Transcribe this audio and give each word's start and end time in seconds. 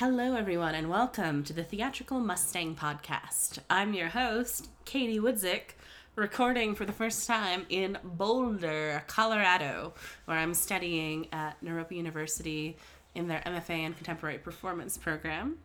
Hello, 0.00 0.34
everyone, 0.34 0.74
and 0.74 0.88
welcome 0.88 1.44
to 1.44 1.52
the 1.52 1.62
Theatrical 1.62 2.20
Mustang 2.20 2.74
Podcast. 2.74 3.58
I'm 3.68 3.92
your 3.92 4.08
host, 4.08 4.70
Katie 4.86 5.20
Woodzik, 5.20 5.74
recording 6.16 6.74
for 6.74 6.86
the 6.86 6.92
first 6.92 7.26
time 7.26 7.66
in 7.68 7.98
Boulder, 8.02 9.04
Colorado, 9.08 9.92
where 10.24 10.38
I'm 10.38 10.54
studying 10.54 11.28
at 11.34 11.62
Naropa 11.62 11.92
University 11.92 12.78
in 13.14 13.28
their 13.28 13.42
MFA 13.44 13.84
in 13.84 13.92
Contemporary 13.92 14.38
Performance 14.38 14.96
program. 14.96 15.58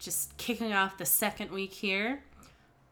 Just 0.00 0.36
kicking 0.36 0.72
off 0.72 0.98
the 0.98 1.06
second 1.06 1.52
week 1.52 1.72
here, 1.72 2.24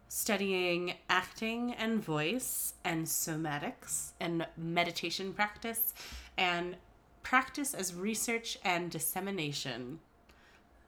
studying 0.06 0.94
acting 1.10 1.74
and 1.74 2.00
voice 2.00 2.74
and 2.84 3.04
somatics 3.04 4.12
and 4.20 4.46
meditation 4.56 5.32
practice 5.32 5.92
and 6.38 6.76
practice 7.24 7.74
as 7.74 7.96
research 7.96 8.56
and 8.62 8.92
dissemination. 8.92 9.98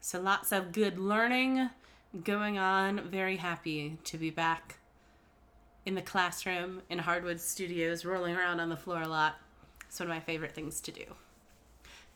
So 0.01 0.19
lots 0.19 0.51
of 0.51 0.71
good 0.71 0.97
learning 0.97 1.69
going 2.23 2.57
on. 2.57 3.01
Very 3.09 3.37
happy 3.37 3.97
to 4.05 4.17
be 4.17 4.29
back 4.29 4.77
in 5.85 5.95
the 5.95 6.01
classroom 6.01 6.81
in 6.89 6.99
Hardwood 6.99 7.39
Studios, 7.39 8.05
rolling 8.05 8.35
around 8.35 8.59
on 8.59 8.69
the 8.69 8.77
floor 8.77 9.01
a 9.01 9.07
lot. 9.07 9.35
It's 9.87 9.99
one 9.99 10.09
of 10.09 10.15
my 10.15 10.19
favorite 10.19 10.53
things 10.53 10.79
to 10.81 10.91
do. 10.91 11.03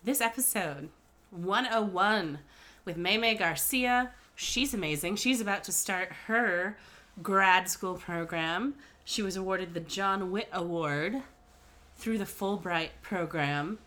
This 0.04 0.22
episode, 0.22 0.90
101, 1.32 2.40
with 2.86 2.98
Maymay 2.98 3.38
Garcia. 3.38 4.12
She's 4.36 4.74
amazing. 4.74 5.16
She's 5.18 5.42
about 5.42 5.64
to 5.66 5.72
start 5.72 6.12
her 6.28 6.78
grad 7.22 7.70
school 7.70 7.96
program. 7.96 8.76
She 9.06 9.22
was 9.22 9.36
awarded 9.36 9.74
the 9.74 9.80
John 9.80 10.32
Witt 10.32 10.50
Award 10.52 11.22
through 11.96 12.18
the 12.18 12.26
Fulbright 12.26 12.90
program. 13.02 13.80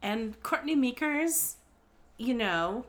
And 0.00 0.40
Courtney 0.42 0.74
Meekers, 0.74 1.56
you 2.16 2.34
know, 2.34 2.86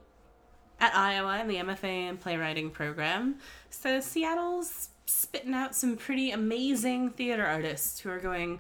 at 0.84 0.94
Iowa 0.94 1.40
in 1.40 1.48
the 1.48 1.56
MFA 1.56 2.10
and 2.10 2.20
playwriting 2.20 2.70
program. 2.70 3.36
So 3.70 4.02
Seattle's 4.02 4.90
spitting 5.06 5.54
out 5.54 5.74
some 5.74 5.96
pretty 5.96 6.32
amazing 6.32 7.12
theater 7.12 7.46
artists 7.46 8.02
who 8.02 8.10
are 8.10 8.20
going 8.20 8.60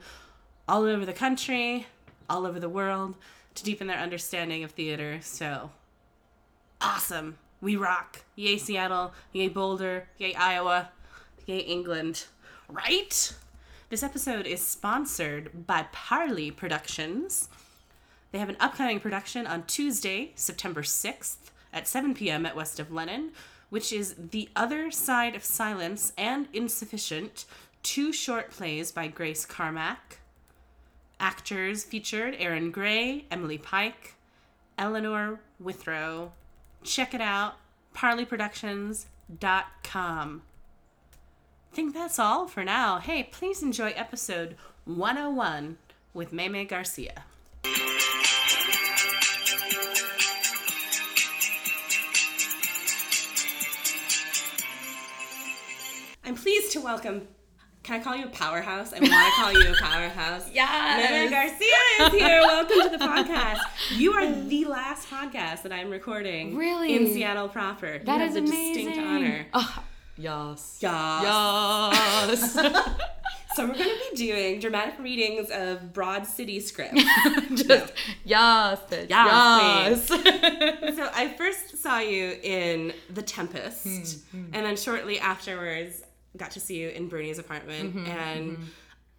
all 0.66 0.84
over 0.84 1.06
the 1.06 1.12
country, 1.12 1.86
all 2.30 2.45
over 2.45 2.62
the 2.62 2.70
world 2.70 3.16
to 3.56 3.64
deepen 3.66 3.88
their 3.88 3.97
understanding 3.97 4.64
of 4.64 4.72
theater. 4.72 5.20
So 5.22 5.72
awesome. 6.80 7.39
We 7.59 7.75
rock. 7.75 8.22
Yay, 8.38 8.58
Seattle. 8.58 9.14
Yay, 9.34 9.50
Boulder. 9.50 10.08
Yay, 10.17 10.34
Iowa. 10.34 10.92
Yay, 11.45 11.58
England. 11.58 12.28
Right? 12.69 13.34
This 13.90 14.02
episode 14.02 14.47
is 14.47 14.62
sponsored 14.62 15.67
by 15.67 15.88
Parley 15.92 16.52
Productions. 16.52 17.50
They 18.31 18.40
have 18.40 18.47
an 18.47 18.58
upcoming 18.62 19.02
production 19.02 19.45
on 19.45 19.64
Tuesday, 19.64 20.31
September 20.36 20.84
6th 20.84 21.50
at 21.73 21.88
7 21.88 22.13
p.m. 22.13 22.45
at 22.45 22.55
West 22.55 22.79
of 22.79 22.91
Lenin, 22.91 23.31
which 23.69 23.91
is 23.91 24.16
The 24.31 24.49
Other 24.55 24.91
Side 24.91 25.35
of 25.35 25.43
Silence 25.43 26.13
and 26.17 26.47
Insufficient, 26.53 27.45
two 27.81 28.13
short 28.13 28.52
plays 28.52 28.91
by 28.91 29.07
Grace 29.07 29.45
Carmack. 29.45 30.19
Actors 31.19 31.83
featured 31.83 32.35
Aaron 32.38 32.71
Gray, 32.71 33.25
Emily 33.31 33.57
Pike, 33.57 34.16
Eleanor 34.77 35.39
Withrow. 35.59 36.31
Check 36.83 37.13
it 37.13 37.21
out, 37.21 37.55
parleyproductions.com. 37.95 40.41
think 41.71 41.94
that's 41.94 42.19
all 42.19 42.47
for 42.47 42.63
now. 42.63 42.99
Hey, 42.99 43.23
please 43.23 43.63
enjoy 43.63 43.94
episode 43.95 44.55
101 44.85 45.77
with 46.13 46.31
Maymay 46.31 46.67
Garcia. 46.67 47.23
I'm 56.23 56.35
pleased 56.35 56.71
to 56.73 56.81
welcome. 56.81 57.27
Can 57.83 57.99
I 57.99 58.03
call 58.03 58.16
you 58.16 58.25
a 58.25 58.29
powerhouse? 58.29 58.94
I 58.94 59.00
want 59.00 59.11
to 59.11 59.31
call 59.35 59.51
you 59.51 59.73
a 59.73 59.75
powerhouse. 59.81 60.50
yeah. 60.53 61.28
Maymay 61.28 61.29
Garcia 61.29 62.07
is 62.07 62.13
here. 62.13 62.39
Welcome 62.41 62.81
to 62.81 62.89
the 62.97 63.03
podcast. 63.03 63.59
You 63.97 64.13
are 64.13 64.31
the 64.47 64.66
last 64.66 65.09
podcast 65.09 65.63
that 65.63 65.73
I'm 65.73 65.89
recording. 65.89 66.56
Really? 66.56 66.95
In 66.95 67.07
Seattle 67.13 67.50
proper. 67.50 68.00
That 68.00 68.19
you 68.19 68.25
is 68.28 68.35
have 68.35 68.45
the 68.45 68.50
amazing. 68.51 68.85
distinct 68.85 69.00
honor. 69.09 69.45
Oh, 69.53 69.83
yes. 70.17 70.78
Yes. 70.81 72.56
Yes. 72.56 72.89
So 73.56 73.67
we're 73.67 73.75
going 73.75 73.88
to 73.88 74.00
be 74.09 74.17
doing 74.17 74.59
dramatic 74.59 74.97
readings 74.97 75.51
of 75.51 75.94
Broad 75.94 76.25
City 76.25 76.59
scripts. 76.59 77.03
Just 77.53 77.94
yes, 78.25 78.79
bitch. 78.89 79.09
Yes, 79.12 80.09
Yes. 80.09 80.95
so 80.95 81.07
I 81.13 81.31
first 81.38 81.78
saw 81.78 82.00
you 82.00 82.35
in 82.41 82.94
The 83.13 83.22
Tempest, 83.22 84.22
Hmm, 84.31 84.45
and 84.53 84.66
then 84.66 84.75
shortly 84.75 85.19
afterwards 85.19 86.01
got 86.38 86.51
to 86.51 86.59
see 86.59 86.77
you 86.79 86.89
in 86.89 87.07
Bernie's 87.07 87.39
apartment, 87.39 87.95
Mm-hmm, 87.95 88.07
and 88.07 88.57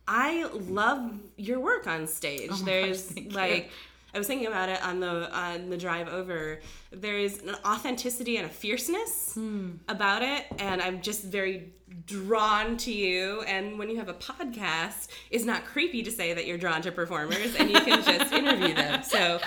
I 0.07 0.45
love 0.53 1.13
your 1.37 1.61
work 1.61 1.87
on 1.87 2.07
stage. 2.07 2.51
Oh 2.53 2.57
There's 2.57 3.03
gosh, 3.03 3.15
thank 3.15 3.31
you. 3.31 3.37
like. 3.37 3.71
I 4.13 4.19
was 4.19 4.29
thinking 4.29 4.47
about 4.47 4.69
it 4.69 4.81
on 4.85 5.01
the 5.01 5.29
on 5.37 5.71
the 5.71 5.77
drive 5.77 6.07
over. 6.07 6.61
There's 6.93 7.39
an 7.43 7.57
authenticity 7.65 8.37
and 8.37 8.47
a 8.47 8.49
fierceness 8.49 9.35
Hmm. 9.35 9.71
about 9.89 10.23
it, 10.23 10.45
and 10.61 10.81
I'm 10.81 11.03
just 11.03 11.25
very 11.25 11.73
drawn 12.07 12.77
to 12.77 12.93
you. 12.93 13.41
And 13.43 13.77
when 13.77 13.91
you 13.91 13.97
have 13.97 14.09
a 14.09 14.15
podcast, 14.15 15.09
it's 15.33 15.45
not 15.45 15.65
creepy 15.65 16.05
to 16.05 16.13
say 16.13 16.33
that 16.33 16.47
you're 16.47 16.59
drawn 16.59 16.81
to 16.83 16.93
performers, 16.93 17.57
and 17.57 17.69
you 17.69 17.81
can 17.81 18.05
just 18.05 18.33
interview 18.41 18.75
them. 18.77 19.03
So, 19.03 19.41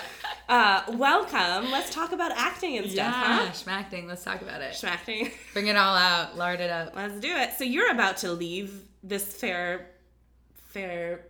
uh, 0.48 0.82
welcome. 0.88 1.70
Let's 1.70 1.94
talk 1.94 2.12
about 2.12 2.32
acting 2.32 2.78
and 2.78 2.90
stuff, 2.90 3.14
yeah, 3.14 3.46
huh? 3.46 3.52
schmacting. 3.52 4.06
Let's 4.06 4.24
talk 4.24 4.40
about 4.42 4.62
it. 4.62 4.72
Schmacting. 4.72 5.30
Bring 5.52 5.66
it 5.66 5.76
all 5.76 5.94
out. 5.94 6.36
Lard 6.36 6.60
it 6.60 6.70
up. 6.70 6.94
Let's 6.96 7.20
do 7.20 7.28
it. 7.28 7.52
So 7.58 7.64
you're 7.64 7.90
about 7.90 8.18
to 8.18 8.32
leave 8.32 8.82
this 9.02 9.24
fair, 9.24 9.90
fair. 10.68 11.24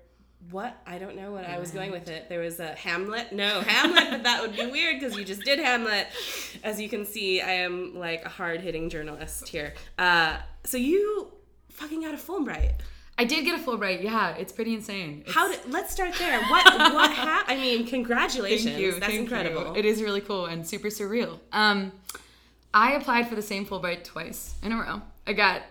What 0.51 0.81
I 0.87 0.99
don't 0.99 1.17
know 1.17 1.33
what 1.33 1.45
I 1.45 1.59
was 1.59 1.73
going 1.73 1.91
with 1.91 2.09
it. 2.09 2.29
There 2.29 2.41
was 2.41 2.61
a 2.61 2.69
Hamlet. 2.69 3.33
No 3.33 3.61
Hamlet, 3.67 4.11
but 4.11 4.23
that 4.23 4.41
would 4.41 4.55
be 4.55 4.67
weird 4.67 5.01
because 5.01 5.19
you 5.19 5.25
just 5.25 5.43
did 5.43 5.59
Hamlet. 5.59 6.07
As 6.63 6.81
you 6.81 6.89
can 6.89 7.05
see, 7.05 7.41
I 7.41 7.55
am 7.55 7.97
like 7.97 8.25
a 8.25 8.29
hard 8.29 8.61
hitting 8.61 8.89
journalist 8.89 9.49
here. 9.49 9.75
Uh, 9.99 10.37
so 10.65 10.77
you 10.77 11.33
fucking 11.71 12.03
got 12.03 12.15
a 12.15 12.17
Fulbright. 12.17 12.75
I 13.21 13.25
did 13.25 13.45
get 13.45 13.59
a 13.59 13.63
Fulbright. 13.63 14.03
Yeah, 14.03 14.37
it's 14.37 14.53
pretty 14.53 14.75
insane. 14.75 15.19
It's- 15.23 15.35
How 15.35 15.49
did? 15.51 15.61
Let's 15.69 15.93
start 15.93 16.15
there. 16.19 16.41
What? 16.43 16.65
What 16.95 17.11
happened? 17.15 17.59
I 17.59 17.61
mean, 17.61 17.87
congratulations. 17.87 18.65
Thank 18.65 18.79
you. 18.79 18.93
That's 18.93 19.07
thank 19.07 19.21
incredible. 19.21 19.73
You. 19.73 19.77
It 19.77 19.85
is 19.85 20.01
really 20.03 20.21
cool 20.21 20.47
and 20.47 20.67
super 20.67 20.89
surreal. 20.89 21.39
Um, 21.53 21.93
I 22.73 22.93
applied 22.93 23.29
for 23.29 23.35
the 23.35 23.43
same 23.43 23.67
Fulbright 23.67 24.05
twice 24.05 24.55
in 24.63 24.71
a 24.73 24.77
row. 24.77 25.03
I 25.27 25.33
got 25.33 25.63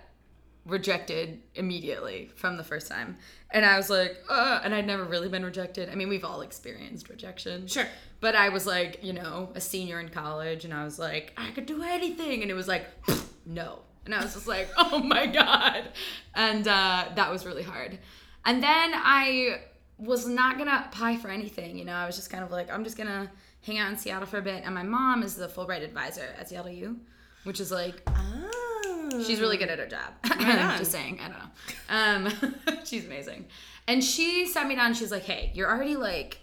rejected 0.65 1.39
immediately 1.55 2.29
from 2.35 2.57
the 2.57 2.63
first 2.63 2.89
time, 2.89 3.15
and 3.51 3.63
I 3.65 3.77
was 3.77 3.89
like, 3.89 4.17
uh, 4.29 4.59
and 4.63 4.75
I'd 4.75 4.85
never 4.85 5.05
really 5.05 5.29
been 5.29 5.45
rejected. 5.45 5.89
I 5.89 5.95
mean, 5.95 6.09
we've 6.09 6.25
all 6.25 6.41
experienced 6.41 7.07
rejection. 7.07 7.67
Sure. 7.67 7.85
But 8.19 8.35
I 8.35 8.49
was 8.49 8.65
like, 8.67 8.99
you 9.01 9.13
know, 9.13 9.49
a 9.55 9.61
senior 9.61 10.01
in 10.01 10.09
college, 10.09 10.65
and 10.65 10.73
I 10.73 10.83
was 10.83 10.99
like, 10.99 11.31
I 11.37 11.51
could 11.51 11.65
do 11.65 11.81
anything, 11.83 12.41
and 12.41 12.51
it 12.51 12.55
was 12.55 12.67
like, 12.67 12.85
no. 13.45 13.79
And 14.07 14.15
I 14.15 14.23
was 14.23 14.33
just 14.33 14.47
like, 14.47 14.69
oh 14.77 14.99
my 14.99 15.27
god, 15.27 15.89
and 16.33 16.67
uh, 16.67 17.05
that 17.15 17.29
was 17.31 17.45
really 17.45 17.63
hard. 17.63 17.99
And 18.45 18.63
then 18.63 18.91
I 18.95 19.59
was 19.97 20.27
not 20.27 20.57
gonna 20.57 20.85
apply 20.87 21.17
for 21.17 21.27
anything. 21.27 21.77
You 21.77 21.85
know, 21.85 21.93
I 21.93 22.05
was 22.05 22.15
just 22.15 22.29
kind 22.29 22.43
of 22.43 22.51
like, 22.51 22.71
I'm 22.71 22.83
just 22.83 22.97
gonna 22.97 23.29
hang 23.61 23.77
out 23.77 23.91
in 23.91 23.97
Seattle 23.97 24.25
for 24.25 24.37
a 24.37 24.41
bit. 24.41 24.63
And 24.65 24.73
my 24.73 24.83
mom 24.83 25.23
is 25.23 25.35
the 25.35 25.47
Fulbright 25.47 25.83
advisor 25.83 26.33
at 26.39 26.47
Seattle 26.47 26.71
U, 26.71 26.97
which 27.43 27.59
is 27.59 27.71
like, 27.71 28.01
Oh. 28.07 29.23
she's 29.25 29.41
really 29.41 29.57
good 29.57 29.69
at 29.69 29.79
her 29.79 29.87
job. 29.87 30.13
on. 30.31 30.77
just 30.77 30.91
saying, 30.91 31.19
I 31.21 31.27
don't 31.27 32.31
know. 32.31 32.33
Um, 32.69 32.77
she's 32.85 33.05
amazing. 33.05 33.45
And 33.87 34.03
she 34.03 34.45
sat 34.47 34.67
me 34.67 34.75
down. 34.75 34.93
She's 34.93 35.11
like, 35.11 35.23
hey, 35.23 35.51
you're 35.53 35.69
already 35.69 35.95
like, 35.97 36.39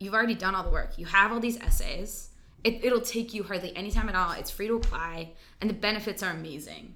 you've 0.00 0.14
already 0.14 0.34
done 0.34 0.54
all 0.54 0.64
the 0.64 0.70
work. 0.70 0.98
You 0.98 1.06
have 1.06 1.32
all 1.32 1.40
these 1.40 1.58
essays. 1.60 2.30
It, 2.64 2.84
it'll 2.84 3.00
take 3.00 3.32
you 3.32 3.44
hardly 3.44 3.76
any 3.76 3.92
time 3.92 4.08
at 4.08 4.16
all. 4.16 4.32
It's 4.32 4.50
free 4.50 4.66
to 4.66 4.74
apply, 4.74 5.34
and 5.60 5.70
the 5.70 5.74
benefits 5.74 6.22
are 6.24 6.32
amazing. 6.32 6.95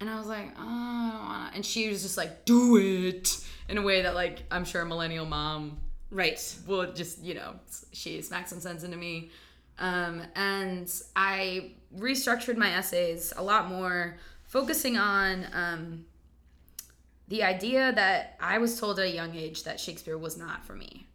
And 0.00 0.08
I 0.08 0.18
was 0.18 0.28
like, 0.28 0.48
oh, 0.56 0.62
I 0.62 1.10
don't 1.12 1.24
wanna. 1.24 1.50
And 1.54 1.66
she 1.66 1.88
was 1.88 2.02
just 2.02 2.16
like, 2.16 2.44
do 2.44 2.76
it 2.76 3.44
in 3.68 3.78
a 3.78 3.82
way 3.82 4.02
that 4.02 4.14
like 4.14 4.42
I'm 4.50 4.64
sure 4.64 4.82
a 4.82 4.86
millennial 4.86 5.26
mom 5.26 5.78
Right. 6.10 6.40
will 6.66 6.90
just 6.94 7.22
you 7.22 7.34
know 7.34 7.56
she 7.92 8.22
smacked 8.22 8.48
some 8.48 8.60
sense 8.60 8.82
into 8.82 8.96
me 8.96 9.28
um, 9.78 10.22
and 10.34 10.90
i 11.14 11.72
restructured 11.98 12.56
my 12.56 12.70
essays 12.72 13.34
a 13.36 13.42
lot 13.42 13.68
more 13.68 14.16
focusing 14.44 14.96
on 14.96 15.46
um, 15.52 16.06
the 17.28 17.42
idea 17.42 17.92
that 17.92 18.38
i 18.40 18.56
was 18.56 18.80
told 18.80 18.98
at 18.98 19.04
a 19.04 19.10
young 19.10 19.34
age 19.36 19.64
that 19.64 19.78
shakespeare 19.78 20.16
was 20.16 20.38
not 20.38 20.64
for 20.64 20.74
me 20.74 21.06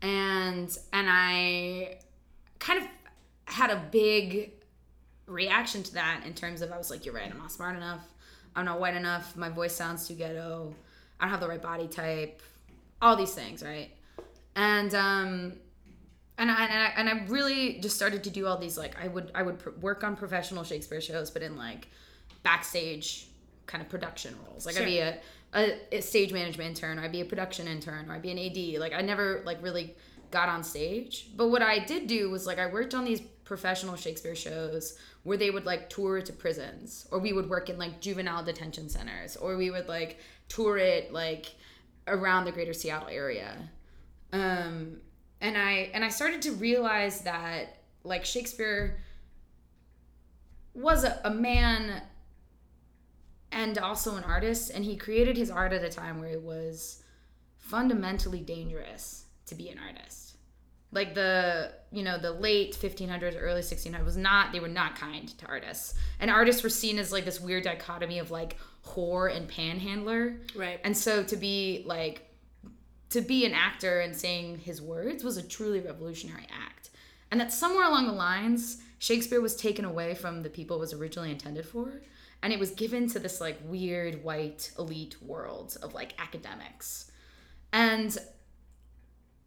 and 0.00 0.78
and 0.92 1.08
i 1.10 1.98
kind 2.60 2.80
of 2.80 2.86
had 3.46 3.70
a 3.70 3.82
big 3.90 4.52
reaction 5.26 5.82
to 5.82 5.94
that 5.94 6.22
in 6.26 6.34
terms 6.34 6.62
of 6.62 6.70
i 6.72 6.78
was 6.78 6.90
like 6.90 7.04
you're 7.04 7.14
right 7.14 7.30
i'm 7.30 7.38
not 7.38 7.50
smart 7.50 7.76
enough 7.76 8.06
i'm 8.54 8.64
not 8.64 8.78
white 8.80 8.94
enough 8.94 9.36
my 9.36 9.48
voice 9.48 9.74
sounds 9.74 10.06
too 10.06 10.14
ghetto 10.14 10.74
i 11.18 11.24
don't 11.24 11.30
have 11.30 11.40
the 11.40 11.48
right 11.48 11.62
body 11.62 11.88
type 11.88 12.40
all 13.02 13.16
these 13.16 13.34
things 13.34 13.62
right 13.62 13.90
and 14.54 14.94
um 14.94 15.52
and 16.38 16.50
I, 16.50 16.64
and 16.66 16.82
I 16.82 16.92
and 16.96 17.08
I 17.08 17.24
really 17.28 17.78
just 17.80 17.96
started 17.96 18.24
to 18.24 18.30
do 18.30 18.46
all 18.46 18.58
these 18.58 18.76
like 18.76 19.02
I 19.02 19.08
would 19.08 19.30
I 19.34 19.42
would 19.42 19.58
pr- 19.58 19.70
work 19.80 20.04
on 20.04 20.16
professional 20.16 20.64
Shakespeare 20.64 21.00
shows, 21.00 21.30
but 21.30 21.42
in 21.42 21.56
like 21.56 21.88
backstage 22.42 23.28
kind 23.66 23.82
of 23.82 23.88
production 23.88 24.36
roles. 24.46 24.66
Like 24.66 24.74
Sure. 24.74 24.84
I'd 24.84 24.86
be 24.86 24.98
a, 24.98 25.18
a, 25.54 25.96
a 25.96 26.00
stage 26.02 26.32
management 26.32 26.68
intern, 26.70 26.98
or 26.98 27.02
I'd 27.02 27.12
be 27.12 27.22
a 27.22 27.24
production 27.24 27.66
intern, 27.66 28.10
or 28.10 28.14
I'd 28.14 28.22
be 28.22 28.30
an 28.30 28.38
AD. 28.38 28.80
Like 28.80 28.92
I 28.92 29.00
never 29.00 29.42
like 29.46 29.62
really 29.62 29.96
got 30.30 30.48
on 30.48 30.62
stage. 30.62 31.28
But 31.34 31.48
what 31.48 31.62
I 31.62 31.78
did 31.78 32.06
do 32.06 32.30
was 32.30 32.46
like 32.46 32.58
I 32.58 32.66
worked 32.66 32.94
on 32.94 33.04
these 33.04 33.22
professional 33.44 33.96
Shakespeare 33.96 34.34
shows 34.34 34.98
where 35.26 35.36
they 35.36 35.50
would 35.50 35.66
like 35.66 35.90
tour 35.90 36.22
to 36.22 36.32
prisons, 36.32 37.08
or 37.10 37.18
we 37.18 37.32
would 37.32 37.50
work 37.50 37.68
in 37.68 37.76
like 37.76 38.00
juvenile 38.00 38.44
detention 38.44 38.88
centers, 38.88 39.34
or 39.34 39.56
we 39.56 39.72
would 39.72 39.88
like 39.88 40.20
tour 40.48 40.78
it 40.78 41.12
like 41.12 41.46
around 42.06 42.44
the 42.44 42.52
greater 42.52 42.72
Seattle 42.72 43.08
area. 43.08 43.56
Um, 44.32 44.98
and 45.40 45.58
I 45.58 45.90
and 45.92 46.04
I 46.04 46.10
started 46.10 46.42
to 46.42 46.52
realize 46.52 47.22
that 47.22 47.78
like 48.04 48.24
Shakespeare 48.24 49.00
was 50.74 51.02
a, 51.02 51.20
a 51.24 51.30
man 51.30 52.02
and 53.50 53.78
also 53.78 54.14
an 54.14 54.22
artist 54.22 54.70
and 54.70 54.84
he 54.84 54.96
created 54.96 55.36
his 55.36 55.50
art 55.50 55.72
at 55.72 55.82
a 55.82 55.88
time 55.88 56.20
where 56.20 56.28
it 56.28 56.42
was 56.42 57.02
fundamentally 57.58 58.40
dangerous 58.40 59.24
to 59.46 59.56
be 59.56 59.70
an 59.70 59.78
artist 59.78 60.25
like 60.92 61.14
the 61.14 61.72
you 61.90 62.02
know 62.02 62.18
the 62.18 62.32
late 62.32 62.76
1500s 62.80 63.36
early 63.40 63.60
1600s 63.60 64.04
was 64.04 64.16
not 64.16 64.52
they 64.52 64.60
were 64.60 64.68
not 64.68 64.96
kind 64.96 65.28
to 65.38 65.46
artists. 65.46 65.94
And 66.20 66.30
artists 66.30 66.62
were 66.62 66.68
seen 66.68 66.98
as 66.98 67.12
like 67.12 67.24
this 67.24 67.40
weird 67.40 67.64
dichotomy 67.64 68.18
of 68.18 68.30
like 68.30 68.56
whore 68.84 69.34
and 69.34 69.48
panhandler. 69.48 70.36
Right. 70.54 70.80
and 70.84 70.96
so 70.96 71.22
to 71.24 71.36
be 71.36 71.82
like 71.86 72.22
to 73.10 73.20
be 73.20 73.46
an 73.46 73.52
actor 73.52 74.00
and 74.00 74.16
saying 74.16 74.58
his 74.58 74.82
words 74.82 75.22
was 75.22 75.36
a 75.36 75.42
truly 75.42 75.80
revolutionary 75.80 76.46
act. 76.66 76.90
And 77.30 77.40
that 77.40 77.52
somewhere 77.52 77.86
along 77.86 78.06
the 78.06 78.12
lines 78.12 78.82
shakespeare 78.98 79.40
was 79.40 79.56
taken 79.56 79.84
away 79.84 80.14
from 80.14 80.42
the 80.42 80.50
people 80.50 80.76
it 80.76 80.80
was 80.80 80.92
originally 80.92 81.30
intended 81.30 81.66
for. 81.66 82.00
And 82.42 82.52
it 82.52 82.58
was 82.58 82.70
given 82.70 83.08
to 83.10 83.18
this 83.18 83.40
like 83.40 83.58
weird 83.64 84.22
white 84.22 84.70
elite 84.78 85.16
world 85.22 85.76
of 85.82 85.94
like 85.94 86.14
academics. 86.18 87.10
And 87.72 88.16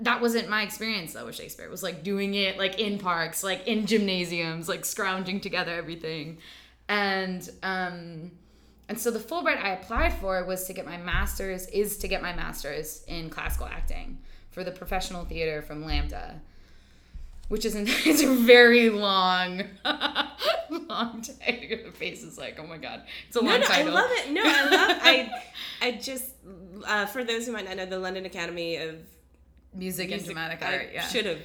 that 0.01 0.21
wasn't 0.21 0.49
my 0.49 0.63
experience 0.63 1.13
though 1.13 1.25
with 1.25 1.35
Shakespeare. 1.35 1.65
It 1.65 1.71
was 1.71 1.83
like 1.83 2.03
doing 2.03 2.33
it 2.35 2.57
like 2.57 2.79
in 2.79 2.97
parks, 2.99 3.43
like 3.43 3.67
in 3.67 3.85
gymnasiums, 3.85 4.69
like 4.69 4.85
scrounging 4.85 5.41
together 5.41 5.73
everything. 5.73 6.37
And 6.87 7.47
um 7.63 8.31
and 8.87 8.97
so 8.99 9.11
the 9.11 9.19
Fulbright 9.19 9.61
I 9.61 9.69
applied 9.69 10.13
for 10.13 10.43
was 10.45 10.65
to 10.65 10.73
get 10.73 10.85
my 10.85 10.97
master's 10.97 11.67
is 11.67 11.97
to 11.97 12.07
get 12.07 12.21
my 12.21 12.33
master's 12.33 13.03
in 13.07 13.29
classical 13.29 13.67
acting 13.67 14.19
for 14.51 14.63
the 14.63 14.71
professional 14.71 15.25
theater 15.25 15.61
from 15.61 15.83
LAMDA. 15.83 16.39
Which 17.49 17.65
is 17.65 17.75
it's 17.77 18.23
a 18.23 18.33
very 18.33 18.89
long 18.89 19.63
long 20.69 21.21
title. 21.21 21.77
The 21.85 21.91
face 21.93 22.23
is 22.23 22.37
like, 22.37 22.57
oh 22.59 22.65
my 22.65 22.77
god. 22.77 23.03
It's 23.27 23.35
a 23.35 23.43
No, 23.43 23.51
long 23.51 23.59
no, 23.59 23.67
I 23.69 23.83
love 23.83 24.09
it. 24.11 24.31
No, 24.31 24.41
I 24.45 24.69
love. 24.69 24.97
I, 25.01 25.29
I 25.81 25.91
just 25.93 26.31
uh, 26.87 27.05
for 27.07 27.23
those 27.23 27.45
who 27.45 27.51
might 27.51 27.65
not 27.65 27.75
know, 27.75 27.85
the 27.85 27.99
London 27.99 28.25
Academy 28.25 28.77
of 28.77 28.95
Music, 29.73 30.11
and 30.11 30.23
dramatic 30.25 30.63
I 30.63 30.73
art, 30.77 30.89
yeah. 30.93 31.07
should 31.07 31.25
have 31.25 31.37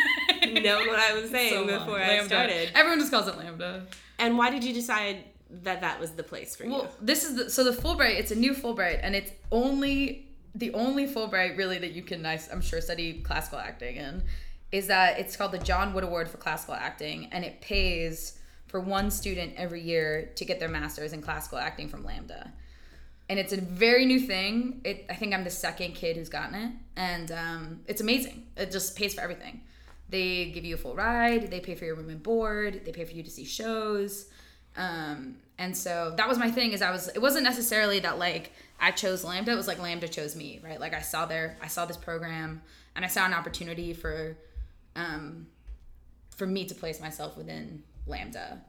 known 0.52 0.86
what 0.88 0.98
I 0.98 1.12
was 1.20 1.30
saying 1.30 1.52
So 1.52 1.62
long. 1.62 1.78
before 1.78 2.00
I 2.00 2.08
LAMDA. 2.18 2.24
started. 2.26 2.70
Everyone 2.74 2.98
just 2.98 3.10
calls 3.10 3.28
it 3.28 3.34
LAMDA. 3.36 3.86
And 4.18 4.36
why 4.36 4.50
did 4.50 4.64
you 4.64 4.74
decide 4.74 5.18
that 5.62 5.80
that 5.80 6.00
was 6.00 6.10
the 6.12 6.22
place 6.24 6.56
for 6.56 6.64
you? 6.64 6.72
Well, 6.72 6.88
this 7.00 7.24
is 7.24 7.36
the, 7.36 7.50
so 7.50 7.62
the 7.64 7.70
Fulbright. 7.70 8.18
It's 8.18 8.30
a 8.32 8.34
new 8.34 8.52
Fulbright, 8.52 9.00
and 9.02 9.14
it's 9.14 9.30
only 9.52 10.26
the 10.54 10.72
only 10.74 11.06
Fulbright 11.06 11.56
really 11.56 11.78
that 11.78 11.92
you 11.92 12.02
can, 12.02 12.26
I- 12.26 12.40
I'm 12.52 12.60
sure, 12.60 12.80
study 12.80 13.20
classical 13.20 13.58
acting 13.58 13.96
in. 13.96 14.22
Is 14.72 14.88
that 14.88 15.18
it's 15.18 15.36
called 15.36 15.52
the 15.52 15.58
John 15.58 15.94
Wood 15.94 16.04
Award 16.04 16.28
for 16.28 16.36
Classical 16.36 16.74
Acting, 16.74 17.28
and 17.32 17.42
it 17.44 17.60
pays 17.62 18.38
for 18.66 18.80
one 18.80 19.10
student 19.10 19.54
every 19.56 19.80
year 19.80 20.30
to 20.36 20.44
get 20.44 20.60
their 20.60 20.68
master's 20.68 21.14
in 21.14 21.22
classical 21.22 21.56
acting 21.58 21.88
from 21.88 22.04
LAMDA. 22.04 22.50
And 23.28 23.38
it's 23.38 23.52
a 23.52 23.60
very 23.60 24.06
new 24.06 24.20
thing. 24.20 24.80
It, 24.84 25.04
I 25.10 25.14
think 25.14 25.34
I'm 25.34 25.44
the 25.44 25.50
second 25.50 25.94
kid 25.94 26.16
who's 26.16 26.30
gotten 26.30 26.54
it, 26.54 26.72
and 26.96 27.30
um, 27.30 27.80
it's 27.86 28.00
amazing. 28.00 28.46
It 28.56 28.70
just 28.70 28.96
pays 28.96 29.14
for 29.14 29.20
everything. 29.20 29.60
They 30.08 30.46
give 30.46 30.64
you 30.64 30.76
a 30.76 30.78
full 30.78 30.94
ride. 30.94 31.50
They 31.50 31.60
pay 31.60 31.74
for 31.74 31.84
your 31.84 31.94
room 31.94 32.08
and 32.08 32.22
board. 32.22 32.82
They 32.84 32.92
pay 32.92 33.04
for 33.04 33.12
you 33.12 33.22
to 33.22 33.30
see 33.30 33.44
shows. 33.44 34.30
Um, 34.76 35.36
and 35.58 35.76
so 35.76 36.14
that 36.16 36.28
was 36.28 36.38
my 36.38 36.50
thing. 36.50 36.72
Is 36.72 36.80
I 36.80 36.90
was. 36.90 37.08
It 37.08 37.20
wasn't 37.20 37.44
necessarily 37.44 38.00
that 38.00 38.18
like 38.18 38.52
I 38.80 38.92
chose 38.92 39.24
LAMDA. 39.24 39.48
It 39.48 39.56
was 39.56 39.66
like 39.66 39.78
LAMDA 39.78 40.10
chose 40.10 40.34
me, 40.36 40.60
right? 40.62 40.80
Like 40.80 40.94
I 40.94 41.00
saw 41.00 41.26
their. 41.26 41.58
I 41.60 41.66
saw 41.66 41.84
this 41.84 41.96
program, 41.96 42.62
and 42.96 43.04
I 43.04 43.08
saw 43.08 43.26
an 43.26 43.34
opportunity 43.34 43.92
for, 43.92 44.38
um, 44.96 45.48
for 46.36 46.46
me 46.46 46.64
to 46.66 46.74
place 46.74 47.00
myself 47.00 47.36
within 47.36 47.82
LAMDA, 48.08 48.60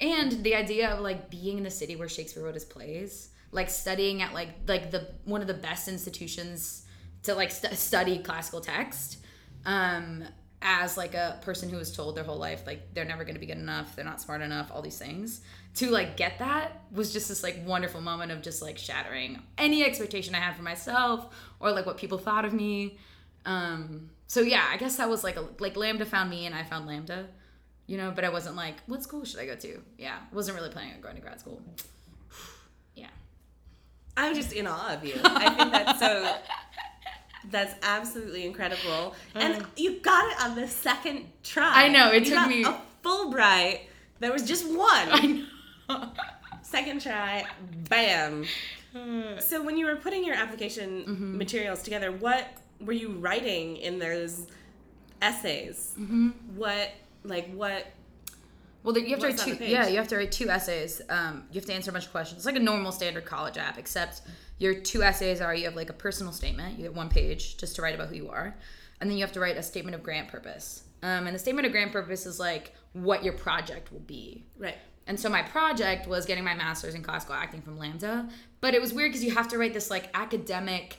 and 0.00 0.42
the 0.42 0.54
idea 0.54 0.90
of 0.90 1.00
like 1.00 1.30
being 1.30 1.58
in 1.58 1.64
the 1.64 1.70
city 1.70 1.96
where 1.96 2.08
Shakespeare 2.08 2.42
wrote 2.42 2.54
his 2.54 2.64
plays, 2.64 3.28
like 3.50 3.70
studying 3.70 4.22
at 4.22 4.34
like 4.34 4.50
like 4.66 4.90
the 4.90 5.08
one 5.24 5.40
of 5.40 5.46
the 5.46 5.54
best 5.54 5.88
institutions 5.88 6.86
to 7.22 7.34
like 7.34 7.50
st- 7.50 7.74
study 7.74 8.18
classical 8.18 8.60
text. 8.60 9.18
Um, 9.64 10.24
as 10.60 10.96
like 10.96 11.14
a 11.14 11.38
person 11.42 11.68
who 11.68 11.76
was 11.76 11.94
told 11.94 12.16
their 12.16 12.24
whole 12.24 12.38
life 12.38 12.62
like 12.66 12.92
they're 12.92 13.04
never 13.04 13.22
going 13.22 13.34
to 13.34 13.40
be 13.40 13.46
good 13.46 13.58
enough 13.58 13.94
they're 13.94 14.04
not 14.04 14.20
smart 14.20 14.42
enough 14.42 14.70
all 14.72 14.82
these 14.82 14.98
things. 14.98 15.40
To 15.74 15.90
like 15.90 16.16
get 16.16 16.40
that 16.40 16.82
was 16.90 17.12
just 17.12 17.28
this 17.28 17.44
like 17.44 17.60
wonderful 17.64 18.00
moment 18.00 18.32
of 18.32 18.42
just 18.42 18.60
like 18.60 18.76
shattering 18.76 19.40
any 19.56 19.84
expectation 19.84 20.34
i 20.34 20.38
had 20.38 20.56
for 20.56 20.62
myself 20.62 21.32
or 21.60 21.70
like 21.70 21.86
what 21.86 21.96
people 21.96 22.18
thought 22.18 22.44
of 22.44 22.52
me. 22.52 22.98
Um 23.44 24.10
so 24.26 24.40
yeah 24.40 24.64
i 24.70 24.76
guess 24.76 24.96
that 24.96 25.08
was 25.08 25.22
like 25.22 25.36
a 25.36 25.44
like 25.58 25.74
LAMDA 25.74 26.06
found 26.06 26.28
me 26.28 26.44
and 26.46 26.54
i 26.54 26.64
found 26.64 26.88
LAMDA 26.88 27.26
you 27.86 27.96
know 27.96 28.10
but 28.10 28.24
i 28.24 28.28
wasn't 28.28 28.56
like 28.56 28.74
what 28.86 29.02
school 29.02 29.24
should 29.24 29.40
i 29.40 29.46
go 29.46 29.54
to? 29.54 29.80
Yeah 29.96 30.18
wasn't 30.32 30.56
really 30.56 30.70
planning 30.70 30.94
on 30.94 31.00
going 31.00 31.14
to 31.14 31.22
grad 31.22 31.38
school 31.38 31.62
I'm 34.18 34.34
just 34.34 34.52
in 34.52 34.66
awe 34.66 34.94
of 34.94 35.04
you. 35.04 35.14
I 35.24 35.48
think 35.54 35.70
that's 35.72 35.98
so. 36.00 36.34
That's 37.50 37.74
absolutely 37.82 38.44
incredible, 38.44 39.14
and 39.34 39.64
you 39.76 40.00
got 40.00 40.30
it 40.32 40.40
on 40.44 40.54
the 40.54 40.68
second 40.68 41.24
try. 41.42 41.84
I 41.84 41.88
know, 41.88 42.10
it 42.12 42.26
You 42.26 42.34
took 42.34 42.48
me- 42.48 42.64
a 42.64 42.76
Fulbright. 43.02 43.80
There 44.20 44.32
was 44.32 44.42
just 44.42 44.66
one. 44.68 44.86
i 44.88 45.44
know 45.88 46.10
Second 46.62 47.00
try, 47.00 47.46
bam. 47.88 48.44
So 49.38 49.62
when 49.62 49.78
you 49.78 49.86
were 49.86 49.96
putting 49.96 50.24
your 50.24 50.34
application 50.34 51.04
Mm-hmm. 51.06 51.38
materials 51.38 51.82
together, 51.82 52.10
what 52.12 52.46
were 52.80 52.92
you 52.92 53.12
writing 53.12 53.76
in 53.78 53.98
those 53.98 54.46
essays? 55.22 55.94
Mm-hmm. 55.98 56.28
What 56.56 56.90
like 57.24 57.50
what? 57.54 57.86
Well, 58.88 58.96
you 58.96 59.10
have 59.10 59.20
to 59.20 59.26
write 59.26 59.36
two. 59.36 59.62
Yeah, 59.62 59.86
you 59.86 59.98
have 59.98 60.08
to 60.08 60.16
write 60.16 60.32
two 60.32 60.48
essays. 60.48 61.02
Um, 61.10 61.44
you 61.52 61.60
have 61.60 61.66
to 61.66 61.74
answer 61.74 61.90
a 61.90 61.92
bunch 61.92 62.06
of 62.06 62.10
questions. 62.10 62.38
It's 62.38 62.46
like 62.46 62.56
a 62.56 62.60
normal 62.60 62.90
standard 62.90 63.26
college 63.26 63.58
app, 63.58 63.76
except 63.76 64.22
your 64.56 64.72
two 64.80 65.02
essays 65.02 65.42
are 65.42 65.54
you 65.54 65.66
have 65.66 65.76
like 65.76 65.90
a 65.90 65.92
personal 65.92 66.32
statement. 66.32 66.78
You 66.78 66.84
get 66.84 66.94
one 66.94 67.10
page 67.10 67.58
just 67.58 67.76
to 67.76 67.82
write 67.82 67.94
about 67.94 68.08
who 68.08 68.14
you 68.14 68.30
are, 68.30 68.56
and 68.98 69.10
then 69.10 69.18
you 69.18 69.24
have 69.24 69.32
to 69.32 69.40
write 69.40 69.58
a 69.58 69.62
statement 69.62 69.94
of 69.94 70.02
grant 70.02 70.28
purpose. 70.28 70.84
Um, 71.02 71.26
and 71.26 71.34
the 71.34 71.38
statement 71.38 71.66
of 71.66 71.72
grant 71.72 71.92
purpose 71.92 72.24
is 72.24 72.40
like 72.40 72.74
what 72.94 73.22
your 73.22 73.34
project 73.34 73.92
will 73.92 74.00
be. 74.00 74.46
Right. 74.56 74.78
And 75.06 75.20
so 75.20 75.28
my 75.28 75.42
project 75.42 76.06
was 76.06 76.24
getting 76.24 76.44
my 76.44 76.54
master's 76.54 76.94
in 76.94 77.02
classical 77.02 77.34
acting 77.34 77.60
from 77.60 77.78
LAMDA, 77.78 78.30
but 78.62 78.72
it 78.72 78.80
was 78.80 78.94
weird 78.94 79.10
because 79.10 79.22
you 79.22 79.34
have 79.34 79.48
to 79.48 79.58
write 79.58 79.74
this 79.74 79.90
like 79.90 80.08
academic 80.14 80.96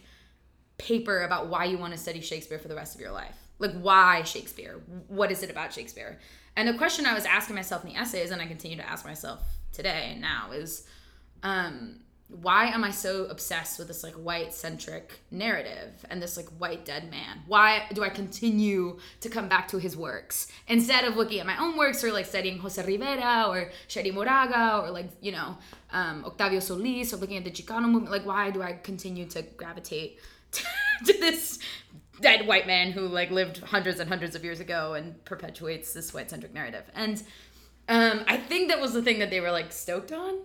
paper 0.77 1.23
about 1.23 1.47
why 1.47 1.65
you 1.65 1.79
want 1.79 1.93
to 1.93 1.99
study 1.99 2.21
Shakespeare 2.21 2.59
for 2.59 2.67
the 2.67 2.75
rest 2.75 2.93
of 2.93 3.01
your 3.01 3.11
life. 3.11 3.35
Like 3.57 3.73
why 3.81 4.21
Shakespeare? 4.21 4.79
What 5.07 5.31
is 5.31 5.41
it 5.41 5.49
about 5.49 5.73
Shakespeare? 5.73 6.19
And 6.59 6.67
the 6.67 6.73
question 6.73 7.05
I 7.05 7.13
was 7.13 7.23
asking 7.23 7.55
myself 7.55 7.85
in 7.85 7.93
the 7.93 7.97
essays, 7.97 8.31
and 8.31 8.41
I 8.41 8.45
continue 8.45 8.75
to 8.75 8.87
ask 8.87 9.05
myself 9.05 9.39
today 9.71 10.09
and 10.11 10.19
now, 10.19 10.51
is 10.51 10.85
um, 11.41 12.01
why 12.27 12.65
am 12.65 12.83
I 12.83 12.91
so 12.91 13.27
obsessed 13.27 13.79
with 13.79 13.87
this 13.87 14.03
like 14.03 14.15
white 14.15 14.53
centric 14.53 15.21
narrative 15.31 16.05
and 16.09 16.21
this 16.21 16.35
like 16.35 16.47
white 16.57 16.83
dead 16.83 17.09
man? 17.09 17.43
Why 17.47 17.83
do 17.93 18.03
I 18.03 18.09
continue 18.09 18.99
to 19.21 19.29
come 19.29 19.47
back 19.47 19.69
to 19.69 19.77
his 19.77 19.95
works 19.95 20.47
instead 20.67 21.05
of 21.05 21.15
looking 21.15 21.39
at 21.39 21.45
my 21.45 21.57
own 21.57 21.77
works 21.77 22.03
or 22.03 22.11
like 22.11 22.25
studying 22.25 22.59
Jose 22.59 22.85
Rivera 22.85 23.45
or 23.47 23.71
Cherríe 23.87 24.13
Moraga 24.13 24.81
or 24.83 24.91
like, 24.91 25.09
you 25.21 25.31
know, 25.31 25.57
um, 25.93 26.25
Octavio 26.25 26.59
Solis 26.59 27.13
or 27.13 27.17
looking 27.17 27.37
at 27.37 27.45
the 27.45 27.51
Chicano 27.51 27.85
movement? 27.85 28.11
Like, 28.11 28.25
why 28.25 28.51
do 28.51 28.61
I 28.61 28.73
continue 28.73 29.25
to 29.27 29.43
gravitate 29.43 30.19
to, 30.51 30.63
to 31.05 31.13
this 31.13 31.59
dead 32.21 32.47
white 32.47 32.67
man 32.67 32.91
who 32.91 33.07
like 33.07 33.31
lived 33.31 33.59
hundreds 33.59 33.99
and 33.99 34.09
hundreds 34.09 34.35
of 34.35 34.43
years 34.43 34.59
ago 34.59 34.93
and 34.93 35.23
perpetuates 35.25 35.93
this 35.93 36.13
white 36.13 36.29
centric 36.29 36.53
narrative? 36.53 36.83
And 36.95 37.21
um, 37.87 38.23
I 38.27 38.37
think 38.37 38.69
that 38.69 38.79
was 38.79 38.93
the 38.93 39.01
thing 39.01 39.19
that 39.19 39.29
they 39.29 39.39
were 39.39 39.51
like 39.51 39.71
stoked 39.71 40.11
on 40.11 40.39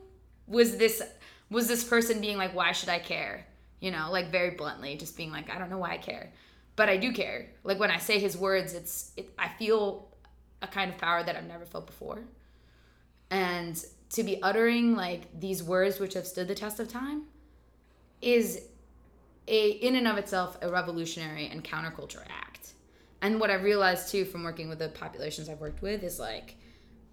was 0.47 0.77
this 0.77 1.03
was 1.51 1.69
this 1.69 1.85
person 1.85 2.21
being 2.21 2.37
like, 2.37 2.55
why 2.55 2.73
should 2.73 2.89
I 2.89 2.99
care? 2.99 3.47
You 3.81 3.91
know, 3.91 4.09
like 4.11 4.31
very 4.31 4.51
bluntly, 4.51 4.97
just 4.97 5.17
being 5.17 5.31
like, 5.31 5.55
I 5.55 5.59
don't 5.59 5.71
know 5.71 5.79
why 5.79 5.93
I 5.93 5.99
care, 5.99 6.33
but 6.75 6.89
I 6.89 6.97
do 6.97 7.13
care. 7.13 7.51
Like 7.63 7.79
when 7.79 7.91
I 7.91 7.99
say 7.99 8.19
his 8.19 8.37
words, 8.37 8.73
it's 8.73 9.13
it, 9.17 9.31
I 9.39 9.49
feel 9.49 10.09
a 10.63 10.67
kind 10.67 10.91
of 10.91 10.99
power 10.99 11.23
that 11.23 11.37
I've 11.37 11.47
never 11.47 11.67
felt 11.67 11.87
before, 11.87 12.25
and 13.31 13.83
to 14.11 14.23
be 14.23 14.43
uttering 14.43 14.97
like 14.97 15.39
these 15.39 15.63
words 15.63 15.99
which 15.99 16.15
have 16.15 16.27
stood 16.27 16.49
the 16.49 16.55
test 16.55 16.81
of 16.81 16.89
time 16.89 17.25
is 18.23 18.63
a 19.47 19.71
in 19.71 19.97
and 19.97 20.09
of 20.09 20.17
itself 20.17 20.57
a 20.63 20.69
revolutionary 20.71 21.47
and 21.49 21.63
counterculture 21.63 22.23
act. 22.29 22.73
And 23.21 23.41
what 23.41 23.51
I 23.51 23.55
realized 23.55 24.11
too 24.11 24.25
from 24.25 24.43
working 24.43 24.69
with 24.69 24.79
the 24.79 24.89
populations 24.89 25.49
I've 25.49 25.61
worked 25.61 25.83
with 25.83 26.03
is 26.03 26.19
like 26.19 26.57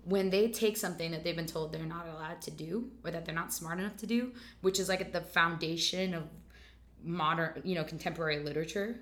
when 0.03 0.29
they 0.29 0.47
take 0.49 0.77
something 0.77 1.11
that 1.11 1.23
they've 1.23 1.35
been 1.35 1.45
told 1.45 1.71
they're 1.71 1.83
not 1.83 2.07
allowed 2.07 2.41
to 2.41 2.51
do 2.51 2.89
or 3.03 3.11
that 3.11 3.25
they're 3.25 3.35
not 3.35 3.53
smart 3.53 3.79
enough 3.79 3.97
to 3.97 4.07
do, 4.07 4.31
which 4.61 4.79
is 4.79 4.89
like 4.89 5.01
at 5.01 5.13
the 5.13 5.21
foundation 5.21 6.13
of 6.13 6.23
modern, 7.03 7.61
you 7.63 7.75
know, 7.75 7.83
contemporary 7.83 8.39
literature, 8.39 8.99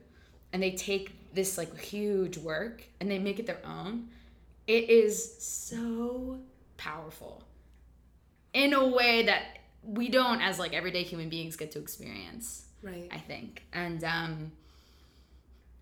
and 0.51 0.61
they 0.61 0.71
take 0.71 1.33
this 1.33 1.57
like 1.57 1.77
huge 1.79 2.37
work 2.37 2.83
and 2.99 3.09
they 3.09 3.19
make 3.19 3.39
it 3.39 3.45
their 3.45 3.61
own, 3.65 4.09
it 4.67 4.89
is 4.89 5.41
so 5.41 6.39
powerful. 6.77 7.43
In 8.53 8.73
a 8.73 8.87
way 8.87 9.23
that 9.23 9.59
we 9.83 10.09
don't 10.09 10.41
as 10.41 10.59
like 10.59 10.73
everyday 10.73 11.03
human 11.03 11.29
beings 11.29 11.55
get 11.55 11.71
to 11.71 11.79
experience 11.79 12.65
Right. 12.81 13.09
i 13.11 13.17
think. 13.17 13.63
And 13.73 14.03
um 14.03 14.51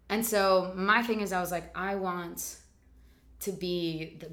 and 0.10 0.26
so 0.26 0.72
my 0.76 1.04
thing 1.04 1.22
is 1.22 1.32
i 1.34 1.40
was 1.42 1.52
like 1.52 1.76
i 1.78 1.96
want 1.96 2.58
to 3.42 3.52
be 3.52 4.18
the 4.20 4.32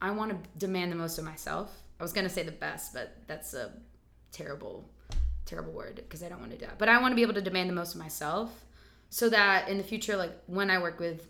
i 0.00 0.10
want 0.10 0.30
to 0.32 0.50
demand 0.58 0.92
the 0.92 0.96
most 0.96 1.18
of 1.18 1.24
myself. 1.24 1.70
I 2.00 2.02
was 2.02 2.12
going 2.12 2.26
to 2.26 2.32
say 2.32 2.42
the 2.42 2.52
best 2.52 2.92
but 2.92 3.16
that's 3.26 3.54
a 3.54 3.72
terrible 4.32 4.90
terrible 5.46 5.72
word 5.72 5.96
because 5.96 6.22
i 6.22 6.28
don't 6.28 6.40
want 6.40 6.52
to 6.52 6.58
do 6.58 6.66
that. 6.66 6.78
But 6.78 6.88
i 6.88 7.00
want 7.00 7.12
to 7.12 7.16
be 7.16 7.22
able 7.22 7.34
to 7.34 7.42
demand 7.42 7.70
the 7.70 7.74
most 7.74 7.94
of 7.94 8.00
myself 8.00 8.64
so 9.10 9.28
that 9.28 9.68
in 9.68 9.78
the 9.78 9.84
future 9.84 10.16
like 10.16 10.32
when 10.46 10.70
i 10.70 10.78
work 10.78 10.98
with 10.98 11.28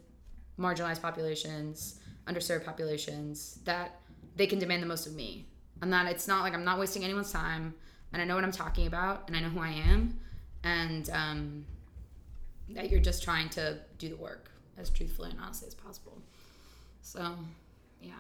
marginalized 0.59 1.03
populations 1.03 1.99
underserved 2.27 2.65
populations 2.65 3.59
that 3.65 4.01
they 4.37 4.47
can 4.47 4.59
demand 4.59 4.83
the 4.83 4.87
most 4.87 5.07
of 5.07 5.15
me. 5.15 5.47
And 5.83 5.93
that 5.93 6.07
it's 6.07 6.27
not 6.27 6.43
like 6.43 6.55
i'm 6.55 6.65
not 6.65 6.79
wasting 6.79 7.05
anyone's 7.05 7.33
time 7.33 7.75
and 8.13 8.23
i 8.23 8.25
know 8.25 8.37
what 8.37 8.45
i'm 8.45 8.53
talking 8.53 8.87
about 8.87 9.25
and 9.27 9.37
i 9.37 9.41
know 9.41 9.51
who 9.51 9.61
i 9.61 9.69
am 9.71 10.19
and 10.65 11.09
um, 11.11 11.65
that 12.71 12.91
you're 12.91 13.01
just 13.01 13.23
trying 13.23 13.49
to 13.51 13.79
do 13.99 14.09
the 14.09 14.17
work 14.17 14.51
as 14.77 14.91
truthfully 14.91 15.31
and 15.31 15.39
honestly 15.41 15.69
as 15.69 15.75
possible 15.75 16.19
so 17.03 17.37
yeah 18.03 18.13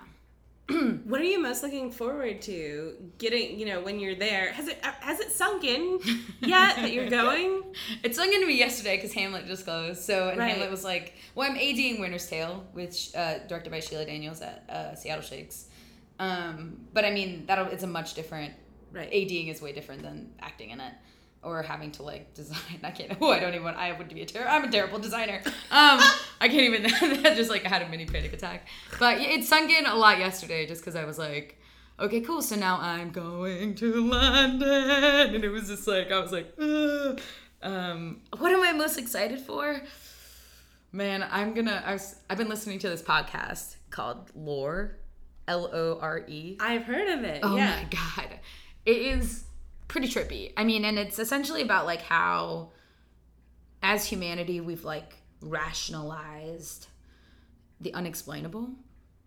What 1.05 1.21
are 1.21 1.25
you 1.25 1.43
most 1.43 1.63
looking 1.63 1.91
forward 1.91 2.41
to 2.43 2.95
getting? 3.19 3.59
You 3.59 3.67
know, 3.67 3.83
when 3.83 4.01
you're 4.01 4.15
there, 4.15 4.51
has 4.53 4.67
it 4.67 4.79
has 4.83 5.21
it 5.21 5.31
sunk 5.31 5.63
in 5.63 6.01
yet 6.41 6.77
that 6.77 6.91
you're 6.91 7.11
going? 7.11 7.63
It's 8.03 8.17
sung 8.17 8.33
into 8.33 8.47
me 8.47 8.57
yesterday 8.57 8.97
because 8.97 9.13
Hamlet 9.13 9.47
just 9.47 9.65
closed. 9.65 10.01
So 10.01 10.31
and 10.31 10.39
Right. 10.39 10.53
Hamlet 10.53 10.71
was 10.71 10.83
like, 10.83 11.17
"Well, 11.35 11.51
I'm 11.51 11.59
ADing 11.59 12.01
Winter's 12.01 12.27
Tale, 12.27 12.65
which 12.73 13.15
uh, 13.15 13.41
directed 13.47 13.73
by 13.73 13.81
Sheila 13.81 14.07
Daniels 14.07 14.41
at 14.41 14.65
uh, 14.71 14.95
Seattle 14.95 15.23
Shakes." 15.23 15.67
Um, 16.19 16.87
but 16.95 17.05
I 17.05 17.11
mean, 17.11 17.45
that 17.45 17.59
it's 17.71 17.83
a 17.83 17.87
much 17.87 18.15
different. 18.15 18.55
Right. 18.91 19.11
ADing 19.13 19.49
is 19.49 19.61
way 19.61 19.73
different 19.73 20.01
than 20.01 20.33
acting 20.41 20.71
in 20.71 20.81
it, 20.81 20.95
or 21.45 21.63
having 21.63 21.93
to 21.93 22.03
like 22.03 22.35
design. 22.35 22.59
I 22.83 22.91
can't. 22.91 23.17
Oh, 23.21 23.31
I 23.31 23.39
don't 23.39 23.51
even. 23.51 23.65
Want, 23.65 23.77
I 23.77 23.93
would 23.93 24.09
be 24.09 24.23
a 24.23 24.27
terrible. 24.27 24.53
I'm 24.53 24.65
a 24.65 24.71
terrible 24.71 24.99
designer. 24.99 25.41
Um, 25.45 25.53
I 26.41 26.49
can't 26.49 26.63
even. 26.75 26.83
that 27.23 27.37
just 27.37 27.51
like 27.51 27.65
I 27.65 27.69
had 27.69 27.83
a 27.83 27.89
mini 27.89 28.07
panic 28.07 28.33
attack. 28.33 28.69
But 28.99 29.21
it 29.21 29.45
sunk 29.45 29.71
in 29.71 29.87
a 29.87 29.95
lot 29.95 30.19
yesterday, 30.19 30.67
just 30.67 30.81
because 30.81 30.97
I 30.97 31.05
was 31.05 31.19
like. 31.19 31.61
Okay, 31.97 32.23
cool. 32.23 32.43
So 32.43 32.57
now 32.57 32.81
I'm 32.81 33.13
going 33.13 33.77
to 33.77 34.05
London, 34.09 35.33
and 35.33 35.45
it 35.45 35.49
was 35.49 35.69
just 35.69 35.87
like 35.87 36.11
I 36.11 36.19
was 36.19 36.33
like, 36.33 36.53
"Ugh." 36.61 37.21
um, 37.63 38.21
what 38.37 38.51
am 38.51 38.63
I 38.63 38.73
most 38.73 38.99
excited 38.99 39.39
for? 39.39 39.81
Man, 40.91 41.25
I'm 41.31 41.55
gonna. 41.55 41.83
I 41.87 41.93
was, 41.93 42.17
I've 42.29 42.39
been 42.39 42.49
listening 42.49 42.81
to 42.81 42.89
this 42.89 43.01
podcast 43.01 43.77
called 43.91 44.31
Lore, 44.35 44.97
L 45.49 45.71
O 45.73 45.99
R 46.01 46.25
E. 46.27 46.57
I've 46.59 46.83
heard 46.83 47.09
of 47.17 47.25
it. 47.25 47.41
Oh 47.43 47.57
yeah. 47.57 47.77
my 47.77 47.89
god, 47.91 48.39
it 48.87 48.97
is 48.97 49.45
pretty 49.89 50.09
trippy. 50.09 50.53
I 50.57 50.65
mean, 50.65 50.85
and 50.85 50.99
it's 50.99 51.19
essentially 51.19 51.63
about 51.63 51.87
like 51.87 52.03
how, 52.03 52.71
as 53.83 54.07
humanity, 54.07 54.61
we've 54.61 54.85
like 54.85 55.15
rationalized 55.41 56.89
the 57.81 57.93
unexplainable. 57.95 58.71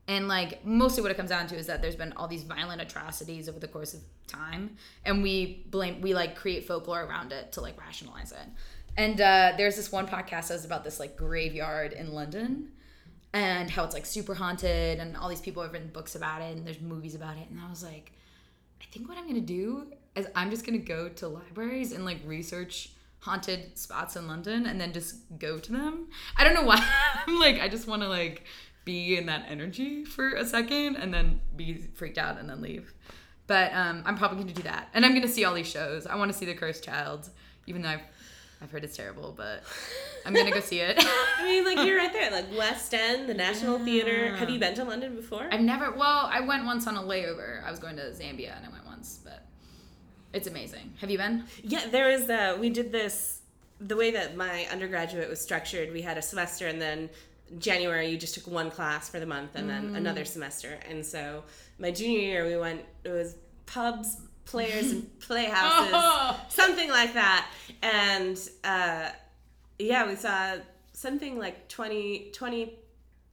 And 0.07 0.27
like 0.27 0.65
mostly 0.65 1.01
what 1.03 1.11
it 1.11 1.17
comes 1.17 1.29
down 1.29 1.47
to 1.47 1.55
is 1.55 1.67
that 1.67 1.81
there's 1.81 1.95
been 1.95 2.13
all 2.15 2.27
these 2.27 2.43
violent 2.43 2.81
atrocities 2.81 3.49
over 3.49 3.59
the 3.59 3.67
course 3.67 3.93
of 3.93 4.01
time, 4.25 4.77
and 5.03 5.21
we 5.21 5.65
blame 5.69 6.01
we 6.01 6.13
like 6.13 6.35
create 6.35 6.65
folklore 6.65 7.03
around 7.03 7.33
it 7.33 7.51
to 7.53 7.61
like 7.61 7.79
rationalize 7.79 8.31
it. 8.31 8.47
And 8.95 9.19
uh, 9.19 9.53
there's 9.57 9.75
this 9.75 9.91
one 9.91 10.07
podcast 10.07 10.47
that 10.47 10.53
was 10.53 10.65
about 10.65 10.83
this 10.83 10.99
like 10.99 11.17
graveyard 11.17 11.91
in 11.91 12.13
London, 12.13 12.69
and 13.33 13.69
how 13.69 13.83
it's 13.83 13.93
like 13.93 14.05
super 14.05 14.33
haunted, 14.33 14.99
and 14.99 15.17
all 15.17 15.27
these 15.27 15.41
people 15.41 15.61
have 15.61 15.73
written 15.73 15.89
books 15.89 16.15
about 16.15 16.41
it, 16.41 16.55
and 16.55 16.65
there's 16.65 16.79
movies 16.79 17.13
about 17.13 17.35
it. 17.37 17.49
And 17.49 17.59
I 17.59 17.69
was 17.69 17.83
like, 17.83 18.13
I 18.81 18.85
think 18.85 19.09
what 19.09 19.17
I'm 19.17 19.27
gonna 19.27 19.41
do 19.41 19.87
is 20.17 20.27
I'm 20.35 20.49
just 20.49 20.65
gonna 20.65 20.77
go 20.77 21.09
to 21.09 21.27
libraries 21.27 21.91
and 21.91 22.05
like 22.05 22.19
research 22.25 22.91
haunted 23.19 23.77
spots 23.77 24.15
in 24.15 24.27
London 24.27 24.65
and 24.65 24.79
then 24.79 24.93
just 24.93 25.15
go 25.39 25.57
to 25.57 25.71
them. 25.71 26.07
I 26.37 26.43
don't 26.43 26.53
know 26.53 26.63
why. 26.63 26.85
I'm 27.27 27.39
like, 27.39 27.59
I 27.59 27.67
just 27.67 27.87
wanna 27.87 28.07
like 28.07 28.43
be 28.85 29.17
in 29.17 29.25
that 29.25 29.45
energy 29.49 30.05
for 30.05 30.35
a 30.35 30.45
second 30.45 30.95
and 30.95 31.13
then 31.13 31.41
be 31.55 31.75
freaked 31.95 32.17
out 32.17 32.39
and 32.39 32.49
then 32.49 32.61
leave. 32.61 32.93
But 33.47 33.73
um, 33.73 34.03
I'm 34.05 34.17
probably 34.17 34.39
gonna 34.39 34.53
do 34.53 34.63
that. 34.63 34.89
And 34.93 35.05
I'm 35.05 35.13
gonna 35.13 35.27
see 35.27 35.45
all 35.45 35.53
these 35.53 35.69
shows. 35.69 36.07
I 36.07 36.15
wanna 36.15 36.33
see 36.33 36.45
The 36.45 36.53
Cursed 36.53 36.83
Child, 36.83 37.29
even 37.65 37.81
though 37.81 37.89
I've 37.89 38.01
I've 38.61 38.71
heard 38.71 38.83
it's 38.83 38.97
terrible, 38.97 39.33
but 39.37 39.63
I'm 40.25 40.33
gonna 40.33 40.51
go 40.51 40.59
see 40.59 40.79
it. 40.79 40.95
I 41.37 41.43
mean, 41.43 41.63
like 41.63 41.85
you're 41.85 41.97
right 41.97 42.11
there, 42.11 42.31
like 42.31 42.45
West 42.57 42.93
End, 42.93 43.29
the 43.29 43.33
National 43.33 43.77
Theater. 43.77 44.35
Have 44.35 44.49
you 44.49 44.59
been 44.59 44.73
to 44.75 44.83
London 44.83 45.15
before? 45.15 45.47
I've 45.51 45.61
never. 45.61 45.91
Well, 45.91 46.27
I 46.31 46.39
went 46.39 46.65
once 46.65 46.87
on 46.87 46.95
a 46.95 47.01
layover. 47.01 47.63
I 47.63 47.69
was 47.69 47.79
going 47.79 47.97
to 47.97 48.03
Zambia 48.03 48.57
and 48.57 48.65
I 48.65 48.69
went 48.69 48.85
once, 48.85 49.19
but 49.23 49.45
it's 50.33 50.47
amazing. 50.47 50.93
Have 51.01 51.09
you 51.09 51.17
been? 51.17 51.43
Yeah, 51.63 51.87
there 51.89 52.09
is. 52.09 52.29
Uh, 52.29 52.57
we 52.59 52.69
did 52.69 52.91
this 52.91 53.39
the 53.79 53.95
way 53.95 54.11
that 54.11 54.35
my 54.35 54.65
undergraduate 54.71 55.29
was 55.29 55.39
structured. 55.39 55.91
We 55.93 56.01
had 56.01 56.17
a 56.17 56.21
semester, 56.21 56.67
and 56.67 56.81
then 56.81 57.09
January 57.59 58.09
you 58.09 58.17
just 58.17 58.33
took 58.35 58.47
one 58.47 58.69
class 58.71 59.09
for 59.09 59.19
the 59.19 59.25
month, 59.25 59.51
and 59.55 59.69
then 59.69 59.95
another 59.95 60.25
semester. 60.25 60.79
And 60.89 61.05
so 61.05 61.43
my 61.79 61.91
junior 61.91 62.19
year 62.19 62.45
we 62.45 62.57
went. 62.57 62.81
It 63.03 63.09
was 63.09 63.35
pubs, 63.65 64.17
players, 64.45 64.91
and 64.91 65.19
playhouses, 65.19 65.91
Oh. 65.93 66.39
something 66.49 66.89
like 66.89 67.13
that. 67.13 67.49
And 67.81 68.37
uh, 68.63 69.09
yeah, 69.79 70.07
we 70.07 70.15
saw 70.15 70.55
something 70.93 71.37
like 71.37 71.67
20, 71.69 72.31
20 72.33 72.73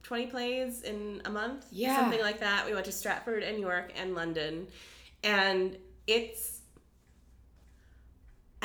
20 0.03 0.27
plays 0.27 0.83
in 0.83 1.19
a 1.25 1.29
month. 1.31 1.65
Yeah. 1.71 1.99
Something 1.99 2.21
like 2.21 2.39
that. 2.41 2.67
We 2.67 2.73
went 2.73 2.85
to 2.85 2.91
Stratford 2.91 3.41
and 3.41 3.59
York 3.59 3.91
and 3.99 4.13
London. 4.13 4.67
And 5.23 5.75
it's 6.05 6.54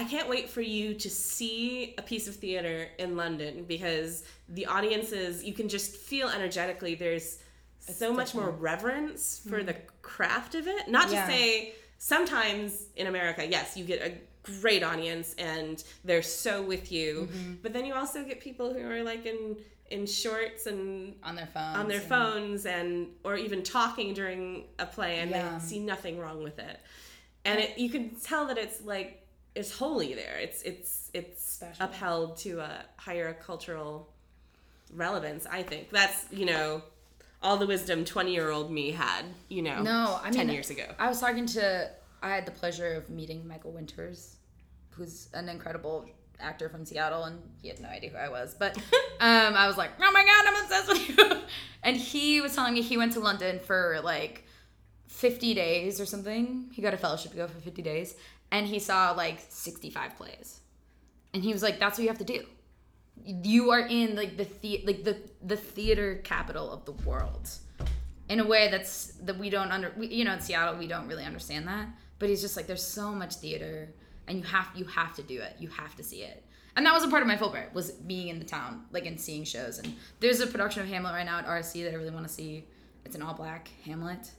I 0.00 0.04
can't 0.04 0.30
wait 0.30 0.48
for 0.48 0.62
you 0.62 0.94
to 0.94 1.10
see 1.10 1.94
a 1.98 2.02
piece 2.02 2.26
of 2.26 2.34
theater 2.34 2.88
in 2.98 3.16
London 3.16 3.64
because 3.68 4.24
the 4.48 4.64
audiences 4.64 5.44
you 5.44 5.52
can 5.52 5.68
just 5.68 5.94
feel 5.94 6.30
energetically 6.30 6.94
there's 6.94 7.38
so 7.80 8.10
much 8.10 8.34
more 8.34 8.50
reverence 8.50 9.42
for 9.46 9.58
mm-hmm. 9.58 9.66
the 9.66 9.76
craft 10.00 10.54
of 10.54 10.66
it. 10.66 10.88
Not 10.88 11.10
to 11.10 11.16
say 11.26 11.74
sometimes 11.98 12.86
in 12.96 13.08
America, 13.08 13.46
yes, 13.46 13.76
you 13.76 13.84
get 13.84 14.00
a 14.00 14.14
great 14.62 14.82
audience 14.82 15.34
and 15.34 15.84
they're 16.02 16.22
so 16.22 16.62
with 16.62 16.90
you, 16.90 17.28
mm-hmm. 17.30 17.54
but 17.62 17.74
then 17.74 17.84
you 17.84 17.92
also 17.92 18.24
get 18.24 18.40
people 18.40 18.72
who 18.72 18.80
are 18.90 19.02
like 19.02 19.26
in 19.26 19.58
in 19.90 20.06
shorts 20.06 20.66
and 20.66 21.14
On 21.24 21.34
their 21.34 21.48
phones. 21.52 21.76
on 21.76 21.88
their 21.88 22.00
and- 22.00 22.08
phones 22.08 22.64
and 22.64 23.08
or 23.22 23.36
even 23.36 23.62
talking 23.62 24.14
during 24.14 24.64
a 24.78 24.86
play 24.86 25.18
and 25.18 25.30
Yeah. 25.30 25.58
they 25.58 25.64
see 25.64 25.78
nothing 25.78 26.18
wrong 26.18 26.42
with 26.42 26.58
it 26.58 26.80
and 27.44 27.58
it, 27.58 27.78
you 27.78 27.88
can 27.88 28.10
tell 28.16 28.46
that 28.46 28.58
it's 28.58 28.82
like 28.82 29.19
it's 29.54 29.76
holy 29.76 30.14
there 30.14 30.36
it's 30.40 30.62
it's 30.62 31.10
it's 31.12 31.44
Special. 31.52 31.84
upheld 31.86 32.36
to 32.38 32.60
a 32.60 32.84
higher 32.96 33.32
cultural 33.34 34.08
relevance 34.94 35.46
i 35.50 35.62
think 35.62 35.90
that's 35.90 36.26
you 36.30 36.46
know 36.46 36.82
all 37.42 37.56
the 37.56 37.66
wisdom 37.66 38.04
20 38.04 38.32
year 38.32 38.50
old 38.50 38.70
me 38.70 38.90
had 38.90 39.24
you 39.48 39.62
know 39.62 39.82
No, 39.82 40.18
I 40.22 40.26
mean 40.26 40.34
10 40.34 40.48
years 40.50 40.70
ago 40.70 40.84
I 40.98 41.08
was 41.08 41.20
talking 41.20 41.46
to. 41.46 41.90
I 42.22 42.34
had 42.34 42.44
the 42.44 42.50
pleasure 42.52 42.92
of 42.94 43.08
meeting 43.08 43.48
Michael 43.48 43.72
Winters, 43.72 44.36
who's 44.90 45.28
an 45.32 45.48
incredible 45.48 46.04
actor 46.38 46.68
from 46.68 46.84
Seattle, 46.84 47.24
and 47.24 47.40
he 47.62 47.68
had 47.68 47.80
no 47.80 47.88
idea 47.88 48.10
who 48.10 48.18
I 48.18 48.28
was. 48.28 48.54
But 48.54 48.76
um, 49.20 49.54
I 49.54 49.66
was 49.66 49.78
like, 49.78 49.92
"Oh 49.98 50.10
my 50.12 50.22
god, 50.22 50.44
I'm 50.46 50.62
obsessed 50.62 50.88
with 50.88 51.08
you!" 51.08 51.40
And 51.82 51.96
he 51.96 52.42
was 52.42 52.54
telling 52.54 52.74
me 52.74 52.82
he 52.82 52.98
went 52.98 53.14
to 53.14 53.20
London 53.20 53.58
for 53.58 54.00
like 54.04 54.44
50 55.06 55.54
days 55.54 55.98
or 55.98 56.04
something. 56.04 56.68
He 56.72 56.82
got 56.82 56.92
a 56.92 56.98
fellowship 56.98 57.30
to 57.30 57.38
go 57.38 57.48
for 57.48 57.58
50 57.58 57.80
days, 57.80 58.14
and 58.50 58.66
he 58.66 58.78
saw 58.78 59.12
like 59.12 59.38
65 59.48 60.16
plays. 60.16 60.60
And 61.32 61.42
he 61.42 61.52
was 61.52 61.62
like, 61.62 61.78
"That's 61.78 61.98
what 61.98 62.02
you 62.02 62.08
have 62.08 62.18
to 62.18 62.24
do. 62.24 62.44
You 63.24 63.70
are 63.70 63.80
in 63.80 64.16
like 64.16 64.36
the, 64.36 64.48
the 64.62 64.82
like 64.86 65.04
the 65.04 65.16
the 65.42 65.56
theater 65.56 66.20
capital 66.24 66.70
of 66.70 66.84
the 66.84 66.92
world." 66.92 67.50
in 68.30 68.38
a 68.38 68.46
way 68.46 68.68
that's 68.70 69.08
that 69.24 69.36
we 69.36 69.50
don't 69.50 69.70
under 69.72 69.92
we, 69.98 70.06
you 70.06 70.24
know 70.24 70.32
in 70.32 70.40
Seattle 70.40 70.76
we 70.78 70.86
don't 70.86 71.06
really 71.08 71.24
understand 71.24 71.68
that 71.68 71.88
but 72.18 72.28
he's 72.28 72.40
just 72.40 72.56
like 72.56 72.66
there's 72.66 72.82
so 72.82 73.10
much 73.10 73.34
theater 73.34 73.92
and 74.28 74.38
you 74.38 74.44
have 74.44 74.68
you 74.74 74.84
have 74.86 75.14
to 75.16 75.22
do 75.22 75.40
it 75.40 75.56
you 75.58 75.68
have 75.68 75.94
to 75.96 76.02
see 76.02 76.22
it 76.22 76.44
and 76.76 76.86
that 76.86 76.94
was 76.94 77.02
a 77.02 77.08
part 77.08 77.22
of 77.22 77.28
my 77.28 77.36
Fulbright 77.36 77.74
was 77.74 77.90
being 77.90 78.28
in 78.28 78.38
the 78.38 78.44
town 78.44 78.84
like 78.92 79.04
and 79.04 79.20
seeing 79.20 79.44
shows 79.44 79.78
and 79.78 79.94
there's 80.20 80.40
a 80.40 80.46
production 80.46 80.80
of 80.80 80.88
Hamlet 80.88 81.12
right 81.12 81.26
now 81.26 81.40
at 81.40 81.46
RSC 81.46 81.82
that 81.84 81.92
I 81.92 81.96
really 81.96 82.12
want 82.12 82.26
to 82.26 82.32
see 82.32 82.64
it's 83.04 83.16
an 83.16 83.22
all 83.22 83.34
black 83.34 83.68
Hamlet 83.84 84.30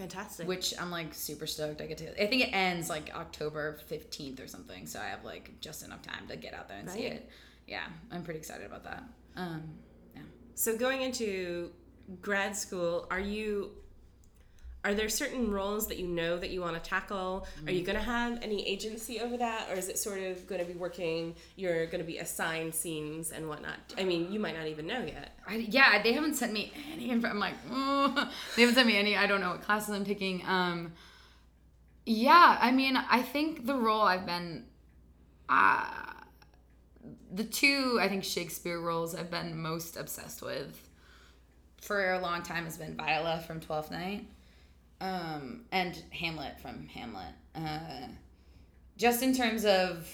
fantastic. 0.00 0.48
Which 0.48 0.72
I'm 0.80 0.90
like 0.90 1.12
super 1.14 1.46
stoked 1.46 1.80
I 1.80 1.86
get 1.86 1.98
to 1.98 2.22
I 2.22 2.26
think 2.26 2.42
it 2.42 2.50
ends 2.52 2.88
like 2.88 3.14
October 3.14 3.78
15th 3.90 4.42
or 4.42 4.48
something 4.48 4.86
so 4.86 4.98
I 4.98 5.06
have 5.06 5.24
like 5.24 5.60
just 5.60 5.84
enough 5.84 6.02
time 6.02 6.26
to 6.28 6.36
get 6.36 6.54
out 6.54 6.68
there 6.68 6.78
and 6.78 6.88
see 6.90 7.02
it. 7.02 7.28
Yeah 7.66 7.84
I'm 8.10 8.22
pretty 8.22 8.40
excited 8.40 8.66
about 8.66 8.84
that. 8.84 9.02
Um 9.36 9.62
yeah. 10.14 10.22
So 10.54 10.76
going 10.76 11.02
into 11.02 11.70
grad 12.22 12.56
school, 12.56 13.06
are 13.10 13.20
you 13.20 13.72
are 14.84 14.94
there 14.94 15.08
certain 15.08 15.50
roles 15.50 15.88
that 15.88 15.98
you 15.98 16.06
know 16.06 16.38
that 16.38 16.50
you 16.50 16.62
want 16.62 16.82
to 16.82 16.88
tackle? 16.88 17.46
Are 17.66 17.72
you 17.72 17.84
going 17.84 17.98
to 17.98 18.02
have 18.02 18.42
any 18.42 18.66
agency 18.66 19.20
over 19.20 19.36
that, 19.36 19.68
or 19.70 19.74
is 19.74 19.88
it 19.88 19.98
sort 19.98 20.20
of 20.20 20.46
going 20.46 20.60
to 20.60 20.66
be 20.66 20.78
working? 20.78 21.34
You're 21.56 21.86
going 21.86 22.00
to 22.00 22.06
be 22.06 22.18
assigned 22.18 22.74
scenes 22.74 23.30
and 23.30 23.48
whatnot. 23.48 23.76
I 23.98 24.04
mean, 24.04 24.32
you 24.32 24.40
might 24.40 24.56
not 24.56 24.66
even 24.66 24.86
know 24.86 25.00
yet. 25.04 25.36
I, 25.46 25.56
yeah, 25.56 26.02
they 26.02 26.14
haven't 26.14 26.34
sent 26.34 26.52
me 26.52 26.72
any. 26.92 27.10
info. 27.10 27.28
I'm 27.28 27.38
like, 27.38 27.54
"Oh." 27.70 28.30
they 28.56 28.62
haven't 28.62 28.76
sent 28.76 28.86
me 28.86 28.96
any. 28.96 29.16
I 29.16 29.26
don't 29.26 29.42
know 29.42 29.50
what 29.50 29.62
classes 29.62 29.94
I'm 29.94 30.04
taking. 30.04 30.42
Um, 30.46 30.92
yeah, 32.06 32.58
I 32.60 32.70
mean, 32.70 32.96
I 32.96 33.20
think 33.22 33.66
the 33.66 33.74
role 33.74 34.02
I've 34.02 34.24
been, 34.24 34.64
uh, 35.48 35.84
the 37.32 37.44
two 37.44 37.98
I 38.00 38.08
think 38.08 38.24
Shakespeare 38.24 38.80
roles 38.80 39.14
I've 39.14 39.30
been 39.30 39.60
most 39.60 39.96
obsessed 39.96 40.42
with 40.42 40.88
for 41.80 42.12
a 42.12 42.18
long 42.18 42.42
time 42.42 42.64
has 42.64 42.76
been 42.76 42.96
Viola 42.96 43.42
from 43.46 43.60
Twelfth 43.60 43.90
Night, 43.90 44.26
um, 45.00 45.62
and 45.72 46.02
Hamlet 46.10 46.60
from 46.60 46.86
Hamlet. 46.88 47.34
Uh, 47.54 48.08
just 48.96 49.22
in 49.22 49.34
terms 49.34 49.64
of 49.64 50.08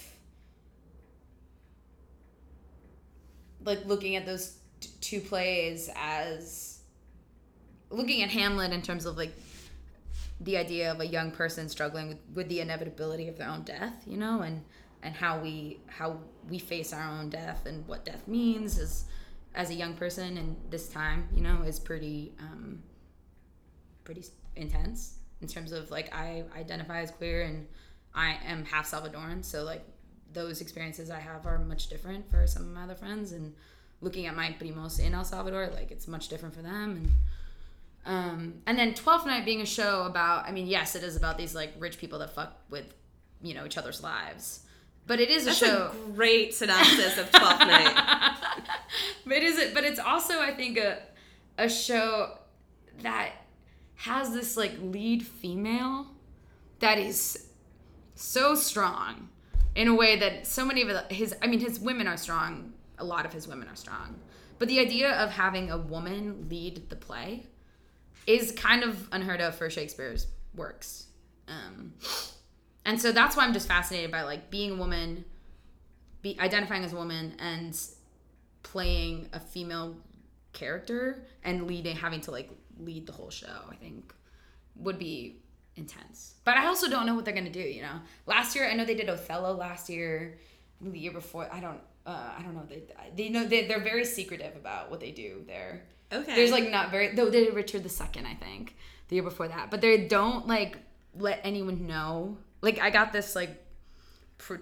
like 3.63 3.85
looking 3.85 4.15
at 4.15 4.25
those 4.25 4.57
t- 4.79 4.89
two 5.01 5.19
plays 5.19 5.89
as 5.95 6.79
looking 7.89 8.23
at 8.23 8.29
Hamlet 8.29 8.71
in 8.71 8.81
terms 8.81 9.05
of 9.05 9.17
like 9.17 9.33
the 10.41 10.57
idea 10.57 10.91
of 10.91 11.01
a 11.01 11.05
young 11.05 11.31
person 11.31 11.67
struggling 11.67 12.09
with, 12.09 12.17
with 12.33 12.49
the 12.49 12.59
inevitability 12.59 13.27
of 13.27 13.37
their 13.37 13.49
own 13.49 13.63
death, 13.63 14.03
you 14.05 14.17
know, 14.17 14.41
and 14.41 14.63
and 15.03 15.15
how 15.15 15.39
we 15.39 15.79
how 15.87 16.17
we 16.49 16.57
face 16.59 16.93
our 16.93 17.09
own 17.19 17.29
death 17.29 17.65
and 17.65 17.87
what 17.87 18.05
death 18.05 18.27
means 18.27 18.79
as 18.79 19.05
as 19.53 19.69
a 19.69 19.73
young 19.73 19.93
person 19.95 20.37
and 20.37 20.55
this 20.69 20.87
time, 20.89 21.27
you 21.33 21.41
know, 21.41 21.61
is 21.63 21.79
pretty 21.79 22.33
um 22.39 22.81
pretty 24.03 24.23
intense 24.57 25.19
in 25.41 25.47
terms 25.47 25.71
of 25.71 25.91
like 25.91 26.13
I 26.13 26.43
identify 26.57 27.01
as 27.01 27.11
queer 27.11 27.43
and 27.43 27.67
I 28.13 28.37
am 28.45 28.65
half 28.65 28.89
Salvadoran, 28.89 29.45
so 29.45 29.63
like 29.63 29.83
those 30.33 30.61
experiences 30.61 31.09
I 31.09 31.19
have 31.19 31.45
are 31.45 31.59
much 31.59 31.87
different 31.87 32.29
for 32.29 32.45
some 32.47 32.63
of 32.63 32.69
my 32.69 32.83
other 32.83 32.95
friends 32.95 33.31
and 33.31 33.53
looking 34.01 34.25
at 34.25 34.35
my 34.35 34.55
primos 34.59 34.99
in 34.99 35.13
El 35.13 35.23
Salvador, 35.23 35.69
like 35.73 35.91
it's 35.91 36.07
much 36.07 36.27
different 36.27 36.53
for 36.55 36.61
them 36.61 36.97
and 36.97 37.09
um, 38.07 38.53
and 38.65 38.79
then 38.79 38.93
Twelfth 38.93 39.25
Night 39.25 39.43
being 39.43 39.59
a 39.59 39.65
show 39.65 40.03
about, 40.05 40.47
I 40.47 40.51
mean, 40.51 40.65
yes, 40.65 40.95
it 40.95 41.03
is 41.03 41.17
about 41.17 41.37
these 41.37 41.53
like 41.53 41.73
rich 41.77 41.97
people 41.97 42.19
that 42.19 42.33
fuck 42.33 42.57
with, 42.69 42.85
you 43.41 43.53
know, 43.53 43.65
each 43.65 43.77
other's 43.77 44.01
lives, 44.01 44.61
but 45.05 45.19
it 45.19 45.29
is 45.29 45.43
a 45.43 45.45
That's 45.47 45.57
show. 45.57 45.91
a 45.91 46.11
great 46.13 46.53
synopsis 46.53 47.17
of 47.17 47.29
Twelfth 47.31 47.59
Night. 47.59 48.37
but 49.25 49.33
it 49.35 49.43
is 49.43 49.57
it, 49.57 49.73
but 49.73 49.83
it's 49.83 49.99
also 49.99 50.39
I 50.39 50.51
think 50.51 50.77
a 50.77 50.99
a 51.57 51.69
show 51.69 52.37
that 53.01 53.31
has 53.97 54.31
this 54.33 54.55
like 54.55 54.73
lead 54.79 55.25
female 55.25 56.07
that 56.79 56.97
is 56.97 57.47
so 58.15 58.55
strong 58.55 59.29
in 59.75 59.87
a 59.87 59.95
way 59.95 60.15
that 60.17 60.47
so 60.47 60.63
many 60.63 60.81
of 60.81 61.11
his 61.11 61.35
I 61.41 61.47
mean 61.47 61.59
his 61.59 61.79
women 61.79 62.07
are 62.07 62.17
strong. 62.17 62.73
A 62.99 63.03
lot 63.03 63.25
of 63.25 63.33
his 63.33 63.47
women 63.47 63.67
are 63.67 63.75
strong, 63.75 64.15
but 64.57 64.67
the 64.67 64.79
idea 64.79 65.11
of 65.11 65.31
having 65.31 65.69
a 65.69 65.77
woman 65.77 66.47
lead 66.49 66.89
the 66.89 66.95
play 66.95 67.45
is 68.25 68.51
kind 68.51 68.83
of 68.83 69.07
unheard 69.11 69.39
of 69.41 69.55
for 69.55 69.69
Shakespeare's 69.69 70.27
works. 70.55 71.07
Um, 71.47 71.93
and 72.85 72.99
so 72.99 73.11
that's 73.11 73.37
why 73.37 73.45
I'm 73.45 73.53
just 73.53 73.67
fascinated 73.67 74.11
by 74.11 74.23
like 74.23 74.49
being 74.49 74.71
a 74.71 74.75
woman, 74.75 75.25
be 76.21 76.37
identifying 76.39 76.83
as 76.83 76.93
a 76.93 76.95
woman, 76.95 77.35
and 77.39 77.79
playing 78.63 79.29
a 79.31 79.39
female 79.39 79.95
character 80.53 81.23
and 81.43 81.67
leading, 81.67 81.95
having 81.95 82.21
to 82.21 82.31
like 82.31 82.49
lead 82.79 83.05
the 83.07 83.13
whole 83.13 83.29
show. 83.29 83.61
I 83.69 83.75
think 83.75 84.13
would 84.75 84.99
be 84.99 85.41
intense. 85.75 86.35
But 86.43 86.57
I 86.57 86.67
also 86.67 86.89
don't 86.89 87.05
know 87.05 87.15
what 87.15 87.25
they're 87.25 87.33
gonna 87.33 87.49
do. 87.49 87.59
You 87.59 87.81
know, 87.83 87.99
last 88.25 88.55
year 88.55 88.69
I 88.69 88.73
know 88.73 88.85
they 88.85 88.95
did 88.95 89.09
Othello 89.09 89.53
last 89.53 89.89
year. 89.89 90.37
The 90.81 90.99
year 90.99 91.11
before, 91.11 91.47
I 91.51 91.59
don't. 91.59 91.79
Uh, 92.05 92.31
I 92.37 92.41
don't 92.41 92.55
know. 92.55 92.65
They 92.69 92.83
they 93.15 93.29
know 93.29 93.45
they, 93.45 93.67
they're 93.67 93.83
very 93.83 94.05
secretive 94.05 94.55
about 94.55 94.91
what 94.91 94.99
they 94.99 95.11
do 95.11 95.43
there. 95.47 95.83
Okay. 96.11 96.35
There's 96.35 96.51
like 96.51 96.69
not 96.69 96.91
very 96.91 97.15
though 97.15 97.29
they 97.29 97.45
did 97.45 97.53
Richard 97.53 97.83
the 97.83 97.89
Second, 97.89 98.25
I 98.27 98.35
think, 98.35 98.75
the 99.07 99.15
year 99.15 99.23
before 99.23 99.47
that. 99.47 99.71
But 99.71 99.81
they 99.81 100.07
don't 100.07 100.47
like 100.47 100.77
let 101.17 101.41
anyone 101.43 101.87
know. 101.87 102.37
Like 102.61 102.79
I 102.79 102.89
got 102.89 103.11
this 103.11 103.35
like 103.35 103.63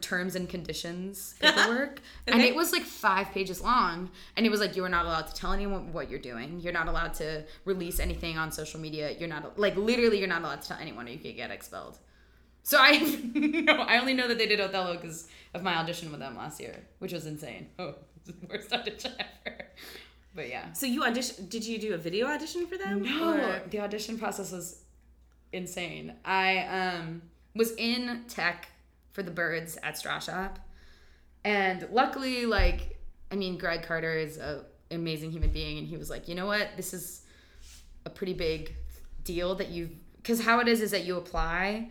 terms 0.01 0.35
and 0.35 0.47
conditions 0.49 1.35
paperwork, 1.41 2.01
and 2.27 2.41
it 2.41 2.55
was 2.55 2.71
like 2.71 2.83
five 2.83 3.31
pages 3.31 3.61
long, 3.61 4.09
and 4.35 4.45
it 4.45 4.49
was 4.49 4.59
like 4.59 4.75
you 4.75 4.83
are 4.83 4.89
not 4.89 5.05
allowed 5.05 5.27
to 5.27 5.33
tell 5.33 5.53
anyone 5.53 5.91
what 5.93 6.09
you're 6.09 6.19
doing. 6.19 6.59
You're 6.59 6.73
not 6.73 6.87
allowed 6.87 7.13
to 7.15 7.43
release 7.65 7.99
anything 7.99 8.37
on 8.37 8.51
social 8.51 8.79
media. 8.79 9.11
You're 9.19 9.29
not 9.29 9.59
like 9.59 9.75
literally 9.75 10.17
you're 10.19 10.27
not 10.27 10.41
allowed 10.41 10.61
to 10.61 10.67
tell 10.67 10.77
anyone, 10.79 11.07
or 11.07 11.11
you 11.11 11.19
could 11.19 11.35
get 11.35 11.51
expelled. 11.51 11.97
So 12.63 12.77
I 12.79 12.97
no, 13.33 13.73
I 13.73 13.99
only 13.99 14.13
know 14.13 14.27
that 14.27 14.37
they 14.37 14.47
did 14.47 14.59
Othello 14.59 14.93
because 14.95 15.27
of 15.53 15.61
my 15.61 15.75
audition 15.75 16.09
with 16.09 16.19
them 16.19 16.35
last 16.35 16.59
year, 16.59 16.75
which 16.99 17.13
was 17.13 17.25
insane. 17.27 17.67
Oh, 17.77 17.95
it's 18.17 18.25
the 18.39 18.47
worst 18.47 18.73
audition 18.73 19.13
ever. 19.45 19.67
But 20.33 20.49
yeah. 20.49 20.73
so 20.73 20.85
you 20.85 21.03
audition? 21.03 21.47
Did 21.47 21.63
you 21.65 21.77
do 21.79 21.93
a 21.93 21.97
video 21.97 22.27
audition 22.27 22.65
for 22.67 22.77
them? 22.77 23.03
No, 23.03 23.33
Or- 23.33 23.61
the 23.69 23.79
audition 23.79 24.17
process 24.17 24.51
was 24.51 24.81
insane. 25.53 26.13
I 26.25 26.59
um 26.59 27.21
was 27.55 27.73
in 27.77 28.23
tech 28.27 28.67
for 29.15 29.23
the 29.23 29.31
birds 29.31 29.77
at 29.81 29.97
Straw 29.97 30.19
Shop, 30.19 30.59
and 31.45 31.87
luckily, 31.89 32.45
like, 32.45 32.99
I 33.31 33.35
mean, 33.35 33.57
Greg 33.57 33.83
Carter 33.83 34.13
is 34.13 34.37
a 34.37 34.65
amazing 34.91 35.31
human 35.31 35.51
being, 35.51 35.77
and 35.77 35.87
he 35.87 35.95
was 35.95 36.09
like, 36.09 36.27
you 36.27 36.35
know 36.35 36.45
what, 36.45 36.67
this 36.75 36.93
is 36.93 37.21
a 38.05 38.09
pretty 38.09 38.33
big 38.33 38.75
deal 39.23 39.55
that 39.55 39.69
you, 39.69 39.89
because 40.17 40.41
how 40.41 40.59
it 40.59 40.67
is 40.67 40.81
is 40.81 40.91
that 40.91 41.05
you 41.05 41.15
apply, 41.15 41.89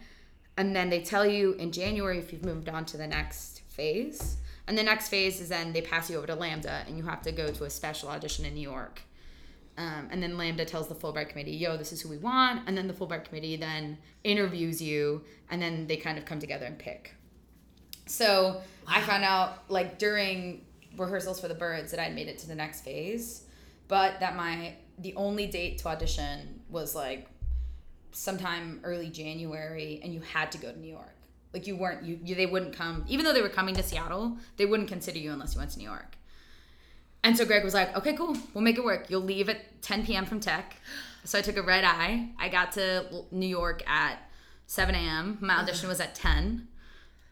and 0.58 0.76
then 0.76 0.90
they 0.90 1.00
tell 1.00 1.24
you 1.24 1.54
in 1.54 1.72
January 1.72 2.18
if 2.18 2.30
you've 2.30 2.44
moved 2.44 2.68
on 2.68 2.84
to 2.84 2.98
the 2.98 3.06
next 3.06 3.62
phase. 3.68 4.36
And 4.66 4.78
the 4.78 4.82
next 4.82 5.08
phase 5.08 5.40
is 5.40 5.48
then 5.48 5.72
they 5.72 5.82
pass 5.82 6.10
you 6.10 6.18
over 6.18 6.26
to 6.26 6.36
LAMDA, 6.36 6.86
and 6.86 6.98
you 6.98 7.04
have 7.04 7.22
to 7.22 7.32
go 7.32 7.48
to 7.48 7.64
a 7.64 7.70
special 7.70 8.10
audition 8.10 8.44
in 8.44 8.54
New 8.54 8.60
York. 8.60 9.00
Um, 9.76 10.08
and 10.10 10.22
then 10.22 10.34
LAMDA 10.34 10.66
tells 10.66 10.86
the 10.88 10.94
Fulbright 10.94 11.30
committee, 11.30 11.50
yo, 11.50 11.76
this 11.76 11.92
is 11.92 12.00
who 12.00 12.08
we 12.08 12.18
want. 12.18 12.62
And 12.66 12.78
then 12.78 12.86
the 12.86 12.94
Fulbright 12.94 13.24
committee 13.24 13.56
then 13.56 13.98
interviews 14.22 14.80
you, 14.80 15.22
and 15.50 15.60
then 15.60 15.86
they 15.88 15.96
kind 15.96 16.16
of 16.16 16.24
come 16.24 16.38
together 16.38 16.66
and 16.66 16.78
pick. 16.78 17.14
So 18.06 18.62
I 18.86 19.00
found 19.00 19.24
out, 19.24 19.68
like, 19.68 19.98
during 19.98 20.64
rehearsals 20.96 21.40
for 21.40 21.48
the 21.48 21.54
birds, 21.54 21.90
that 21.90 21.98
I'd 21.98 22.14
made 22.14 22.28
it 22.28 22.38
to 22.40 22.46
the 22.46 22.54
next 22.54 22.82
phase, 22.82 23.44
but 23.88 24.20
that 24.20 24.36
my, 24.36 24.74
the 24.98 25.14
only 25.16 25.46
date 25.46 25.78
to 25.78 25.88
audition 25.88 26.60
was 26.68 26.94
like 26.94 27.26
sometime 28.12 28.80
early 28.84 29.08
January, 29.08 30.00
and 30.04 30.14
you 30.14 30.20
had 30.20 30.52
to 30.52 30.58
go 30.58 30.70
to 30.70 30.78
New 30.78 30.92
York. 30.92 31.16
Like, 31.52 31.66
you 31.66 31.76
weren't, 31.76 32.04
you, 32.04 32.20
you 32.22 32.34
they 32.36 32.46
wouldn't 32.46 32.76
come, 32.76 33.04
even 33.08 33.24
though 33.24 33.32
they 33.32 33.42
were 33.42 33.48
coming 33.48 33.74
to 33.74 33.82
Seattle, 33.82 34.36
they 34.56 34.66
wouldn't 34.66 34.88
consider 34.88 35.18
you 35.18 35.32
unless 35.32 35.54
you 35.54 35.58
went 35.58 35.72
to 35.72 35.78
New 35.78 35.84
York. 35.88 36.16
And 37.24 37.36
so 37.36 37.44
Greg 37.44 37.64
was 37.64 37.74
like, 37.74 37.96
okay, 37.96 38.12
cool. 38.14 38.36
We'll 38.52 38.62
make 38.62 38.76
it 38.78 38.84
work. 38.84 39.08
You'll 39.08 39.22
leave 39.22 39.48
at 39.48 39.82
10 39.82 40.04
p.m. 40.06 40.26
from 40.26 40.38
tech. 40.40 40.76
So 41.24 41.38
I 41.38 41.42
took 41.42 41.56
a 41.56 41.62
red 41.62 41.82
eye. 41.82 42.28
I 42.38 42.50
got 42.50 42.72
to 42.72 43.24
New 43.32 43.46
York 43.46 43.82
at 43.88 44.18
7 44.66 44.94
a.m. 44.94 45.38
My 45.40 45.56
audition 45.56 45.88
was 45.88 46.00
at 46.00 46.14
10. 46.14 46.68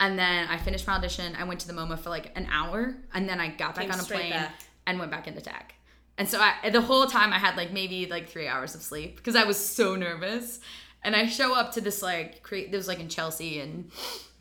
And 0.00 0.18
then 0.18 0.48
I 0.48 0.56
finished 0.56 0.86
my 0.86 0.94
audition. 0.94 1.36
I 1.36 1.44
went 1.44 1.60
to 1.60 1.66
the 1.68 1.74
MoMA 1.74 1.98
for 1.98 2.08
like 2.08 2.32
an 2.36 2.48
hour. 2.50 2.96
And 3.12 3.28
then 3.28 3.38
I 3.38 3.48
got 3.48 3.74
back 3.74 3.84
Came 3.84 3.92
on 3.92 4.00
a 4.00 4.02
plane 4.02 4.30
back. 4.30 4.54
and 4.86 4.98
went 4.98 5.10
back 5.10 5.28
into 5.28 5.42
tech. 5.42 5.74
And 6.18 6.28
so 6.28 6.40
I, 6.40 6.70
the 6.70 6.80
whole 6.80 7.06
time 7.06 7.32
I 7.32 7.38
had 7.38 7.56
like 7.56 7.70
maybe 7.72 8.06
like 8.06 8.28
three 8.28 8.48
hours 8.48 8.74
of 8.74 8.82
sleep 8.82 9.16
because 9.16 9.36
I 9.36 9.44
was 9.44 9.58
so 9.58 9.94
nervous. 9.94 10.60
And 11.04 11.16
I 11.16 11.26
show 11.26 11.54
up 11.54 11.72
to 11.72 11.80
this 11.80 12.00
like 12.02 12.42
create. 12.42 12.70
This 12.70 12.78
was 12.78 12.88
like 12.88 13.00
in 13.00 13.08
Chelsea, 13.08 13.58
and 13.60 13.90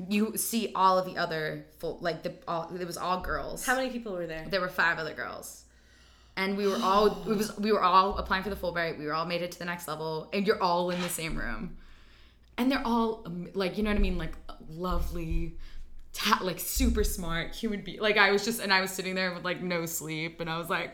you 0.09 0.37
see 0.37 0.71
all 0.75 0.97
of 0.99 1.05
the 1.05 1.17
other 1.17 1.65
full 1.79 1.97
like 2.01 2.23
the 2.23 2.33
all. 2.47 2.69
It 2.75 2.85
was 2.85 2.97
all 2.97 3.19
girls 3.21 3.65
How 3.65 3.75
many 3.75 3.89
people 3.89 4.13
were 4.13 4.27
there? 4.27 4.45
there 4.49 4.61
were 4.61 4.69
five 4.69 4.97
other 4.99 5.13
girls 5.13 5.63
and 6.37 6.55
we 6.55 6.65
were 6.65 6.77
all 6.81 7.07
it 7.29 7.35
was 7.37 7.55
we 7.57 7.73
were 7.73 7.83
all 7.83 8.17
applying 8.17 8.41
for 8.41 8.49
the 8.49 8.55
fulbright 8.55 8.97
we 8.97 9.05
were 9.05 9.13
all 9.13 9.25
made 9.25 9.41
it 9.41 9.51
to 9.51 9.59
the 9.59 9.65
next 9.65 9.85
level 9.85 10.29
and 10.31 10.47
you're 10.47 10.61
all 10.63 10.89
in 10.89 11.01
the 11.01 11.09
same 11.09 11.37
room 11.37 11.75
and 12.57 12.71
they're 12.71 12.81
all 12.87 13.21
um, 13.25 13.49
like 13.53 13.77
you 13.77 13.83
know 13.83 13.89
what 13.89 13.97
i 13.97 14.01
mean 14.01 14.17
like 14.17 14.31
lovely 14.69 15.57
ta- 16.13 16.39
like 16.41 16.57
super 16.57 17.03
smart 17.03 17.53
human 17.53 17.81
being 17.81 17.99
like 17.99 18.17
i 18.17 18.31
was 18.31 18.45
just 18.45 18.61
and 18.61 18.71
i 18.73 18.79
was 18.79 18.91
sitting 18.91 19.13
there 19.13 19.33
with 19.33 19.43
like 19.43 19.61
no 19.61 19.85
sleep 19.85 20.39
and 20.39 20.49
i 20.49 20.57
was 20.57 20.69
like 20.69 20.91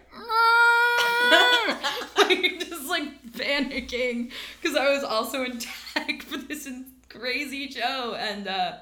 like 2.18 2.60
just 2.60 2.88
like 2.88 3.32
panicking 3.34 4.32
because 4.62 4.76
i 4.76 4.92
was 4.94 5.04
also 5.04 5.44
in 5.44 5.60
tech 5.60 6.22
for 6.24 6.38
this 6.38 6.68
crazy 7.10 7.70
show 7.70 8.16
and 8.16 8.48
uh 8.48 8.74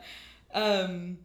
um 0.53 1.17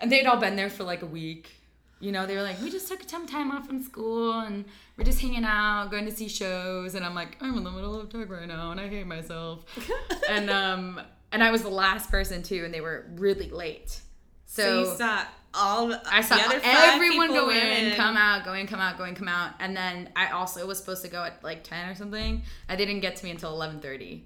and 0.00 0.12
they'd 0.12 0.26
all 0.26 0.36
been 0.36 0.56
there 0.56 0.70
for 0.70 0.84
like 0.84 1.02
a 1.02 1.06
week 1.06 1.56
you 1.98 2.12
know, 2.12 2.26
they 2.26 2.36
were 2.36 2.42
like, 2.42 2.60
we 2.60 2.70
just 2.70 2.88
took 2.88 3.08
some 3.08 3.26
time 3.26 3.50
off 3.50 3.66
from 3.66 3.82
school 3.82 4.40
and 4.40 4.66
we're 4.96 5.04
just 5.04 5.20
hanging 5.20 5.44
out, 5.44 5.90
going 5.90 6.04
to 6.04 6.10
see 6.10 6.28
shows. 6.28 6.94
And 6.94 7.04
I'm 7.06 7.14
like, 7.14 7.36
I'm 7.40 7.56
in 7.56 7.64
the 7.64 7.70
middle 7.70 7.98
of 7.98 8.10
tech 8.10 8.28
right 8.28 8.46
now 8.46 8.70
and 8.70 8.80
I 8.80 8.88
hate 8.88 9.06
myself. 9.06 9.64
and 10.28 10.50
um, 10.50 11.00
and 11.32 11.42
I 11.42 11.50
was 11.50 11.62
the 11.62 11.70
last 11.70 12.10
person 12.10 12.42
too, 12.42 12.64
and 12.64 12.72
they 12.72 12.80
were 12.80 13.06
really 13.14 13.50
late. 13.50 14.00
So 14.44 14.62
So, 14.62 14.78
you 14.80 14.96
saw 14.96 15.24
all 15.56 15.94
I 16.06 16.20
saw 16.20 16.36
the 16.36 16.42
other 16.42 16.60
five 16.60 16.94
everyone 16.94 17.28
go 17.28 17.46
were 17.46 17.52
in, 17.52 17.94
come 17.94 18.16
out, 18.16 18.44
go 18.44 18.52
in, 18.52 18.66
come 18.66 18.80
out, 18.80 18.98
go 18.98 19.04
in, 19.04 19.14
come 19.14 19.28
out, 19.28 19.54
and 19.58 19.76
then 19.76 20.10
I 20.14 20.30
also 20.30 20.66
was 20.66 20.78
supposed 20.78 21.02
to 21.02 21.08
go 21.08 21.24
at 21.24 21.42
like 21.42 21.64
ten 21.64 21.88
or 21.88 21.94
something. 21.94 22.42
I 22.68 22.76
didn't 22.76 23.00
get 23.00 23.16
to 23.16 23.24
me 23.24 23.30
until 23.30 23.50
eleven 23.52 23.80
thirty, 23.80 24.24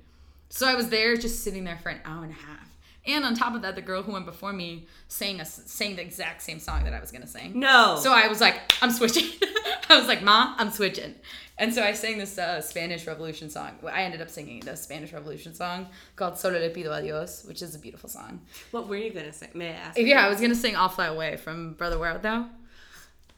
so 0.49 0.67
I 0.67 0.75
was 0.75 0.89
there 0.89 1.17
just 1.17 1.43
sitting 1.43 1.65
there 1.65 1.79
for 1.79 1.91
an 1.91 2.01
hour 2.05 2.25
and 2.25 2.33
a 2.33 2.37
half. 2.37 2.70
And 3.07 3.25
on 3.25 3.35
top 3.35 3.55
of 3.55 3.63
that, 3.63 3.77
the 3.77 3.83
girl 3.83 4.03
who 4.03 4.13
went 4.13 4.27
before 4.27 4.53
me 4.53 4.87
sang 5.09 5.41
a 5.41 5.45
sang 5.45 5.97
the 5.97 6.03
exact 6.03 6.43
same 6.43 6.59
song 6.61 6.85
that 6.85 6.93
I 6.93 7.01
was 7.01 7.11
gonna 7.11 7.27
sing. 7.27 7.59
No. 7.59 7.99
So 8.01 8.13
I 8.13 8.29
was 8.29 8.41
like, 8.41 8.57
I'm 8.83 8.91
switching. 8.91 9.25
I 9.89 9.97
was 9.99 10.07
like, 10.07 10.23
Ma, 10.23 10.55
I'm 10.59 10.71
switching. 10.71 11.15
And 11.57 11.75
so 11.75 11.83
I 11.83 11.93
sang 11.93 12.17
this 12.19 12.39
uh, 12.39 12.61
Spanish 12.63 13.07
Revolution 13.07 13.51
song. 13.51 13.73
I 13.91 14.03
ended 14.03 14.21
up 14.23 14.31
singing 14.31 14.61
the 14.61 14.77
Spanish 14.77 15.13
Revolution 15.13 15.55
song 15.55 15.89
called 16.17 16.39
Solo 16.39 16.59
le 16.59 16.71
pido 16.71 16.91
a 16.97 17.03
Dios, 17.03 17.45
which 17.45 17.61
is 17.63 17.75
a 17.75 17.79
beautiful 17.79 18.09
song. 18.09 18.41
what 18.71 18.87
were 18.89 18.97
you 18.97 19.13
gonna 19.13 19.33
sing? 19.33 19.49
May 19.55 19.71
I 19.71 19.73
ask? 19.73 19.99
Yeah, 19.99 20.25
I 20.25 20.29
was 20.29 20.41
gonna 20.41 20.55
sing 20.55 20.77
"I'll 20.77 20.89
Fly 20.89 21.07
Away" 21.07 21.37
from 21.37 21.75
Brother 21.75 21.99
Where 21.99 22.11
Art 22.13 22.23
Thou. 22.23 22.49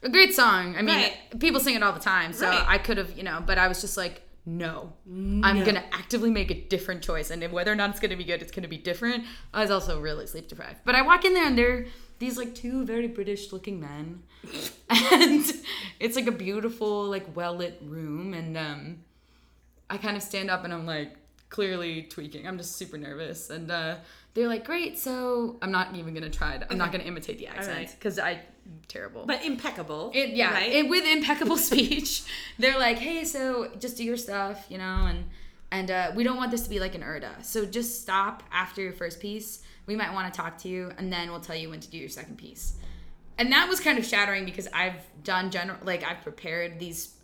A 0.03 0.09
great 0.09 0.33
song. 0.35 0.75
I 0.75 0.81
mean, 0.81 0.95
Right. 0.97 1.39
people 1.39 1.61
sing 1.61 1.75
it 1.75 1.83
all 1.83 1.93
the 1.93 1.99
time, 1.99 2.33
so 2.33 2.47
Right. 2.49 2.65
I 2.67 2.77
could 2.77 2.97
have, 2.97 3.17
you 3.17 3.23
know, 3.23 3.41
but 3.45 3.57
I 3.57 3.69
was 3.69 3.79
just 3.79 3.95
like, 3.95 4.22
no, 4.45 4.93
I'm 5.07 5.63
gonna 5.63 5.83
actively 5.91 6.29
make 6.29 6.51
a 6.51 6.61
different 6.61 7.01
choice, 7.01 7.29
and 7.29 7.49
whether 7.51 7.71
or 7.71 7.75
not 7.75 7.89
it's 7.91 7.99
gonna 7.99 8.17
be 8.17 8.23
good, 8.23 8.41
it's 8.41 8.51
gonna 8.51 8.67
be 8.67 8.77
different. 8.77 9.25
I 9.53 9.61
was 9.61 9.71
also 9.71 10.01
really 10.01 10.27
sleep 10.27 10.47
deprived, 10.47 10.79
but 10.85 10.95
I 10.95 11.01
walk 11.01 11.25
in 11.25 11.33
there 11.33 11.47
and 11.47 11.57
they're 11.57 11.85
these 12.19 12.37
like 12.37 12.55
two 12.55 12.85
very 12.85 13.07
British-looking 13.07 13.79
men, 13.79 14.23
and 14.89 15.45
it's 15.99 16.15
like 16.15 16.27
a 16.27 16.31
beautiful, 16.31 17.05
like 17.05 17.35
well-lit 17.35 17.79
room, 17.83 18.33
and 18.33 18.57
um, 18.57 18.99
I 19.89 19.97
kind 19.97 20.17
of 20.17 20.23
stand 20.23 20.49
up 20.49 20.63
and 20.63 20.73
I'm 20.73 20.85
like 20.85 21.17
clearly 21.53 22.01
tweaking. 22.01 22.47
I'm 22.47 22.57
just 22.57 22.75
super 22.75 22.97
nervous. 22.97 23.49
And 23.49 23.71
uh, 23.71 23.97
they're 24.33 24.47
like, 24.47 24.65
great. 24.65 24.97
So 24.97 25.57
I'm 25.61 25.71
not 25.71 25.95
even 25.95 26.13
going 26.13 26.29
to 26.29 26.35
try 26.35 26.57
to, 26.57 26.69
I'm 26.69 26.79
not 26.79 26.91
going 26.91 27.01
to 27.01 27.07
imitate 27.07 27.37
the 27.37 27.47
accent 27.47 27.77
right. 27.77 27.95
because 27.97 28.17
I, 28.19 28.41
terrible. 28.87 29.25
But 29.25 29.43
impeccable. 29.43 30.11
it, 30.13 30.29
yeah, 30.29 30.53
Right? 30.53 30.71
it, 30.71 30.89
with 30.89 31.05
impeccable 31.05 31.57
speech. 31.69 32.23
They're 32.59 32.77
like, 32.79 32.97
hey, 32.97 33.23
so 33.23 33.71
just 33.79 33.97
do 33.97 34.03
your 34.03 34.17
stuff, 34.17 34.65
you 34.69 34.77
know, 34.77 35.05
and 35.07 35.25
and 35.71 35.89
uh, 35.89 36.11
we 36.15 36.23
don't 36.23 36.37
want 36.37 36.51
this 36.51 36.61
to 36.61 36.69
be 36.69 36.79
like 36.79 36.93
an 36.93 37.01
urda. 37.01 37.43
So 37.43 37.65
just 37.65 38.01
stop 38.01 38.43
after 38.51 38.81
your 38.81 38.93
first 38.93 39.19
piece. 39.19 39.63
We 39.87 39.95
might 39.95 40.13
want 40.13 40.31
to 40.31 40.39
talk 40.39 40.59
to 40.59 40.69
you, 40.69 40.91
and 40.99 41.11
then 41.11 41.31
we'll 41.31 41.39
tell 41.39 41.55
you 41.55 41.69
when 41.69 41.79
to 41.79 41.89
do 41.89 41.97
your 41.97 42.09
second 42.09 42.37
piece. 42.37 42.75
And 43.39 43.51
that 43.51 43.67
was 43.67 43.79
kind 43.79 43.97
of 43.97 44.05
shattering 44.05 44.45
because 44.45 44.67
I've 44.71 45.01
done 45.23 45.49
general, 45.49 45.79
like 45.83 46.03
I've 46.03 46.21
prepared 46.21 46.79
these. 46.79 47.15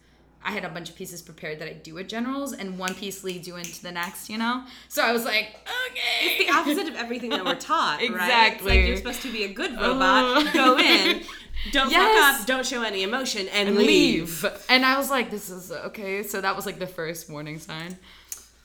I 0.44 0.52
had 0.52 0.64
a 0.64 0.70
bunch 0.70 0.90
of 0.90 0.96
pieces 0.96 1.22
prepared 1.22 1.60
that 1.60 1.68
I 1.68 1.74
do 1.74 1.98
at 1.98 2.08
generals, 2.08 2.54
and 2.54 2.80
one 2.80 2.94
piece 2.96 3.24
leads 3.26 3.48
you 3.48 3.58
into 3.58 3.82
the 3.84 3.92
next, 3.92 4.30
you 4.30 4.38
know. 4.38 4.64
So 4.88 5.04
I 5.04 5.12
was 5.12 5.26
like, 5.26 5.48
okay, 5.92 6.28
It's 6.28 6.46
the 6.48 6.58
opposite 6.58 6.88
of 6.88 6.96
everything 6.96 7.32
that 7.32 7.44
we're 7.44 7.56
taught, 7.60 7.98
right? 8.00 8.04
It's 8.04 8.12
Exactly. 8.14 8.78
like 8.80 8.88
you're 8.88 8.98
supposed 8.98 9.22
to 9.24 9.32
be 9.34 9.44
a 9.44 9.54
good 9.54 9.72
robot. 9.74 10.48
Uh. 10.48 10.52
go 10.54 10.78
in, 10.80 11.24
don't 11.74 11.92
Yes. 11.92 12.32
fuck 12.38 12.42
up, 12.42 12.48
don't 12.48 12.66
show 12.66 12.84
any 12.84 13.04
emotion, 13.04 13.48
and, 13.50 13.70
and 13.70 13.78
leave. 13.78 14.44
leave. 14.44 14.64
And 14.70 14.86
I 14.86 14.98
was 14.98 15.10
like, 15.10 15.30
this 15.30 15.50
is 15.50 15.72
okay. 15.72 16.24
So 16.24 16.40
that 16.40 16.56
was 16.56 16.66
like 16.66 16.80
the 16.80 16.88
first 16.88 17.30
warning 17.30 17.60
sign. 17.60 17.98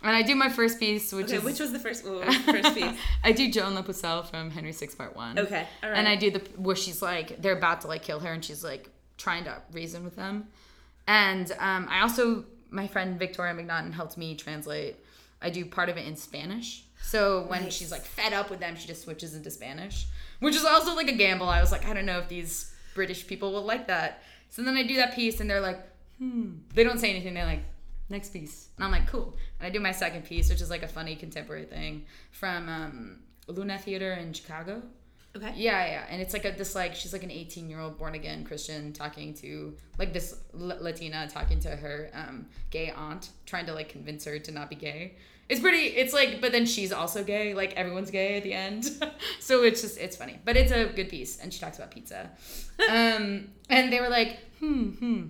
And 0.02 0.14
I 0.14 0.20
do 0.22 0.34
my 0.36 0.50
first 0.50 0.78
piece, 0.78 1.12
which 1.12 1.26
Okay, 1.28 1.36
is 1.38 1.42
which 1.42 1.58
was 1.60 1.72
the 1.72 1.78
first, 1.78 2.04
what 2.04 2.26
was 2.26 2.36
the 2.44 2.52
first 2.52 2.74
piece? 2.74 2.94
I 3.24 3.32
do 3.32 3.50
Joan 3.50 3.74
la 3.74 3.80
Pucelle 3.82 4.22
from 4.28 4.50
Henry 4.50 4.72
Six 4.72 4.94
Part 4.94 5.16
One. 5.16 5.38
Okay, 5.38 5.66
all 5.82 5.88
right. 5.90 5.96
And 5.98 6.06
I 6.06 6.14
do 6.14 6.30
the 6.30 6.40
where 6.56 6.76
she's 6.76 7.00
like 7.02 7.40
they're 7.40 7.56
about 7.56 7.80
to 7.80 7.86
like 7.88 8.02
kill 8.02 8.20
her, 8.20 8.30
and 8.32 8.44
she's 8.44 8.62
like 8.62 8.90
trying 9.16 9.44
to 9.44 9.56
reason 9.72 10.04
with 10.04 10.14
them. 10.14 10.48
And 11.06 11.50
um, 11.58 11.86
I 11.90 12.00
also 12.00 12.44
my 12.70 12.86
friend 12.88 13.18
Victoria 13.18 13.54
McNaughton 13.54 13.92
helped 13.92 14.18
me 14.18 14.34
translate. 14.34 14.96
I 15.40 15.50
do 15.50 15.64
part 15.64 15.88
of 15.88 15.96
it 15.96 16.06
in 16.06 16.16
Spanish. 16.16 16.84
So 17.02 17.44
when 17.48 17.64
Nice. 17.64 17.74
she's 17.74 17.92
like 17.92 18.02
fed 18.02 18.32
up 18.32 18.50
with 18.50 18.60
them, 18.60 18.76
she 18.76 18.86
just 18.86 19.02
switches 19.02 19.34
into 19.34 19.50
Spanish, 19.50 20.06
which 20.40 20.54
is 20.56 20.64
also 20.64 20.94
like 20.96 21.08
a 21.08 21.12
gamble. 21.12 21.48
I 21.48 21.60
was 21.60 21.70
like, 21.70 21.86
I 21.86 21.92
don't 21.94 22.06
know 22.06 22.18
if 22.18 22.28
these 22.28 22.74
British 22.94 23.26
people 23.26 23.52
will 23.52 23.64
like 23.64 23.86
that. 23.88 24.22
So 24.48 24.62
then 24.62 24.76
I 24.76 24.84
do 24.84 24.96
that 24.96 25.14
piece, 25.14 25.40
and 25.40 25.50
they're 25.50 25.60
like, 25.60 25.80
hmm. 26.18 26.52
They 26.74 26.84
don't 26.84 26.98
say 26.98 27.10
anything. 27.10 27.34
They're 27.34 27.44
like, 27.44 27.64
next 28.08 28.32
piece, 28.32 28.68
and 28.76 28.84
I'm 28.84 28.90
like, 28.90 29.06
cool. 29.06 29.36
And 29.60 29.66
I 29.66 29.70
do 29.70 29.80
my 29.80 29.92
second 29.92 30.24
piece, 30.24 30.48
which 30.48 30.60
is 30.60 30.70
like 30.70 30.82
a 30.82 30.88
funny 30.88 31.16
contemporary 31.16 31.64
thing 31.64 32.06
from 32.30 32.68
um, 32.68 33.18
Luna 33.46 33.78
Theater 33.78 34.12
in 34.14 34.32
Chicago. 34.32 34.82
Okay. 35.36 35.52
Yeah, 35.56 35.86
yeah, 35.86 36.04
and 36.08 36.20
it's 36.20 36.32
like 36.32 36.44
a 36.44 36.52
this 36.52 36.74
like 36.74 36.94
she's 36.94 37.12
like 37.12 37.22
an 37.22 37.30
18 37.30 37.68
year 37.68 37.80
old 37.80 37.98
born 37.98 38.14
again 38.14 38.44
Christian 38.44 38.92
talking 38.92 39.34
to 39.34 39.74
like 39.98 40.12
this 40.12 40.36
L- 40.54 40.78
Latina 40.80 41.28
talking 41.28 41.60
to 41.60 41.70
her 41.70 42.10
um, 42.14 42.46
gay 42.70 42.90
aunt, 42.90 43.30
trying 43.46 43.66
to 43.66 43.74
like 43.74 43.88
convince 43.88 44.24
her 44.24 44.38
to 44.38 44.52
not 44.52 44.70
be 44.70 44.76
gay. 44.76 45.14
It's 45.48 45.60
pretty. 45.60 45.88
It's 45.88 46.14
like, 46.14 46.40
but 46.40 46.52
then 46.52 46.64
she's 46.64 46.92
also 46.92 47.22
gay. 47.22 47.52
Like 47.54 47.74
everyone's 47.74 48.10
gay 48.10 48.38
at 48.38 48.42
the 48.42 48.54
end, 48.54 48.86
so 49.40 49.62
it's 49.62 49.82
just 49.82 49.98
it's 49.98 50.16
funny. 50.16 50.40
But 50.44 50.56
it's 50.56 50.72
a 50.72 50.86
good 50.86 51.08
piece, 51.10 51.38
and 51.40 51.52
she 51.52 51.60
talks 51.60 51.78
about 51.78 51.90
pizza. 51.90 52.30
Um, 52.90 53.52
and 53.70 53.92
they 53.92 54.00
were 54.00 54.08
like, 54.08 54.38
hmm, 54.58 54.88
hmm, 54.88 55.22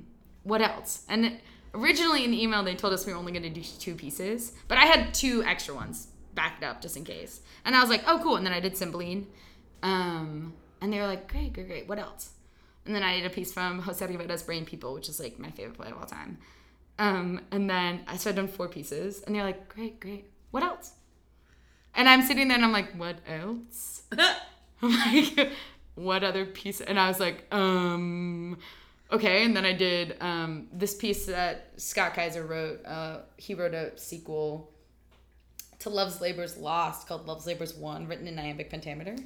what 0.44 0.62
else? 0.62 1.04
And 1.10 1.38
originally 1.74 2.24
in 2.24 2.30
the 2.30 2.42
email 2.42 2.62
they 2.62 2.74
told 2.74 2.92
us 2.92 3.04
we 3.04 3.12
were 3.12 3.18
only 3.18 3.32
going 3.32 3.42
to 3.42 3.50
do 3.50 3.62
two 3.62 3.94
pieces, 3.94 4.52
but 4.68 4.78
I 4.78 4.86
had 4.86 5.12
two 5.12 5.42
extra 5.44 5.74
ones 5.74 6.08
backed 6.34 6.62
up 6.62 6.80
just 6.80 6.96
in 6.96 7.04
case. 7.04 7.40
And 7.64 7.74
I 7.74 7.80
was 7.80 7.90
like, 7.90 8.02
oh 8.06 8.20
cool. 8.22 8.36
And 8.36 8.46
then 8.46 8.52
I 8.52 8.60
did 8.60 8.76
Cymbeline. 8.76 9.26
Um, 9.84 10.54
and 10.80 10.92
they 10.92 10.98
were 10.98 11.06
like, 11.06 11.30
great, 11.30 11.52
great, 11.52 11.68
great. 11.68 11.88
What 11.88 12.00
else? 12.00 12.30
And 12.86 12.94
then 12.94 13.02
I 13.02 13.20
did 13.20 13.26
a 13.26 13.30
piece 13.30 13.52
from 13.52 13.78
Jose 13.80 14.04
Rivera's 14.04 14.42
Brain 14.42 14.64
People, 14.64 14.94
which 14.94 15.08
is 15.08 15.20
like 15.20 15.38
my 15.38 15.50
favorite 15.50 15.76
play 15.76 15.90
of 15.90 15.98
all 15.98 16.06
time. 16.06 16.38
Um, 16.98 17.40
and 17.52 17.70
then 17.70 18.00
I 18.08 18.14
I'd 18.14 18.34
done 18.34 18.48
four 18.48 18.68
pieces, 18.68 19.22
and 19.22 19.34
they're 19.34 19.44
like, 19.44 19.68
great, 19.68 20.00
great. 20.00 20.30
What 20.50 20.62
else? 20.62 20.92
And 21.94 22.08
I'm 22.08 22.22
sitting 22.22 22.48
there 22.48 22.56
and 22.56 22.64
I'm 22.64 22.72
like, 22.72 22.92
what 22.96 23.18
else? 23.26 24.02
I'm 24.82 24.90
like, 24.90 25.50
what 25.94 26.24
other 26.24 26.44
piece? 26.44 26.80
And 26.80 26.98
I 26.98 27.08
was 27.08 27.20
like, 27.20 27.44
um, 27.52 28.58
okay. 29.12 29.44
And 29.44 29.56
then 29.56 29.64
I 29.64 29.72
did 29.72 30.16
um, 30.20 30.68
this 30.72 30.94
piece 30.94 31.26
that 31.26 31.72
Scott 31.76 32.14
Kaiser 32.14 32.44
wrote. 32.44 32.84
Uh, 32.84 33.18
he 33.36 33.54
wrote 33.54 33.74
a 33.74 33.96
sequel 33.96 34.70
to 35.80 35.90
Love's 35.90 36.20
Labor's 36.20 36.56
Lost 36.56 37.06
called 37.06 37.26
Love's 37.26 37.46
Labor's 37.46 37.74
Won, 37.74 38.08
written 38.08 38.26
in 38.26 38.38
iambic 38.38 38.70
pentameter. 38.70 39.16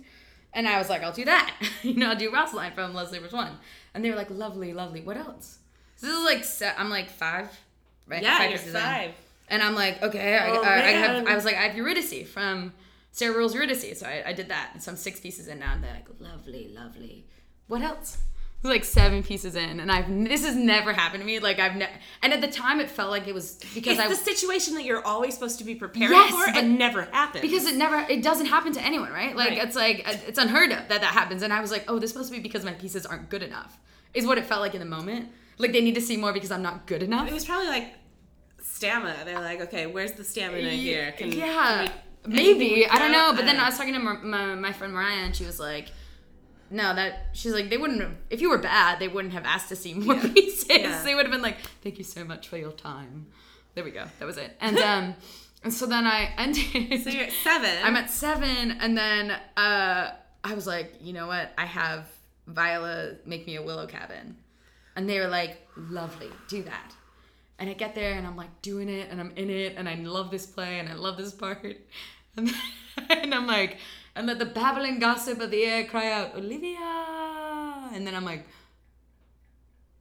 And 0.58 0.66
I 0.66 0.76
was 0.78 0.88
like, 0.90 1.04
I'll 1.04 1.12
do 1.12 1.24
that. 1.24 1.54
you 1.84 1.94
know, 1.94 2.10
I'll 2.10 2.16
do 2.16 2.32
Rosaline 2.32 2.72
from 2.74 2.92
Love's 2.92 3.12
Labor's 3.12 3.32
Won. 3.32 3.56
And 3.94 4.04
they 4.04 4.10
were 4.10 4.16
like, 4.16 4.28
lovely, 4.28 4.72
lovely. 4.72 5.02
What 5.02 5.16
else? 5.16 5.58
So 5.94 6.08
this 6.08 6.16
is 6.16 6.24
like, 6.24 6.42
se- 6.42 6.74
I'm 6.76 6.90
like 6.90 7.10
five, 7.10 7.48
right? 8.08 8.20
Yeah, 8.20 8.42
you're 8.42 8.58
pieces 8.58 8.74
in. 8.74 8.80
five. 8.80 9.12
And 9.46 9.62
I'm 9.62 9.76
like, 9.76 10.02
okay, 10.02 10.36
I, 10.36 10.50
Oh, 10.50 10.60
I, 10.60 10.74
I, 10.74 10.80
have. 10.90 11.26
I 11.28 11.36
was 11.36 11.44
like, 11.44 11.54
I 11.54 11.60
have 11.60 11.76
Eurydice 11.76 12.28
from 12.28 12.72
Sarah 13.12 13.36
Ruhl's 13.36 13.54
Eurydice. 13.54 14.00
So 14.00 14.06
I, 14.06 14.24
I 14.26 14.32
did 14.32 14.48
that. 14.48 14.70
And 14.74 14.82
so 14.82 14.90
I'm 14.90 14.96
six 14.96 15.20
pieces 15.20 15.46
in 15.46 15.60
now. 15.60 15.74
And 15.74 15.84
they're 15.84 15.92
like, 15.94 16.08
lovely, 16.18 16.72
lovely. 16.74 17.24
What 17.68 17.82
else? 17.82 18.18
Like 18.64 18.84
seven 18.84 19.22
pieces 19.22 19.54
in. 19.54 19.78
And 19.78 19.90
I've, 19.90 20.08
this 20.08 20.44
has 20.44 20.56
never 20.56 20.92
happened 20.92 21.20
to 21.22 21.26
me. 21.26 21.38
Like 21.38 21.60
I've 21.60 21.76
never, 21.76 21.92
and 22.22 22.32
at 22.32 22.40
the 22.40 22.48
time 22.48 22.80
it 22.80 22.90
felt 22.90 23.08
like 23.10 23.28
it 23.28 23.34
was 23.34 23.54
because 23.72 23.92
It's 23.98 24.00
I 24.06 24.08
the 24.08 24.16
situation 24.16 24.74
that 24.74 24.84
you're 24.84 25.04
always 25.06 25.34
supposed 25.34 25.58
to 25.60 25.64
be 25.64 25.76
prepared 25.76 26.10
Yes, 26.10 26.32
for 26.34 26.50
and 26.58 26.76
never 26.76 27.02
happens. 27.02 27.42
because 27.42 27.66
it 27.66 27.76
never 27.76 28.04
it 28.10 28.20
doesn't 28.22 28.46
happen 28.46 28.72
to 28.72 28.80
anyone 28.84 29.12
right 29.12 29.36
like 29.36 29.50
Right. 29.50 29.62
it's 29.64 29.76
like 29.76 30.02
uh, 30.08 30.16
it's 30.26 30.38
unheard 30.38 30.72
of 30.72 30.78
that 30.88 31.00
that 31.02 31.04
happens 31.04 31.42
and 31.42 31.52
i 31.52 31.60
was 31.60 31.70
like 31.70 31.84
oh 31.86 32.00
this 32.00 32.10
supposed 32.10 32.30
to 32.32 32.36
be 32.36 32.42
because 32.42 32.64
my 32.64 32.72
pieces 32.72 33.06
aren't 33.06 33.28
good 33.30 33.44
enough 33.44 33.78
is 34.12 34.26
what 34.26 34.38
it 34.38 34.44
felt 34.44 34.60
like 34.60 34.74
in 34.74 34.80
the 34.80 34.86
moment 34.86 35.28
like 35.58 35.70
they 35.72 35.80
need 35.80 35.94
to 35.94 36.00
see 36.00 36.16
more 36.16 36.32
because 36.32 36.50
i'm 36.50 36.62
not 36.62 36.86
good 36.88 37.02
enough 37.04 37.28
it 37.28 37.34
was 37.34 37.44
probably 37.44 37.68
like 37.68 37.94
stamina. 38.60 39.16
They're 39.24 39.40
like, 39.40 39.60
okay, 39.62 39.86
where's 39.86 40.12
the 40.12 40.24
stamina 40.24 40.70
here? 40.70 41.12
Can, 41.12 41.30
yeah 41.32 41.86
can 41.86 42.32
we- 42.32 42.34
maybe 42.34 42.86
i 42.88 42.98
don't 42.98 43.12
know 43.12 43.32
but 43.36 43.44
then 43.46 43.56
Uh, 43.58 43.62
i 43.62 43.66
was 43.68 43.78
talking 43.78 43.94
to 43.94 44.00
my, 44.00 44.14
my, 44.14 44.54
my 44.56 44.72
friend 44.72 44.92
mariah 44.92 45.22
and 45.24 45.34
she 45.36 45.44
was 45.44 45.60
like 45.60 45.86
no 46.70 46.94
that 46.94 47.26
she's 47.32 47.52
like 47.52 47.70
they 47.70 47.76
wouldn't 47.76 48.00
have 48.00 48.12
if 48.30 48.40
you 48.40 48.50
were 48.50 48.58
bad 48.58 48.98
they 48.98 49.08
wouldn't 49.08 49.32
have 49.34 49.44
asked 49.44 49.68
to 49.68 49.76
see 49.76 49.94
more 49.94 50.14
Yeah. 50.16 50.28
pieces 50.32 50.66
Yeah. 50.70 51.02
they 51.04 51.14
would 51.14 51.24
have 51.26 51.32
been 51.32 51.42
like 51.42 51.58
thank 51.82 51.98
you 51.98 52.04
so 52.04 52.24
much 52.24 52.48
for 52.48 52.56
your 52.58 52.72
time 52.72 53.26
there 53.74 53.84
we 53.84 53.90
go 53.90 54.04
that 54.18 54.24
was 54.26 54.36
it 54.36 54.56
and 54.60 54.78
um 54.78 55.14
and 55.64 55.72
so 55.72 55.86
then 55.86 56.06
i 56.06 56.30
ended 56.38 57.02
So 57.02 57.10
you're 57.10 57.24
at 57.24 57.32
seven. 57.32 57.70
I'm 57.82 57.96
at 57.96 58.10
seven, 58.10 58.72
and 58.80 58.96
then 58.96 59.30
uh, 59.56 60.12
I 60.44 60.54
was 60.54 60.66
like, 60.68 60.94
you 61.00 61.12
know 61.12 61.26
what? 61.26 61.52
I 61.58 61.64
have 61.66 62.06
Viola 62.46 63.14
make 63.26 63.44
me 63.46 63.56
a 63.56 63.62
willow 63.62 63.86
cabin, 63.86 64.36
and 64.94 65.08
they 65.08 65.18
were 65.20 65.26
like, 65.26 65.66
lovely, 65.76 66.28
do 66.48 66.62
that. 66.62 66.94
And 67.58 67.68
I 67.68 67.72
get 67.72 67.94
there, 67.96 68.12
and 68.14 68.24
I'm 68.26 68.36
like 68.36 68.62
doing 68.62 68.88
it, 68.88 69.10
and 69.10 69.20
I'm 69.20 69.32
in 69.36 69.50
it, 69.50 69.74
and 69.76 69.88
I 69.88 69.96
love 69.96 70.30
this 70.30 70.46
play, 70.46 70.78
and 70.78 70.88
I 70.88 70.94
love 70.94 71.16
this 71.16 71.32
part, 71.32 71.64
and, 72.36 72.50
and 73.10 73.34
I'm 73.34 73.46
like, 73.48 73.78
and 74.18 74.26
let 74.26 74.38
the 74.38 74.46
babbling 74.46 74.98
gossip 74.98 75.40
of 75.40 75.50
the 75.50 75.64
air 75.64 75.84
cry 75.84 76.12
out, 76.12 76.34
Olivia, 76.36 76.78
and 77.94 78.06
then 78.06 78.14
I'm 78.14 78.24
like. 78.24 78.44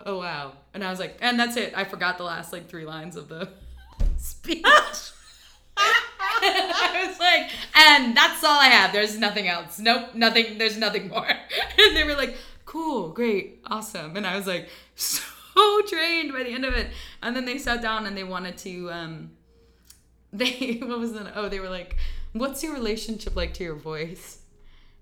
Oh 0.06 0.20
wow. 0.20 0.54
And 0.74 0.84
I 0.86 0.90
was 0.90 1.00
like, 1.00 1.18
and 1.22 1.38
that's 1.38 1.58
it. 1.58 1.74
I 1.76 1.84
forgot 1.84 2.18
the 2.18 2.24
last 2.24 2.54
like 2.54 2.70
three 2.70 2.86
lines 2.86 3.18
of 3.18 3.28
the 3.28 3.50
speech. 4.18 4.64
I 5.78 7.08
was 7.08 7.20
like, 7.20 7.52
and 7.76 8.16
that's 8.16 8.44
all 8.44 8.60
I 8.60 8.68
have. 8.68 8.94
There's 8.94 9.18
nothing 9.18 9.48
else. 9.48 9.80
Nope, 9.80 10.16
nothing. 10.16 10.58
There's 10.58 10.78
nothing 10.78 11.10
more. 11.10 11.28
And 11.80 11.96
they 11.96 12.04
were 12.04 12.16
like, 12.16 12.36
cool, 12.66 13.10
great, 13.10 13.62
awesome. 13.66 14.16
And 14.18 14.26
I 14.26 14.36
was 14.36 14.48
like, 14.48 14.70
so 14.96 15.22
drained 15.90 16.32
by 16.34 16.44
the 16.44 16.50
end 16.50 16.66
of 16.66 16.74
it. 16.74 16.88
And 17.22 17.36
then 17.36 17.46
they 17.46 17.58
sat 17.58 17.82
down 17.82 18.06
and 18.06 18.16
they 18.18 18.24
wanted 18.24 18.58
to, 18.60 18.92
um, 18.92 19.32
they, 20.34 20.80
what 20.82 21.00
was 21.00 21.14
the, 21.14 21.32
oh, 21.36 21.50
they 21.50 21.60
were 21.60 21.70
like, 21.70 21.98
what's 22.34 22.64
your 22.64 22.74
relationship 22.74 23.36
like 23.36 23.54
to 23.56 23.64
your 23.64 23.76
voice? 23.76 24.40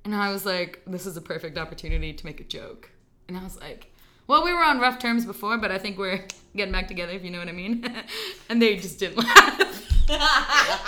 And 0.03 0.13
I 0.13 0.31
was 0.31 0.45
like, 0.45 0.81
this 0.85 1.05
is 1.05 1.17
a 1.17 1.21
perfect 1.21 1.57
opportunity 1.57 2.13
to 2.13 2.25
make 2.25 2.39
a 2.39 2.43
joke. 2.43 2.91
And 3.27 3.37
I 3.37 3.43
was 3.43 3.59
like, 3.59 3.91
well, 4.27 4.43
we 4.43 4.53
were 4.53 4.63
on 4.63 4.79
rough 4.79 4.99
terms 4.99 5.25
before, 5.25 5.57
but 5.57 5.71
I 5.71 5.77
think 5.77 5.97
we're 5.97 6.25
getting 6.55 6.71
back 6.71 6.87
together, 6.87 7.13
if 7.13 7.23
you 7.23 7.31
know 7.31 7.39
what 7.39 7.47
I 7.47 7.53
mean. 7.53 7.83
and 8.49 8.61
they 8.61 8.75
just 8.77 8.99
didn't 8.99 9.17
laugh. 9.17 9.57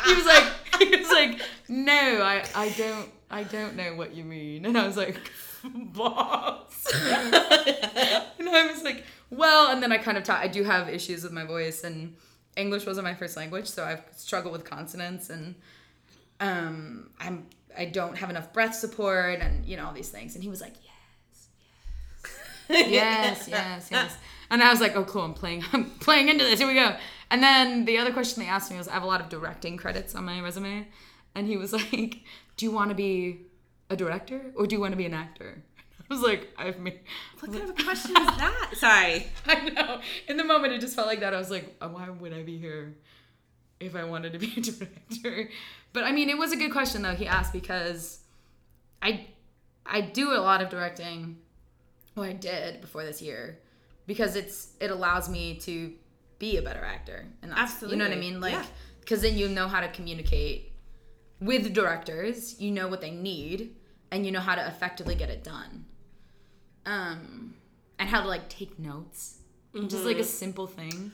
he 0.05 0.13
was 0.13 0.25
like, 0.25 0.43
he 0.79 0.95
was 0.95 1.09
like, 1.09 1.41
no, 1.67 2.21
I, 2.21 2.43
I 2.55 2.69
don't, 2.69 3.09
I 3.29 3.43
don't 3.43 3.75
know 3.75 3.95
what 3.95 4.13
you 4.13 4.23
mean. 4.23 4.65
And 4.65 4.77
I 4.77 4.85
was 4.85 4.97
like, 4.97 5.19
boss. 5.63 6.85
and 6.93 8.49
I 8.49 8.69
was 8.71 8.83
like, 8.83 9.03
well, 9.29 9.71
and 9.71 9.81
then 9.81 9.91
I 9.91 9.97
kind 9.97 10.17
of 10.17 10.23
taught, 10.23 10.43
I 10.43 10.47
do 10.47 10.63
have 10.63 10.89
issues 10.89 11.23
with 11.23 11.31
my 11.31 11.43
voice 11.43 11.83
and 11.83 12.15
English 12.55 12.85
wasn't 12.85 13.05
my 13.05 13.13
first 13.13 13.37
language, 13.37 13.67
so 13.67 13.83
I've 13.83 14.03
struggled 14.15 14.51
with 14.51 14.65
consonants 14.65 15.29
and 15.29 15.55
um, 16.39 17.09
I'm, 17.19 17.47
I 17.77 17.85
don't 17.85 18.17
have 18.17 18.29
enough 18.29 18.53
breath 18.53 18.75
support 18.75 19.39
and, 19.39 19.65
you 19.65 19.77
know, 19.77 19.85
all 19.85 19.93
these 19.93 20.09
things. 20.09 20.35
And 20.35 20.43
he 20.43 20.49
was 20.49 20.61
like, 20.61 20.73
yes, 22.69 22.89
yes, 22.89 23.47
yes, 23.47 23.89
yes. 23.91 24.17
And 24.49 24.63
I 24.63 24.71
was 24.71 24.79
like, 24.79 24.95
oh, 24.95 25.03
cool, 25.03 25.23
I'm 25.23 25.33
playing, 25.33 25.65
I'm 25.73 25.89
playing 25.99 26.29
into 26.29 26.45
this. 26.45 26.59
Here 26.59 26.67
we 26.69 26.73
go. 26.73 26.95
And 27.29 27.43
then 27.43 27.83
the 27.83 27.97
other 27.97 28.13
question 28.13 28.41
they 28.41 28.47
asked 28.47 28.71
me 28.71 28.77
was, 28.77 28.87
I 28.87 28.93
have 28.93 29.03
a 29.03 29.07
lot 29.07 29.19
of 29.19 29.27
directing 29.27 29.75
credits 29.75 30.15
on 30.15 30.23
my 30.23 30.39
resume. 30.39 30.87
And 31.35 31.47
he 31.47 31.57
was 31.57 31.73
like, 31.91 32.21
do 32.55 32.65
you 32.65 32.71
want 32.71 32.89
to 32.89 32.95
be 32.95 33.41
a 33.89 33.95
director 33.95 34.53
or 34.55 34.65
do 34.65 34.75
you 34.75 34.81
want 34.81 34.93
to 34.93 34.97
be 34.97 35.05
an 35.05 35.13
actor? 35.13 35.63
I 36.09 36.13
was 36.13 36.23
like, 36.23 36.47
I've 36.57 36.79
made. 36.79 37.01
What 37.39 37.51
kind 37.51 37.63
of 37.65 37.69
a 37.71 37.83
question 37.83 38.15
is 38.15 38.27
that? 38.27 38.71
Sorry. 38.75 39.27
I 39.45 39.69
know. 39.69 39.99
In 40.29 40.37
the 40.37 40.45
moment, 40.45 40.71
it 40.71 40.79
just 40.79 40.95
felt 40.95 41.07
like 41.07 41.19
that. 41.19 41.33
I 41.33 41.37
was 41.37 41.51
like, 41.51 41.75
why 41.81 42.09
would 42.09 42.31
I 42.31 42.43
be 42.43 42.57
here 42.57 42.95
if 43.79 43.95
I 43.95 44.03
wanted 44.03 44.33
to 44.33 44.39
be 44.39 44.53
a 44.57 44.61
director? 44.61 45.49
But 45.93 46.03
I 46.03 46.11
mean, 46.11 46.29
it 46.29 46.37
was 46.37 46.51
a 46.51 46.55
good 46.57 46.71
question 46.71 47.01
though. 47.01 47.15
He 47.15 47.27
asked 47.27 47.53
because 47.53 48.19
I 49.01 49.27
I 49.85 50.01
do 50.01 50.31
a 50.33 50.41
lot 50.41 50.61
of 50.61 50.69
directing. 50.69 51.37
Well, 52.15 52.25
I 52.25 52.33
did 52.33 52.81
before 52.81 53.03
this 53.03 53.21
year 53.21 53.59
because 54.07 54.35
it's 54.35 54.69
it 54.79 54.91
allows 54.91 55.29
me 55.29 55.55
to 55.61 55.93
be 56.39 56.57
a 56.57 56.61
better 56.61 56.83
actor, 56.83 57.25
and 57.41 57.51
that's, 57.51 57.61
Absolutely. 57.73 57.97
you 57.97 58.03
know 58.03 58.09
what 58.09 58.17
I 58.17 58.19
mean. 58.19 58.39
Like, 58.41 58.53
Yeah. 58.53 58.65
because 58.99 59.21
then 59.21 59.37
you 59.37 59.47
know 59.49 59.67
how 59.67 59.79
to 59.81 59.87
communicate 59.89 60.71
with 61.39 61.73
directors. 61.73 62.59
You 62.59 62.71
know 62.71 62.87
what 62.87 63.01
they 63.01 63.11
need, 63.11 63.75
and 64.11 64.25
you 64.25 64.31
know 64.31 64.39
how 64.39 64.55
to 64.55 64.67
effectively 64.67 65.15
get 65.15 65.29
it 65.29 65.43
done. 65.43 65.85
Um, 66.85 67.53
and 67.99 68.07
how 68.07 68.21
to 68.21 68.27
like 68.27 68.49
take 68.49 68.77
notes, 68.79 69.39
just 69.73 69.95
Mm-hmm. 69.95 70.05
like 70.05 70.17
a 70.17 70.23
simple 70.23 70.67
thing, 70.67 71.11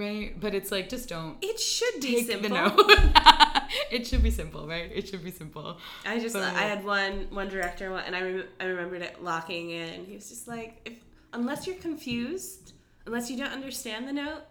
right? 0.00 0.38
But 0.40 0.54
it's 0.54 0.72
like 0.72 0.88
just 0.88 1.08
don't 1.08 1.36
It 1.42 1.60
should 1.60 2.00
be 2.00 2.16
take 2.16 2.26
simple. 2.26 2.48
the 2.48 2.54
note. 2.56 3.62
it 3.92 4.06
should 4.06 4.22
be 4.22 4.30
simple, 4.30 4.66
right? 4.66 4.90
It 4.92 5.06
should 5.08 5.22
be 5.22 5.30
simple. 5.30 5.78
I 6.04 6.18
just 6.18 6.34
But- 6.34 6.42
I 6.42 6.62
had 6.62 6.84
one 6.84 7.26
one 7.30 7.48
director 7.48 7.94
and 7.96 8.16
I 8.16 8.22
rem- 8.22 8.48
I 8.58 8.64
remembered 8.64 9.02
it 9.02 9.22
locking 9.22 9.70
in. 9.70 10.04
He 10.06 10.14
was 10.14 10.28
just 10.28 10.48
like, 10.48 10.80
if 10.84 10.94
unless 11.32 11.66
you're 11.66 11.76
confused, 11.76 12.72
unless 13.06 13.30
you 13.30 13.36
don't 13.36 13.52
understand 13.52 14.08
the 14.08 14.12
note, 14.12 14.42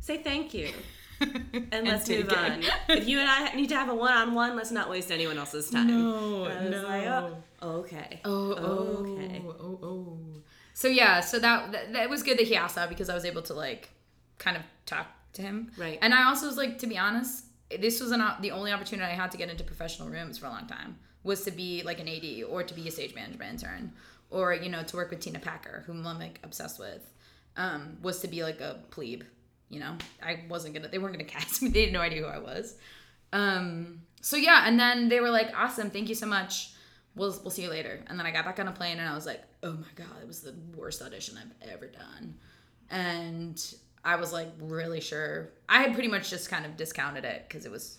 say 0.00 0.18
thank 0.22 0.52
you 0.52 0.70
and 1.20 1.88
let's 1.88 2.06
take 2.06 2.24
move 2.24 2.32
it. 2.32 2.38
on. 2.38 2.62
if 2.90 3.08
you 3.08 3.18
and 3.20 3.28
I 3.28 3.54
need 3.54 3.70
to 3.70 3.76
have 3.76 3.88
a 3.88 3.94
one 3.94 4.12
on 4.12 4.34
one, 4.34 4.54
let's 4.56 4.70
not 4.70 4.90
waste 4.90 5.10
anyone 5.10 5.38
else's 5.38 5.70
time. 5.70 5.86
No, 5.86 6.44
And 6.44 6.58
I 6.58 6.62
was 6.70 6.82
no. 6.82 6.88
like, 6.88 7.06
oh, 7.62 7.68
okay. 7.80 8.20
Oh, 8.24 8.52
oh, 8.52 9.16
Okay. 9.16 9.42
oh, 9.46 9.78
oh. 9.82 10.18
So 10.74 10.88
yeah, 10.88 11.20
so 11.22 11.38
that, 11.38 11.72
that 11.72 11.92
that 11.94 12.10
was 12.10 12.22
good 12.22 12.36
that 12.38 12.46
he 12.46 12.54
asked 12.54 12.74
that 12.74 12.90
because 12.90 13.08
I 13.08 13.14
was 13.14 13.24
able 13.24 13.40
to 13.42 13.54
like 13.54 13.88
kind 14.38 14.56
of 14.56 14.62
talk 14.84 15.06
to 15.34 15.42
him. 15.42 15.70
Right. 15.76 15.98
And 16.02 16.14
I 16.14 16.24
also 16.24 16.46
was 16.46 16.56
like, 16.56 16.78
to 16.78 16.86
be 16.86 16.98
honest, 16.98 17.44
this 17.80 18.00
was 18.00 18.10
not 18.10 18.42
the 18.42 18.52
only 18.52 18.72
opportunity 18.72 19.10
I 19.10 19.14
had 19.14 19.30
to 19.32 19.38
get 19.38 19.50
into 19.50 19.64
professional 19.64 20.08
rooms 20.08 20.38
for 20.38 20.46
a 20.46 20.50
long 20.50 20.66
time 20.66 20.98
was 21.22 21.42
to 21.42 21.50
be 21.50 21.82
like 21.82 21.98
an 21.98 22.08
AD 22.08 22.44
or 22.48 22.62
to 22.62 22.74
be 22.74 22.86
a 22.86 22.90
stage 22.90 23.14
management 23.14 23.50
intern 23.50 23.92
or 24.30 24.54
you 24.54 24.68
know 24.68 24.82
to 24.82 24.96
work 24.96 25.10
with 25.10 25.20
Tina 25.20 25.38
Packer, 25.38 25.82
whom 25.86 26.06
I'm 26.06 26.18
like 26.18 26.40
obsessed 26.42 26.78
with. 26.78 27.02
Um, 27.56 27.96
was 28.02 28.20
to 28.20 28.28
be 28.28 28.42
like 28.42 28.60
a 28.60 28.80
plebe. 28.90 29.22
You 29.68 29.80
know, 29.80 29.96
I 30.22 30.44
wasn't 30.48 30.74
gonna. 30.74 30.88
They 30.88 30.98
weren't 30.98 31.14
gonna 31.14 31.24
cast 31.28 31.62
me. 31.62 31.68
They 31.70 31.84
had 31.84 31.92
no 31.92 32.00
idea 32.00 32.22
who 32.22 32.28
I 32.28 32.38
was. 32.38 32.76
Um, 33.32 34.02
so 34.20 34.36
yeah, 34.36 34.62
and 34.66 34.78
then 34.78 35.08
they 35.08 35.20
were 35.20 35.30
like, 35.30 35.50
"Awesome, 35.56 35.90
thank 35.90 36.08
you 36.08 36.14
so 36.14 36.26
much. 36.26 36.72
We'll 37.14 37.36
we'll 37.42 37.50
see 37.50 37.62
you 37.62 37.70
later." 37.70 38.00
And 38.06 38.18
then 38.18 38.26
I 38.26 38.30
got 38.30 38.44
back 38.44 38.60
on 38.60 38.68
a 38.68 38.72
plane, 38.72 38.98
and 38.98 39.08
I 39.08 39.14
was 39.14 39.26
like, 39.26 39.42
"Oh 39.62 39.72
my 39.72 39.86
god, 39.94 40.22
it 40.22 40.26
was 40.26 40.42
the 40.42 40.54
worst 40.76 41.02
audition 41.02 41.38
I've 41.38 41.70
ever 41.70 41.86
done." 41.86 42.34
And 42.90 43.74
I 44.06 44.16
was 44.16 44.32
like 44.32 44.48
really 44.60 45.00
sure. 45.00 45.50
I 45.68 45.82
had 45.82 45.92
pretty 45.94 46.08
much 46.08 46.30
just 46.30 46.48
kind 46.48 46.64
of 46.64 46.76
discounted 46.76 47.24
it 47.24 47.44
because 47.46 47.66
it 47.66 47.72
was, 47.72 47.98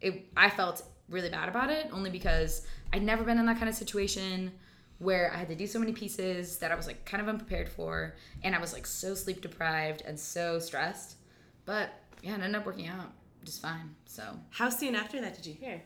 it. 0.00 0.26
I 0.36 0.50
felt 0.50 0.82
really 1.08 1.30
bad 1.30 1.48
about 1.48 1.70
it 1.70 1.88
only 1.92 2.10
because 2.10 2.66
I'd 2.92 3.02
never 3.02 3.24
been 3.24 3.38
in 3.38 3.46
that 3.46 3.56
kind 3.56 3.68
of 3.68 3.74
situation 3.74 4.52
where 4.98 5.32
I 5.32 5.38
had 5.38 5.48
to 5.48 5.54
do 5.54 5.66
so 5.66 5.78
many 5.78 5.92
pieces 5.92 6.58
that 6.58 6.70
I 6.70 6.74
was 6.74 6.86
like 6.86 7.04
kind 7.06 7.22
of 7.22 7.28
unprepared 7.28 7.68
for, 7.70 8.14
and 8.44 8.54
I 8.54 8.60
was 8.60 8.72
like 8.74 8.86
so 8.86 9.14
sleep 9.14 9.40
deprived 9.40 10.02
and 10.06 10.20
so 10.20 10.58
stressed. 10.58 11.16
But 11.64 11.88
yeah, 12.22 12.32
it 12.34 12.42
ended 12.42 12.56
up 12.56 12.66
working 12.66 12.86
out 12.86 13.10
just 13.44 13.62
fine. 13.62 13.94
So 14.04 14.22
How 14.50 14.68
soon 14.68 14.94
after 14.94 15.20
that 15.22 15.34
did 15.34 15.46
you 15.46 15.54
hear? 15.54 15.80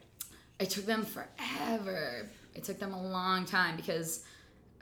it 0.59 0.71
took 0.71 0.87
them 0.87 1.05
forever. 1.05 2.29
It 2.55 2.64
took 2.64 2.79
them 2.79 2.93
a 2.93 3.03
long 3.03 3.45
time 3.45 3.77
because 3.77 4.25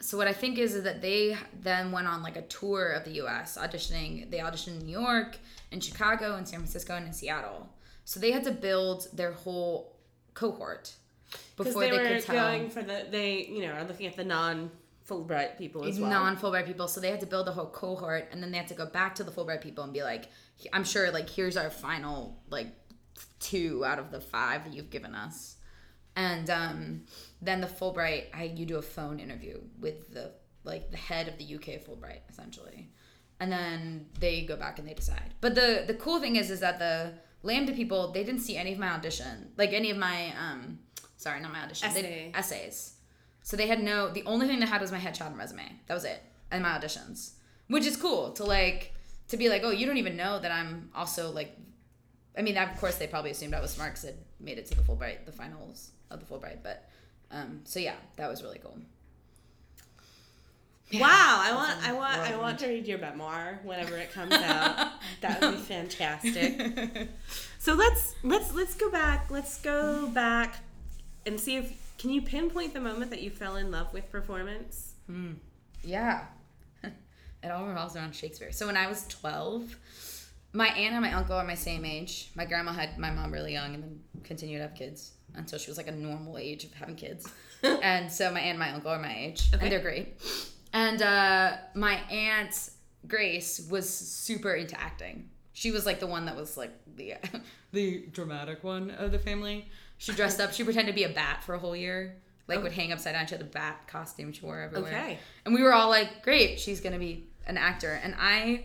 so 0.03 0.19
what 0.19 0.27
I 0.27 0.33
think 0.33 0.59
is, 0.59 0.75
is 0.75 0.83
that 0.83 1.01
they 1.01 1.37
then 1.61 1.93
went 1.93 2.09
on 2.09 2.23
like 2.23 2.37
a 2.37 2.43
tour 2.43 2.91
of 2.91 3.05
the 3.05 3.23
US 3.23 3.57
auditioning. 3.57 4.31
They 4.31 4.39
auditioned 4.39 4.81
in 4.81 4.87
New 4.87 4.99
York, 4.99 5.39
in 5.71 5.81
Chicago, 5.81 6.37
in 6.37 6.45
San 6.45 6.59
Francisco, 6.59 6.97
and 6.97 7.07
in 7.07 7.13
Seattle. 7.13 7.69
So 8.05 8.19
they 8.19 8.33
had 8.33 8.43
to 8.45 8.51
build 8.51 9.07
their 9.13 9.33
whole 9.33 9.97
cohort 10.35 10.95
before 11.57 11.83
they, 11.83 11.91
they, 11.91 11.99
were 11.99 12.05
could 12.05 12.25
tell 12.25 12.49
going 12.49 12.69
for 12.69 12.83
the 12.83 13.07
they 13.11 13.47
you 13.47 13.63
know 13.63 13.73
are 13.73 13.85
looking 13.85 14.07
at 14.07 14.17
the 14.17 14.25
non 14.25 14.71
Fulbright 15.09 15.57
people 15.57 15.85
as 15.85 16.01
well. 16.01 16.11
non 16.11 16.37
Fulbright 16.37 16.67
people. 16.67 16.89
So 16.89 17.01
they 17.01 17.11
had 17.11 17.21
to 17.21 17.27
build 17.27 17.49
a 17.49 17.53
whole 17.53 17.67
cohort, 17.67 18.29
and 18.33 18.43
then 18.43 18.51
they 18.51 18.59
had 18.59 18.69
to 18.69 18.75
go 18.75 18.87
back 18.87 19.15
to 19.17 19.25
the 19.25 19.31
Fulbright 19.31 19.61
people 19.61 19.85
and 19.85 19.93
be 19.93 20.03
like, 20.03 20.29
"I'm 20.73 20.85
sure, 20.85 21.11
like, 21.11 21.29
here's 21.29 21.57
our 21.57 21.71
final 21.71 22.41
like 22.51 22.69
two 23.39 23.85
out 23.85 23.99
of 23.99 24.11
the 24.11 24.21
five 24.21 24.65
that 24.65 24.75
you've 24.75 24.91
given 24.91 25.15
us." 25.15 25.57
And 26.15 26.51
um, 26.51 27.03
then 27.43 27.61
the 27.61 27.67
Fulbright, 27.67 28.27
I 28.33 28.45
you 28.45 28.65
do 28.65 28.77
a 28.79 28.83
phone 28.83 29.19
interview 29.19 29.61
with 29.81 30.15
the 30.15 30.33
like 30.65 30.91
the 30.91 30.97
head 30.97 31.27
of 31.29 31.37
the 31.39 31.55
UK 31.57 31.85
Fulbright 31.85 32.21
essentially, 32.31 32.89
and 33.41 33.51
then 33.51 34.07
they 34.21 34.45
go 34.45 34.57
back 34.57 34.79
and 34.79 34.87
they 34.87 34.95
decide. 34.95 35.35
But 35.41 35.55
the 35.57 35.85
the 35.87 35.95
cool 35.95 36.21
thing 36.21 36.37
is, 36.37 36.51
is 36.51 36.61
that 36.61 36.79
the 36.79 37.15
LAMDA 37.45 37.75
people 37.75 38.13
they 38.13 38.23
didn't 38.23 38.41
see 38.43 38.57
any 38.57 38.73
of 38.73 38.79
my 38.79 38.91
audition, 38.91 39.51
like 39.59 39.73
any 39.73 39.91
of 39.91 39.97
my 39.97 40.33
um, 40.39 40.79
sorry, 41.17 41.41
not 41.41 41.53
my 41.53 41.65
audition, 41.65 41.89
Essay. 41.89 42.03
they, 42.03 42.33
essays. 42.35 42.95
So 43.43 43.57
they 43.57 43.67
had 43.67 43.83
no. 43.83 44.11
The 44.11 44.23
only 44.25 44.47
thing 44.47 44.61
they 44.61 44.67
had 44.67 44.81
was 44.81 44.93
my 44.93 44.99
headshot 44.99 45.27
and 45.27 45.37
resume. 45.37 45.81
That 45.87 45.95
was 45.95 46.05
it, 46.05 46.23
and 46.53 46.63
my 46.63 46.79
auditions, 46.79 47.33
which 47.67 47.87
is 47.87 47.97
cool 47.97 48.33
to 48.35 48.45
like 48.45 48.95
to 49.29 49.37
be 49.37 49.49
like, 49.49 49.63
oh, 49.65 49.71
you 49.71 49.85
don't 49.85 49.97
even 49.97 50.17
know 50.17 50.39
that 50.39 50.53
I'm 50.53 50.91
also 50.95 51.31
like. 51.33 51.57
I 52.39 52.41
mean, 52.41 52.57
of 52.57 52.79
course, 52.79 52.97
they 52.97 53.09
probably 53.09 53.33
assumed 53.33 53.53
I 53.53 53.61
was 53.61 53.73
smart 53.73 53.93
because 53.93 54.09
I 54.09 54.15
made 54.41 54.59
it 54.59 54.67
to 54.67 54.75
the 54.75 54.83
Fulbright, 54.83 55.27
the 55.27 55.33
finals 55.33 55.91
of 56.11 56.21
the 56.21 56.25
Fulbright. 56.25 56.63
But 56.63 56.89
um, 57.33 57.61
so 57.65 57.81
yeah, 57.81 57.95
that 58.17 58.29
was 58.29 58.43
really 58.43 58.59
cool. 58.59 58.77
Wow, 60.95 61.41
I 61.43 61.55
want, 61.55 61.89
I 61.89 61.93
want, 61.95 62.21
I 62.21 62.37
want 62.37 62.59
to 62.59 62.67
read 62.67 62.87
your 62.87 62.99
memoir 62.99 63.61
whenever 63.65 63.97
it 63.97 64.13
comes 64.13 64.33
out. 64.35 64.91
that 65.23 65.41
would 65.41 65.53
be 65.53 65.57
fantastic. 65.57 67.09
So 67.59 67.75
let's 67.75 68.17
let's 68.25 68.53
let's 68.55 68.75
go 68.75 68.91
back. 68.91 69.31
Let's 69.31 69.61
go 69.61 70.09
back 70.09 70.57
and 71.25 71.39
see 71.39 71.55
if 71.55 71.95
can 71.97 72.11
you 72.11 72.21
pinpoint 72.21 72.75
the 72.75 72.81
moment 72.81 73.13
that 73.13 73.23
you 73.23 73.31
fell 73.31 73.55
in 73.55 73.71
love 73.71 73.93
with 73.93 74.11
performance. 74.11 74.95
Yeah. 75.85 76.25
it 76.83 77.51
all 77.53 77.65
revolves 77.65 77.95
around 77.95 78.17
Shakespeare. 78.17 78.51
So 78.51 78.67
when 78.67 78.77
I 78.77 78.89
was 78.89 79.07
12, 79.07 79.77
my 80.53 80.67
aunt 80.71 80.95
and 80.95 81.03
my 81.03 81.13
uncle 81.13 81.37
are 81.37 81.45
my 81.45 81.55
same 81.55 81.85
age. 81.85 82.33
My 82.35 82.45
grandma 82.45 82.73
had 82.73 82.99
my 82.99 83.13
mom 83.13 83.33
really 83.33 83.53
young 83.53 83.77
and 83.77 83.85
then 83.85 84.01
continued 84.25 84.59
to 84.59 84.63
have 84.63 84.75
kids 84.75 85.13
until 85.35 85.59
she 85.59 85.71
was 85.71 85.77
like 85.77 85.89
a 85.89 85.93
normal 85.93 86.39
age 86.39 86.65
of 86.65 86.73
having 86.75 86.97
kids. 86.97 87.29
and 87.63 88.11
so 88.11 88.31
my 88.33 88.41
aunt 88.41 88.51
and 88.51 88.59
my 88.59 88.71
uncle 88.73 88.91
are 88.91 88.99
my 88.99 89.15
age, 89.17 89.49
Okay. 89.55 89.63
and 89.65 89.73
they're 89.73 89.81
great. 89.81 90.21
And 90.73 91.03
uh, 91.03 91.57
my 91.75 91.95
aunt 92.11 92.71
Grace 93.07 93.67
was 93.71 93.89
super 93.89 94.55
into 94.55 94.81
acting. 94.81 95.29
She 95.53 95.71
was 95.71 95.85
like 95.85 96.01
the 96.01 96.07
one 96.07 96.27
that 96.27 96.37
was 96.37 96.57
like 96.57 96.73
the 96.97 97.15
the 97.73 98.05
dramatic 98.13 98.63
one 98.65 98.91
of 98.91 99.13
the 99.13 99.19
family. 99.19 99.69
She 99.99 100.13
dressed 100.13 100.41
up. 100.41 100.53
She 100.53 100.65
pretended 100.65 100.93
to 100.93 100.97
be 100.97 101.05
a 101.05 101.09
bat 101.13 101.43
for 101.45 101.55
a 101.55 101.59
whole 101.59 101.77
year. 101.77 102.17
Like 102.49 102.63
would 102.63 102.73
hang 102.73 102.93
upside 102.93 103.15
down. 103.15 103.27
She 103.27 103.35
had 103.35 103.41
a 103.43 103.45
bat 103.45 103.87
costume 103.87 104.33
she 104.33 104.41
wore 104.45 104.61
everywhere. 104.61 104.93
Okay. 104.93 105.19
And 105.45 105.55
we 105.55 105.63
were 105.63 105.73
all 105.73 105.89
like, 105.89 106.23
"Great, 106.23 106.59
she's 106.59 106.81
gonna 106.81 106.99
be 106.99 107.29
an 107.47 107.57
actor." 107.57 108.01
And 108.03 108.15
I, 108.19 108.65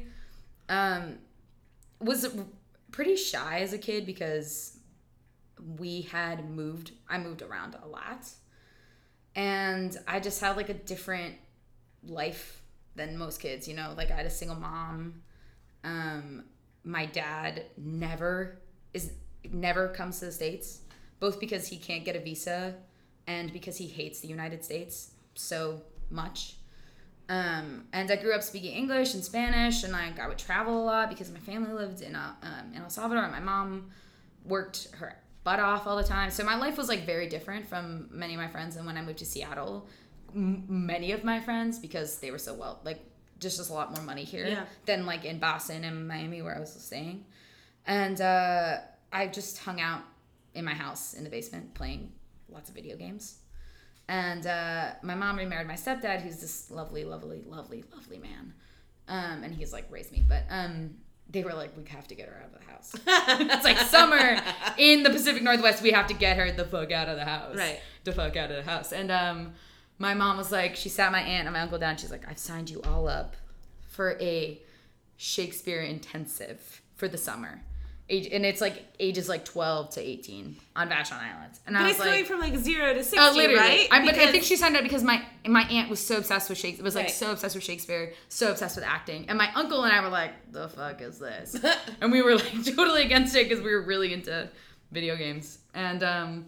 um, 0.69 1.17
was 1.99 2.27
pretty 2.91 3.15
shy 3.15 3.59
as 3.59 3.73
a 3.73 3.77
kid 3.77 4.05
because 4.05 4.76
we 5.77 6.01
had 6.01 6.49
moved. 6.49 6.91
I 7.09 7.17
moved 7.17 7.41
around 7.41 7.75
a 7.81 7.87
lot, 7.87 8.29
and 9.35 9.97
I 10.07 10.19
just 10.19 10.39
had 10.41 10.57
like 10.57 10.69
a 10.69 10.73
different 10.73 11.35
life 12.03 12.61
than 12.95 13.17
most 13.17 13.39
kids. 13.39 13.67
You 13.67 13.75
know, 13.75 13.93
like 13.95 14.11
I 14.11 14.15
had 14.15 14.25
a 14.25 14.31
single 14.31 14.57
mom. 14.57 15.21
Um, 15.83 16.45
my 16.83 17.05
dad 17.05 17.65
never 17.77 18.59
is 18.93 19.13
never 19.51 19.89
comes 19.89 20.19
to 20.19 20.25
the 20.25 20.31
states, 20.31 20.81
both 21.19 21.39
because 21.39 21.67
he 21.67 21.77
can't 21.77 22.05
get 22.05 22.15
a 22.15 22.19
visa 22.19 22.75
and 23.27 23.51
because 23.51 23.77
he 23.77 23.87
hates 23.87 24.21
the 24.21 24.27
United 24.27 24.63
States 24.63 25.11
so 25.35 25.81
much. 26.09 26.55
Um, 27.29 27.85
and 27.91 28.09
I 28.09 28.15
grew 28.15 28.33
up 28.33 28.41
speaking 28.41 28.73
English 28.73 29.13
and 29.13 29.23
Spanish, 29.23 29.83
and 29.83 29.91
like 29.91 30.19
I 30.19 30.27
would 30.27 30.37
travel 30.37 30.81
a 30.81 30.85
lot 30.85 31.09
because 31.09 31.29
my 31.29 31.39
family 31.39 31.73
lived 31.73 32.01
in 32.01 32.15
uh, 32.15 32.33
um, 32.41 32.73
in 32.73 32.81
El 32.81 32.89
Salvador, 32.89 33.23
and 33.23 33.33
my 33.33 33.41
mom 33.41 33.89
worked 34.45 34.87
her 34.95 35.17
butt 35.47 35.59
off 35.69 35.83
all 35.87 35.97
the 36.03 36.09
time. 36.17 36.29
So 36.37 36.41
my 36.51 36.57
life 36.65 36.75
was 36.81 36.87
like 36.93 37.03
very 37.13 37.27
different 37.35 37.63
from 37.71 37.85
many 38.23 38.33
of 38.35 38.39
my 38.45 38.49
friends. 38.55 38.71
And 38.77 38.83
when 38.87 38.97
I 38.99 39.01
moved 39.07 39.19
to 39.19 39.25
Seattle, 39.33 39.87
m- 40.35 40.63
many 40.93 41.09
of 41.17 41.21
my 41.31 41.39
friends 41.47 41.79
because 41.87 42.09
they 42.21 42.31
were 42.31 42.43
so 42.49 42.53
well 42.61 42.75
like 42.89 42.99
just 43.43 43.57
just 43.57 43.69
a 43.69 43.73
lot 43.81 43.87
more 43.95 44.03
money 44.11 44.23
here 44.33 44.45
Yeah. 44.47 44.65
than 44.89 44.99
like 45.11 45.23
in 45.31 45.37
Boston 45.39 45.79
and 45.87 45.95
Miami 46.13 46.39
where 46.41 46.55
I 46.57 46.59
was 46.59 46.73
staying, 46.89 47.17
and 47.85 48.17
uh, 48.19 48.77
I 49.19 49.21
just 49.39 49.53
hung 49.67 49.79
out 49.89 50.01
in 50.53 50.63
my 50.65 50.73
house 50.85 51.03
in 51.17 51.23
the 51.23 51.29
basement 51.37 51.65
playing 51.79 52.01
lots 52.55 52.67
of 52.69 52.75
video 52.75 52.95
games. 52.97 53.25
And 54.09 54.43
uh, 54.47 54.85
my 55.09 55.15
mom 55.15 55.37
remarried 55.37 55.67
my 55.67 55.75
stepdad, 55.85 56.21
who's 56.23 56.37
this 56.45 56.71
lovely, 56.71 57.03
lovely, 57.13 57.41
lovely, 57.55 57.83
lovely 57.95 58.19
man. 58.29 58.45
Um, 59.15 59.43
and 59.43 59.51
he's 59.53 59.71
like 59.77 59.85
raised 59.91 60.11
me, 60.11 60.21
but 60.33 60.43
um, 60.49 60.95
they 61.29 61.43
were 61.43 61.53
like, 61.53 61.75
we 61.77 61.83
have 61.89 62.07
to 62.07 62.15
get 62.15 62.29
her 62.29 62.41
out 62.41 62.53
of 62.53 62.59
the 62.59 62.71
house. 62.71 62.95
it's 63.55 63.63
like 63.65 63.77
summer 63.79 64.41
in 64.77 65.03
the 65.03 65.09
Pacific 65.09 65.43
Northwest. 65.43 65.81
We 65.83 65.91
have 65.91 66.07
to 66.07 66.13
get 66.13 66.37
her 66.37 66.51
the 66.51 66.65
fuck 66.65 66.91
out 66.91 67.09
of 67.09 67.17
the 67.17 67.25
house. 67.25 67.55
Right. 67.55 67.79
The 68.03 68.13
fuck 68.13 68.35
out 68.37 68.49
of 68.49 68.57
the 68.57 68.69
house. 68.69 68.93
And 68.93 69.11
um, 69.11 69.53
my 69.99 70.13
mom 70.13 70.37
was 70.37 70.51
like, 70.51 70.75
she 70.75 70.89
sat 70.89 71.11
my 71.11 71.21
aunt 71.21 71.47
and 71.47 71.53
my 71.53 71.61
uncle 71.61 71.79
down. 71.79 71.97
She's 71.97 72.11
like, 72.11 72.27
I've 72.29 72.37
signed 72.37 72.69
you 72.69 72.81
all 72.83 73.07
up 73.07 73.35
for 73.87 74.17
a 74.21 74.61
Shakespeare 75.17 75.81
intensive 75.81 76.81
for 76.95 77.07
the 77.07 77.17
summer. 77.17 77.61
Age, 78.09 78.29
and 78.31 78.45
it's 78.45 78.61
like 78.61 78.85
ages 79.01 79.27
like 79.27 79.43
12 79.43 79.89
to 79.95 79.99
18 80.01 80.55
on 80.77 80.89
Vashon 80.89 81.19
Island. 81.19 81.59
And 81.65 81.77
I 81.77 81.83
was 81.83 81.91
it's 81.91 81.99
like, 81.99 82.09
going 82.09 82.23
from 82.25 82.39
like 82.39 82.55
zero 82.55 82.93
to 82.93 83.03
60, 83.03 83.17
Oh, 83.19 83.33
literally. 83.35 83.59
right? 83.59 83.87
I, 83.91 84.05
but 84.05 84.15
I 84.15 84.31
think 84.31 84.45
she 84.45 84.55
signed 84.55 84.77
up 84.77 84.83
because 84.83 85.03
my 85.03 85.21
my 85.45 85.63
aunt 85.63 85.89
was 85.89 85.99
so 85.99 86.17
obsessed 86.17 86.47
with 86.49 86.57
Shakespeare. 86.57 86.85
Was 86.85 86.95
like 86.95 87.07
Right. 87.07 87.13
so 87.13 87.31
obsessed 87.31 87.55
with 87.55 87.65
Shakespeare, 87.65 88.13
so 88.29 88.49
obsessed 88.51 88.77
with 88.77 88.85
acting, 88.85 89.25
and 89.27 89.37
my 89.37 89.51
uncle 89.55 89.83
and 89.83 89.91
I 89.91 89.99
were 90.01 90.07
like, 90.07 90.31
"The 90.53 90.69
fuck 90.69 91.01
is 91.01 91.19
this?" 91.19 91.57
and 92.01 92.09
we 92.09 92.21
were 92.21 92.35
like 92.35 92.63
totally 92.77 93.03
against 93.03 93.35
it 93.35 93.49
because 93.49 93.61
we 93.61 93.71
were 93.73 93.81
really 93.81 94.13
into 94.13 94.49
video 94.93 95.17
games. 95.17 95.57
And 95.73 96.01
um, 96.01 96.45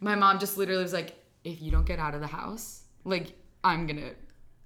my 0.00 0.14
mom 0.14 0.38
just 0.38 0.56
literally 0.56 0.82
was 0.82 0.94
like, 0.94 1.12
"If 1.44 1.60
you 1.60 1.70
don't 1.70 1.84
get 1.86 1.98
out 1.98 2.14
of 2.14 2.22
the 2.22 2.26
house, 2.26 2.84
like 3.04 3.34
I'm 3.62 3.86
gonna, 3.86 4.12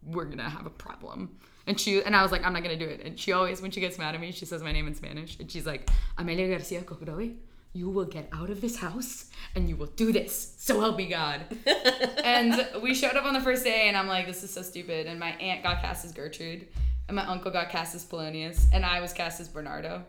we're 0.04 0.26
gonna 0.26 0.48
have 0.48 0.66
a 0.66 0.70
problem." 0.70 1.36
And 1.66 1.78
she 1.78 2.02
and 2.02 2.16
I 2.16 2.22
was 2.22 2.32
like, 2.32 2.44
"I'm 2.44 2.52
not 2.52 2.62
gonna 2.62 2.78
do 2.78 2.88
it." 2.88 3.02
And 3.04 3.18
she 3.18 3.32
always, 3.32 3.62
when 3.62 3.70
she 3.70 3.80
gets 3.80 3.98
mad 3.98 4.14
at 4.14 4.20
me, 4.20 4.32
she 4.32 4.44
says 4.44 4.62
my 4.62 4.72
name 4.72 4.86
in 4.86 4.94
Spanish, 4.94 5.38
and 5.38 5.50
she's 5.50 5.66
like, 5.66 5.88
"Amelia 6.18 6.48
Garcia 6.48 6.82
Cocoroy." 6.82 7.34
You 7.74 7.88
will 7.88 8.04
get 8.04 8.28
out 8.34 8.50
of 8.50 8.60
this 8.60 8.76
house 8.76 9.30
and 9.54 9.66
you 9.66 9.76
will 9.76 9.86
do 9.86 10.12
this. 10.12 10.56
So 10.58 10.78
help 10.78 10.98
me 10.98 11.06
God 11.08 11.40
and 12.22 12.68
we 12.82 12.94
showed 12.94 13.16
up 13.16 13.24
on 13.24 13.32
the 13.32 13.40
first 13.40 13.64
day, 13.64 13.88
and 13.88 13.96
I'm 13.96 14.08
like, 14.08 14.26
this 14.26 14.42
is 14.42 14.52
so 14.52 14.60
stupid. 14.60 15.06
And 15.06 15.18
my 15.18 15.30
aunt 15.32 15.62
got 15.62 15.80
cast 15.80 16.04
as 16.04 16.12
Gertrude, 16.12 16.68
and 17.08 17.16
my 17.16 17.26
uncle 17.26 17.50
got 17.50 17.70
cast 17.70 17.94
as 17.94 18.04
Polonius, 18.04 18.66
and 18.72 18.84
I 18.84 19.00
was 19.00 19.12
cast 19.12 19.40
as 19.40 19.48
Bernardo. 19.48 20.04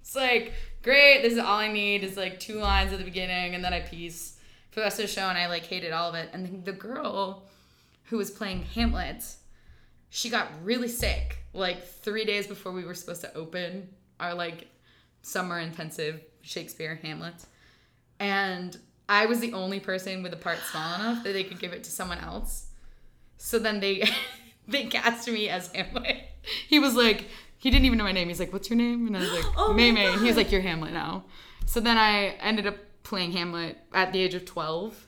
It's 0.00 0.14
like, 0.14 0.52
great, 0.82 1.22
this 1.22 1.32
is 1.32 1.38
all 1.38 1.58
I 1.58 1.72
need 1.72 2.04
is 2.04 2.16
like 2.16 2.38
two 2.38 2.60
lines 2.60 2.92
at 2.92 2.98
the 2.98 3.04
beginning, 3.04 3.54
and 3.54 3.64
then 3.64 3.72
I 3.72 3.80
piece 3.80 4.38
for 4.70 4.80
the 4.80 4.84
rest 4.84 5.00
of 5.00 5.06
the 5.06 5.12
show, 5.12 5.28
and 5.28 5.38
I 5.38 5.48
like 5.48 5.64
hated 5.64 5.92
all 5.92 6.08
of 6.08 6.14
it. 6.14 6.30
And 6.32 6.46
then 6.46 6.62
the 6.64 6.72
girl 6.72 7.44
who 8.04 8.16
was 8.18 8.30
playing 8.30 8.62
Hamlet, 8.62 9.24
she 10.16 10.30
got 10.30 10.48
really 10.64 10.88
sick 10.88 11.36
like 11.52 11.86
three 11.86 12.24
days 12.24 12.46
before 12.46 12.72
we 12.72 12.86
were 12.86 12.94
supposed 12.94 13.20
to 13.20 13.34
open 13.34 13.86
our 14.18 14.32
like 14.32 14.66
summer 15.20 15.58
intensive 15.58 16.22
Shakespeare 16.40 16.98
Hamlet 17.02 17.34
and 18.18 18.78
I 19.10 19.26
was 19.26 19.40
the 19.40 19.52
only 19.52 19.78
person 19.78 20.22
with 20.22 20.32
a 20.32 20.38
part 20.38 20.56
small 20.70 20.94
enough 20.94 21.22
that 21.22 21.34
they 21.34 21.44
could 21.44 21.58
give 21.58 21.74
it 21.74 21.84
to 21.84 21.90
someone 21.90 22.18
else. 22.18 22.68
So 23.36 23.58
then 23.58 23.80
they 23.80 24.08
they 24.68 24.86
cast 24.86 25.28
me 25.28 25.50
as 25.50 25.70
Hamlet. 25.74 26.16
He 26.66 26.78
was 26.78 26.94
like, 26.94 27.26
he 27.58 27.70
didn't 27.70 27.84
even 27.84 27.98
know 27.98 28.04
my 28.04 28.12
name. 28.12 28.28
He's 28.28 28.40
like, 28.40 28.54
"What's 28.54 28.70
your 28.70 28.78
name?" 28.78 29.06
And 29.06 29.16
I 29.16 29.20
was 29.20 29.32
like, 29.32 29.44
Oh 29.58 29.74
"May 29.74 29.92
May." 29.92 30.06
And 30.06 30.22
he 30.22 30.28
was 30.28 30.36
like, 30.36 30.50
"You're 30.50 30.62
Hamlet 30.62 30.94
now." 30.94 31.24
So 31.66 31.78
then 31.78 31.98
I 31.98 32.36
ended 32.40 32.66
up 32.66 32.76
playing 33.02 33.32
Hamlet 33.32 33.76
at 33.92 34.12
the 34.14 34.20
age 34.20 34.34
of 34.34 34.46
twelve, 34.46 35.06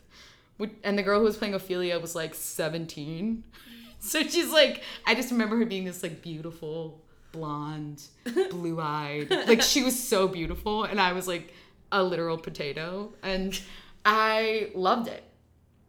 and 0.85 0.99
the 0.99 1.03
girl 1.03 1.19
who 1.19 1.25
was 1.25 1.39
playing 1.39 1.55
Ophelia 1.55 1.99
was 1.99 2.15
like 2.15 2.35
seventeen. 2.35 3.45
So 4.01 4.23
she's 4.23 4.51
like, 4.53 4.83
I 5.07 5.15
just 5.17 5.31
remember 5.33 5.57
her 5.59 5.67
being 5.67 5.85
this 5.85 6.03
like 6.05 6.23
beautiful 6.23 7.01
blonde, 7.33 8.03
blue 8.51 8.81
eyed. 8.81 9.29
Like 9.31 9.61
she 9.61 9.83
was 9.83 10.01
so 10.01 10.29
beautiful, 10.29 10.85
and 10.85 11.01
I 11.01 11.13
was 11.13 11.27
like 11.27 11.53
a 11.91 12.03
literal 12.03 12.39
potato, 12.39 13.13
and 13.23 13.61
I 14.05 14.71
loved 14.75 15.09
it. 15.09 15.25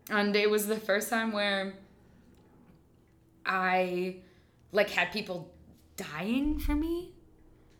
And 0.09 0.35
it 0.35 0.49
was 0.49 0.65
the 0.65 0.75
first 0.79 1.09
time 1.09 1.31
where 1.31 1.73
I 3.45 4.15
like 4.71 4.89
had 4.89 5.11
people 5.11 5.51
dying 5.97 6.59
for 6.59 6.75
me. 6.75 7.11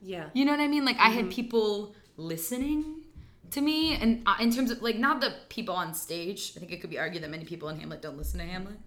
yeah. 0.02 0.30
You 0.34 0.46
know 0.46 0.52
what 0.52 0.60
I 0.62 0.68
mean? 0.68 0.86
Like 0.86 0.98
I 1.00 1.10
had 1.10 1.30
people 1.30 1.96
listening 2.18 3.04
to 3.52 3.62
me, 3.62 3.96
and 3.96 4.22
uh, 4.26 4.36
in 4.40 4.52
terms 4.52 4.72
of 4.72 4.82
like 4.82 4.98
not 4.98 5.22
the 5.22 5.34
people 5.50 5.74
on 5.76 5.94
stage. 5.94 6.54
I 6.56 6.60
think 6.60 6.72
it 6.72 6.82
could 6.82 6.90
be 6.90 7.00
argued 7.00 7.24
that 7.24 7.30
many 7.32 7.46
people 7.46 7.70
in 7.70 7.80
Hamlet 7.80 8.02
don't 8.02 8.18
listen 8.18 8.40
to 8.40 8.46
Hamlet. 8.46 8.78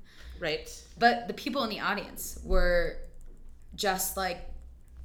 Right. 0.42 0.68
But 0.98 1.28
the 1.28 1.34
people 1.34 1.62
in 1.64 1.70
the 1.70 1.80
audience 1.80 2.38
were 2.44 2.96
just 3.76 4.16
like, 4.16 4.40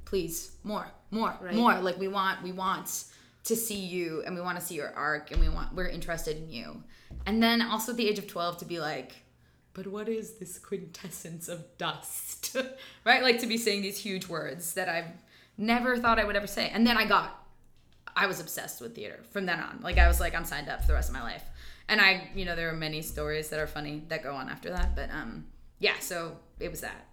please, 0.04 0.52
more, 0.64 0.88
more, 1.12 1.34
Right. 1.40 1.54
more. 1.54 1.78
Like 1.80 1.98
we 1.98 2.08
want, 2.08 2.42
we 2.42 2.52
want 2.52 3.04
to 3.44 3.54
see 3.56 3.78
you, 3.78 4.22
and 4.26 4.34
we 4.34 4.42
want 4.42 4.58
to 4.58 4.64
see 4.66 4.74
your 4.74 4.92
arc, 4.94 5.30
and 5.30 5.40
we 5.40 5.48
want, 5.48 5.74
we're 5.74 5.86
interested 5.88 6.36
in 6.36 6.50
you. 6.50 6.82
And 7.24 7.42
then 7.42 7.62
also 7.62 7.92
at 7.92 7.96
the 7.98 8.08
age 8.08 8.18
of 8.18 8.26
twelve 8.26 8.58
to 8.58 8.64
be 8.64 8.80
like, 8.80 9.12
but 9.74 9.86
what 9.86 10.08
is 10.08 10.34
this 10.34 10.58
quintessence 10.58 11.48
of 11.48 11.64
dust, 11.78 12.56
right? 13.04 13.22
Like 13.22 13.38
to 13.40 13.46
be 13.46 13.56
saying 13.56 13.82
these 13.82 13.98
huge 13.98 14.26
words 14.28 14.74
that 14.74 14.88
I've 14.88 15.06
never 15.56 15.96
thought 15.98 16.18
I 16.18 16.24
would 16.24 16.36
ever 16.36 16.48
say. 16.48 16.68
And 16.74 16.84
then 16.86 16.96
I 16.98 17.06
got 17.06 17.44
I 18.16 18.26
was 18.26 18.40
obsessed 18.40 18.80
with 18.80 18.96
theater 18.96 19.20
from 19.30 19.46
then 19.46 19.60
on. 19.60 19.80
Like 19.82 19.98
I 19.98 20.08
was 20.08 20.18
like, 20.18 20.34
I'm 20.34 20.44
signed 20.44 20.68
up 20.68 20.80
for 20.80 20.88
the 20.88 20.94
rest 20.94 21.08
of 21.10 21.14
my 21.14 21.22
life. 21.22 21.44
And 21.88 22.00
I, 22.00 22.28
you 22.34 22.44
know, 22.44 22.54
there 22.54 22.68
are 22.68 22.76
many 22.76 23.02
stories 23.02 23.48
that 23.50 23.58
are 23.60 23.66
funny 23.66 24.02
that 24.08 24.22
go 24.22 24.34
on 24.34 24.48
after 24.48 24.70
that. 24.70 24.94
But 24.94 25.10
um, 25.10 25.46
yeah. 25.78 25.94
So 26.00 26.36
it 26.60 26.70
was 26.70 26.80
that. 26.82 27.06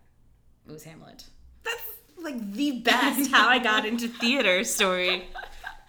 It 0.68 0.72
was 0.72 0.84
Hamlet. 0.84 1.24
That's 1.64 1.82
like 2.22 2.52
the 2.54 2.82
best 2.82 3.32
how 3.32 3.48
I 3.48 3.60
got 3.60 3.86
into 3.86 4.08
theater 4.08 4.64
story. 4.64 5.28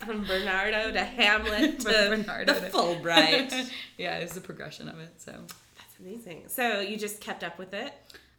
From 0.04 0.24
Bernardo 0.24 0.92
to 0.92 1.02
Hamlet 1.02 1.80
to 1.80 1.84
Bernardo 1.86 2.52
the 2.52 2.60
to- 2.60 2.66
Fulbright. 2.66 3.70
yeah, 3.98 4.18
it 4.18 4.22
was 4.24 4.32
the 4.32 4.42
progression 4.42 4.88
of 4.90 5.00
it. 5.00 5.14
So 5.16 5.32
That's 5.32 5.98
amazing. 5.98 6.44
So 6.48 6.80
you 6.80 6.98
just 6.98 7.20
kept 7.20 7.42
up 7.42 7.58
with 7.58 7.72
it? 7.72 7.92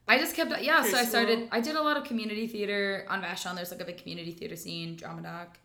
I 0.08 0.20
just 0.20 0.36
kept, 0.36 0.62
yeah. 0.62 0.84
So 0.84 0.96
I 0.98 1.04
started. 1.04 1.50
I 1.52 1.60
did 1.60 1.76
a 1.76 1.82
lot 1.82 1.98
of 1.98 2.04
community 2.06 2.48
theater 2.48 3.06
on 3.10 3.22
Vashon. 3.24 3.56
There's 3.56 3.72
like 3.72 3.82
a 3.82 3.86
big 3.86 3.98
community 3.98 4.32
theater 4.32 4.56
scene, 4.56 4.96
Drama 4.96 5.24
Dock. 5.24 5.58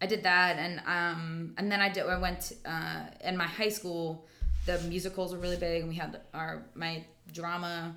I 0.00 0.06
did 0.06 0.22
that, 0.24 0.58
and 0.58 0.80
um, 0.86 1.54
and 1.56 1.70
then 1.72 1.80
I 1.80 1.88
did. 1.88 2.04
I 2.06 2.18
went 2.18 2.52
uh, 2.66 3.04
in 3.24 3.36
my 3.36 3.46
high 3.46 3.70
school. 3.70 4.26
The 4.66 4.78
musicals 4.80 5.32
were 5.32 5.38
really 5.38 5.56
big, 5.56 5.80
and 5.80 5.88
we 5.88 5.94
had 5.96 6.20
our 6.34 6.64
my 6.74 7.04
drama 7.32 7.94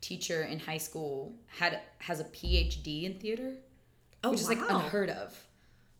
teacher 0.00 0.42
in 0.44 0.58
high 0.58 0.78
school 0.78 1.34
had 1.46 1.80
has 1.98 2.20
a 2.20 2.24
PhD 2.24 3.04
in 3.04 3.14
theater, 3.18 3.52
Oh, 4.24 4.30
which 4.30 4.40
is 4.40 4.48
like 4.48 4.58
unheard 4.68 5.10
of. 5.10 5.36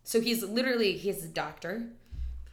So 0.04 0.20
he's 0.20 0.42
literally 0.42 0.92
he's 0.96 1.24
a 1.24 1.28
doctor, 1.28 1.82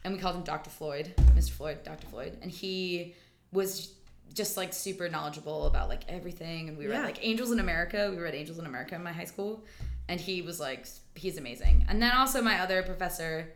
and 0.04 0.14
we 0.14 0.20
called 0.20 0.36
him 0.36 0.44
Dr. 0.44 0.70
Floyd, 0.70 1.14
Mr. 1.36 1.52
Floyd, 1.52 1.84
Dr. 1.84 2.08
Floyd, 2.08 2.38
and 2.42 2.50
he 2.52 3.14
was 3.52 3.94
just 4.34 4.58
like 4.58 4.74
super 4.74 5.08
knowledgeable 5.10 5.68
about 5.68 5.88
like 5.88 6.02
everything. 6.10 6.68
And 6.70 6.78
we 6.78 6.88
read 6.88 6.96
Yeah. 7.00 7.06
like 7.06 7.20
Angels 7.26 7.52
in 7.52 7.60
America. 7.60 8.12
We 8.14 8.22
read 8.22 8.34
Angels 8.36 8.58
in 8.60 8.66
America 8.66 8.96
in 8.96 9.04
my 9.04 9.12
high 9.14 9.26
school, 9.26 9.64
and 10.08 10.20
he 10.20 10.42
was 10.42 10.60
like 10.60 10.88
he's 11.16 11.38
amazing. 11.38 11.86
And 11.90 12.02
then 12.02 12.12
also 12.12 12.42
my 12.42 12.60
other 12.60 12.84
professor, 12.84 13.54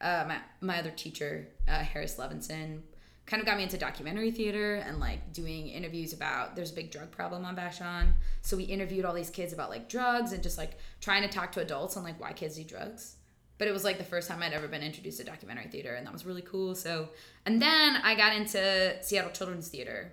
uh, 0.00 0.24
my 0.28 0.38
my 0.60 0.78
other 0.78 0.90
teacher, 0.90 1.48
uh, 1.68 1.78
Harris 1.78 2.16
Levinson. 2.16 2.80
Kind 3.26 3.40
of 3.40 3.46
got 3.46 3.56
me 3.56 3.62
into 3.62 3.78
documentary 3.78 4.30
theater 4.30 4.74
and 4.74 5.00
like 5.00 5.32
doing 5.32 5.68
interviews 5.68 6.12
about 6.12 6.56
there's 6.56 6.72
a 6.72 6.74
big 6.74 6.90
drug 6.90 7.10
problem 7.10 7.46
on 7.46 7.56
Vashon. 7.56 8.12
So 8.42 8.54
we 8.54 8.64
interviewed 8.64 9.06
all 9.06 9.14
these 9.14 9.30
kids 9.30 9.54
about 9.54 9.70
like 9.70 9.88
drugs 9.88 10.32
and 10.32 10.42
just 10.42 10.58
like 10.58 10.78
trying 11.00 11.22
to 11.22 11.28
talk 11.28 11.50
to 11.52 11.62
adults 11.62 11.96
on 11.96 12.04
like 12.04 12.20
why 12.20 12.34
kids 12.34 12.56
do 12.56 12.64
drugs 12.64 13.16
but 13.58 13.68
it 13.68 13.72
was 13.72 13.84
like 13.84 13.98
the 13.98 14.04
first 14.04 14.28
time 14.28 14.42
I'd 14.42 14.52
ever 14.52 14.68
been 14.68 14.82
introduced 14.82 15.18
to 15.18 15.24
documentary 15.24 15.68
theater, 15.68 15.94
and 15.94 16.06
that 16.06 16.12
was 16.12 16.26
really 16.26 16.42
cool. 16.42 16.74
So, 16.74 17.10
and 17.46 17.62
then 17.62 17.96
I 17.96 18.14
got 18.14 18.34
into 18.34 19.02
Seattle 19.02 19.30
Children's 19.30 19.68
Theater, 19.68 20.12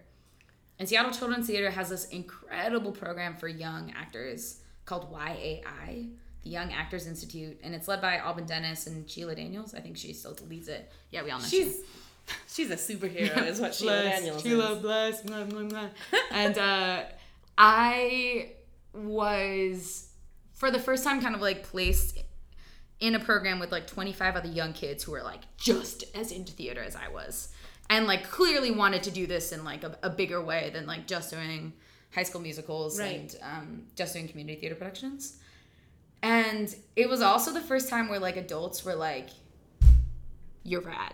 and 0.78 0.88
Seattle 0.88 1.12
Children's 1.12 1.48
Theater 1.48 1.72
has 1.72 1.90
this 1.90 2.06
incredible 2.06 2.92
program 2.92 3.36
for 3.36 3.48
young 3.48 3.92
actors 3.92 4.61
called 4.92 5.10
YAI, 5.14 6.08
the 6.44 6.50
Young 6.50 6.74
Actors 6.74 7.08
Institute, 7.08 7.58
and 7.64 7.74
it's 7.74 7.88
led 7.88 8.02
by 8.02 8.18
Alban 8.18 8.46
Dennis 8.46 8.88
and 8.88 9.10
Sheila 9.10 9.36
Daniels. 9.36 9.74
I 9.74 9.80
think 9.80 9.96
she 9.96 10.12
still 10.12 10.36
leads 10.50 10.68
it. 10.68 10.92
Yeah, 11.12 11.24
we 11.24 11.32
all 11.32 11.40
know. 11.40 11.46
She's 11.46 11.80
she's 12.54 12.70
a 12.70 12.76
superhero, 12.76 13.48
is 13.48 13.62
what 13.62 13.74
Sheila 13.74 14.02
Bless, 14.02 14.20
Daniels 14.20 14.44
Sheila, 14.44 14.74
is. 14.74 14.82
bless, 14.82 15.22
blah, 15.22 15.44
blah, 15.46 15.64
blah. 15.64 15.90
and 16.34 16.58
uh, 16.58 17.04
I 17.58 18.52
was, 18.94 20.10
for 20.54 20.70
the 20.72 20.80
first 20.80 21.06
time, 21.06 21.22
kind 21.22 21.36
of 21.36 21.42
like 21.42 21.64
placed 21.64 22.20
in 23.00 23.16
a 23.16 23.20
program 23.20 23.60
with 23.60 23.72
like 23.72 23.88
25 23.88 24.36
other 24.36 24.50
young 24.50 24.74
kids 24.74 25.04
who 25.06 25.14
were 25.14 25.24
like 25.24 25.42
just 25.58 26.04
as 26.14 26.34
into 26.34 26.52
theater 26.52 26.84
as 26.84 26.98
I 26.98 27.08
was. 27.08 27.48
and 27.90 28.08
like 28.08 28.30
clearly 28.30 28.72
wanted 28.72 29.04
to 29.04 29.12
do 29.12 29.26
this 29.26 29.54
in 29.54 29.64
like 29.64 29.84
a, 29.86 29.98
a 30.04 30.10
bigger 30.10 30.42
way 30.44 30.70
than 30.74 30.86
like 30.86 31.08
just 31.08 31.32
doing 31.32 31.74
high 32.14 32.24
school 32.24 32.42
musicals 32.42 33.00
Right. 33.00 33.16
and 33.20 33.36
um, 33.42 33.84
just 33.96 34.14
doing 34.14 34.28
community 34.28 34.60
theater 34.60 34.76
productions. 34.76 35.38
And 36.24 36.74
it 36.96 37.10
was 37.10 37.22
also 37.22 37.52
the 37.54 37.62
first 37.62 37.90
time 37.90 38.10
where 38.10 38.20
like 38.20 38.38
adults 38.38 38.84
were 38.86 38.94
like, 38.96 39.30
"You're 40.64 40.82
rad. 40.82 41.14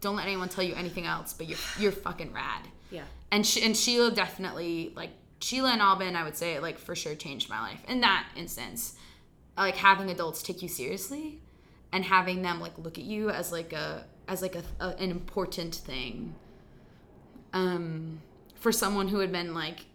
Don't 0.00 0.14
let 0.16 0.26
anyone 0.26 0.48
tell 0.48 0.62
you 0.62 0.74
anything 0.74 1.06
else, 1.06 1.32
but 1.32 1.48
you're 1.48 1.58
you're 1.80 1.92
fucking 1.92 2.32
rad." 2.32 2.62
Yeah. 2.90 3.02
And 3.32 3.44
she, 3.44 3.62
and 3.62 3.76
Sheila 3.76 4.12
definitely 4.12 4.92
like 4.94 5.10
Sheila 5.40 5.70
and 5.72 5.82
Albin, 5.82 6.14
I 6.14 6.22
would 6.22 6.36
say 6.36 6.60
like 6.60 6.78
for 6.78 6.94
sure 6.94 7.14
changed 7.16 7.48
my 7.50 7.60
life 7.60 7.82
in 7.88 8.00
that 8.02 8.28
instance. 8.36 8.94
Like 9.56 9.74
having 9.76 10.10
adults 10.10 10.42
take 10.42 10.62
you 10.62 10.68
seriously, 10.68 11.40
and 11.92 12.04
having 12.04 12.42
them 12.42 12.60
like 12.60 12.78
look 12.78 12.98
at 12.98 13.04
you 13.04 13.30
as 13.30 13.50
like 13.50 13.72
a 13.72 14.04
as 14.28 14.42
like 14.42 14.54
a, 14.54 14.62
a 14.78 14.90
an 14.98 15.10
important 15.10 15.74
thing. 15.74 16.34
Um, 17.52 18.20
for 18.54 18.70
someone 18.70 19.08
who 19.08 19.18
had 19.20 19.32
been 19.32 19.54
like, 19.54 19.86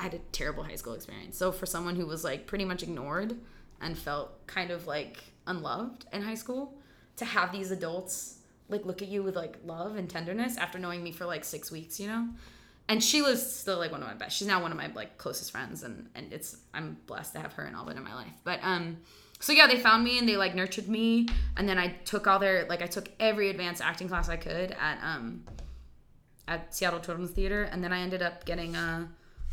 I 0.00 0.04
had 0.04 0.14
a 0.14 0.18
terrible 0.32 0.62
high 0.64 0.76
school 0.76 0.94
experience. 0.94 1.36
So 1.36 1.52
for 1.52 1.66
someone 1.66 1.94
who 1.94 2.06
was 2.06 2.24
like 2.24 2.46
pretty 2.46 2.64
much 2.64 2.82
ignored 2.82 3.36
and 3.82 3.96
felt 3.96 4.46
kind 4.46 4.70
of 4.70 4.86
like 4.86 5.22
unloved 5.46 6.06
in 6.10 6.22
high 6.22 6.34
school, 6.34 6.74
to 7.18 7.26
have 7.26 7.52
these 7.52 7.70
adults 7.70 8.38
like 8.70 8.86
look 8.86 9.02
at 9.02 9.08
you 9.08 9.22
with 9.22 9.36
like 9.36 9.58
love 9.66 9.96
and 9.96 10.08
tenderness 10.08 10.56
after 10.56 10.78
knowing 10.78 11.02
me 11.02 11.12
for 11.12 11.26
like 11.26 11.44
six 11.44 11.70
weeks, 11.70 12.00
you 12.00 12.06
know. 12.06 12.28
And 12.88 13.04
Sheila's 13.04 13.54
still 13.54 13.76
like 13.76 13.92
one 13.92 14.00
of 14.00 14.08
my 14.08 14.14
best. 14.14 14.38
She's 14.38 14.48
now 14.48 14.62
one 14.62 14.72
of 14.72 14.78
my 14.78 14.90
like 14.94 15.18
closest 15.18 15.52
friends, 15.52 15.82
and 15.82 16.08
and 16.14 16.32
it's 16.32 16.56
I'm 16.72 16.96
blessed 17.06 17.34
to 17.34 17.40
have 17.40 17.52
her 17.52 17.64
and 17.64 17.76
Alvin 17.76 17.98
in 17.98 18.02
my 18.02 18.14
life. 18.14 18.32
But 18.42 18.60
um, 18.62 18.96
so 19.38 19.52
yeah, 19.52 19.66
they 19.66 19.78
found 19.78 20.02
me 20.02 20.18
and 20.18 20.26
they 20.26 20.38
like 20.38 20.54
nurtured 20.54 20.88
me, 20.88 21.28
and 21.58 21.68
then 21.68 21.76
I 21.76 21.88
took 22.06 22.26
all 22.26 22.38
their 22.38 22.64
like 22.70 22.80
I 22.80 22.86
took 22.86 23.10
every 23.20 23.50
advanced 23.50 23.82
acting 23.82 24.08
class 24.08 24.30
I 24.30 24.36
could 24.36 24.70
at 24.80 24.98
um 25.02 25.44
at 26.48 26.74
Seattle 26.74 27.00
Children's 27.00 27.32
Theater, 27.32 27.64
and 27.64 27.84
then 27.84 27.92
I 27.92 28.00
ended 28.00 28.22
up 28.22 28.46
getting 28.46 28.74
a 28.76 29.10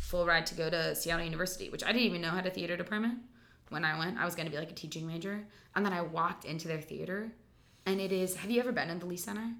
full 0.08 0.26
ride 0.26 0.46
to 0.46 0.54
go 0.54 0.70
to 0.70 0.94
Seattle 0.94 1.24
University, 1.24 1.68
which 1.68 1.84
I 1.84 1.88
didn't 1.88 2.02
even 2.02 2.22
know 2.22 2.30
had 2.30 2.46
a 2.46 2.50
theater 2.50 2.76
department 2.76 3.18
when 3.68 3.84
I 3.84 3.98
went. 3.98 4.18
I 4.18 4.24
was 4.24 4.34
going 4.34 4.46
to 4.46 4.50
be 4.50 4.58
like 4.58 4.70
a 4.70 4.74
teaching 4.74 5.06
major, 5.06 5.46
and 5.76 5.84
then 5.84 5.92
I 5.92 6.00
walked 6.00 6.46
into 6.46 6.66
their 6.66 6.80
theater, 6.80 7.30
and 7.84 8.00
it 8.00 8.10
is. 8.10 8.34
Have 8.36 8.50
you 8.50 8.58
ever 8.60 8.72
been 8.72 8.88
in 8.88 8.98
the 8.98 9.06
Lee 9.06 9.18
Center? 9.18 9.52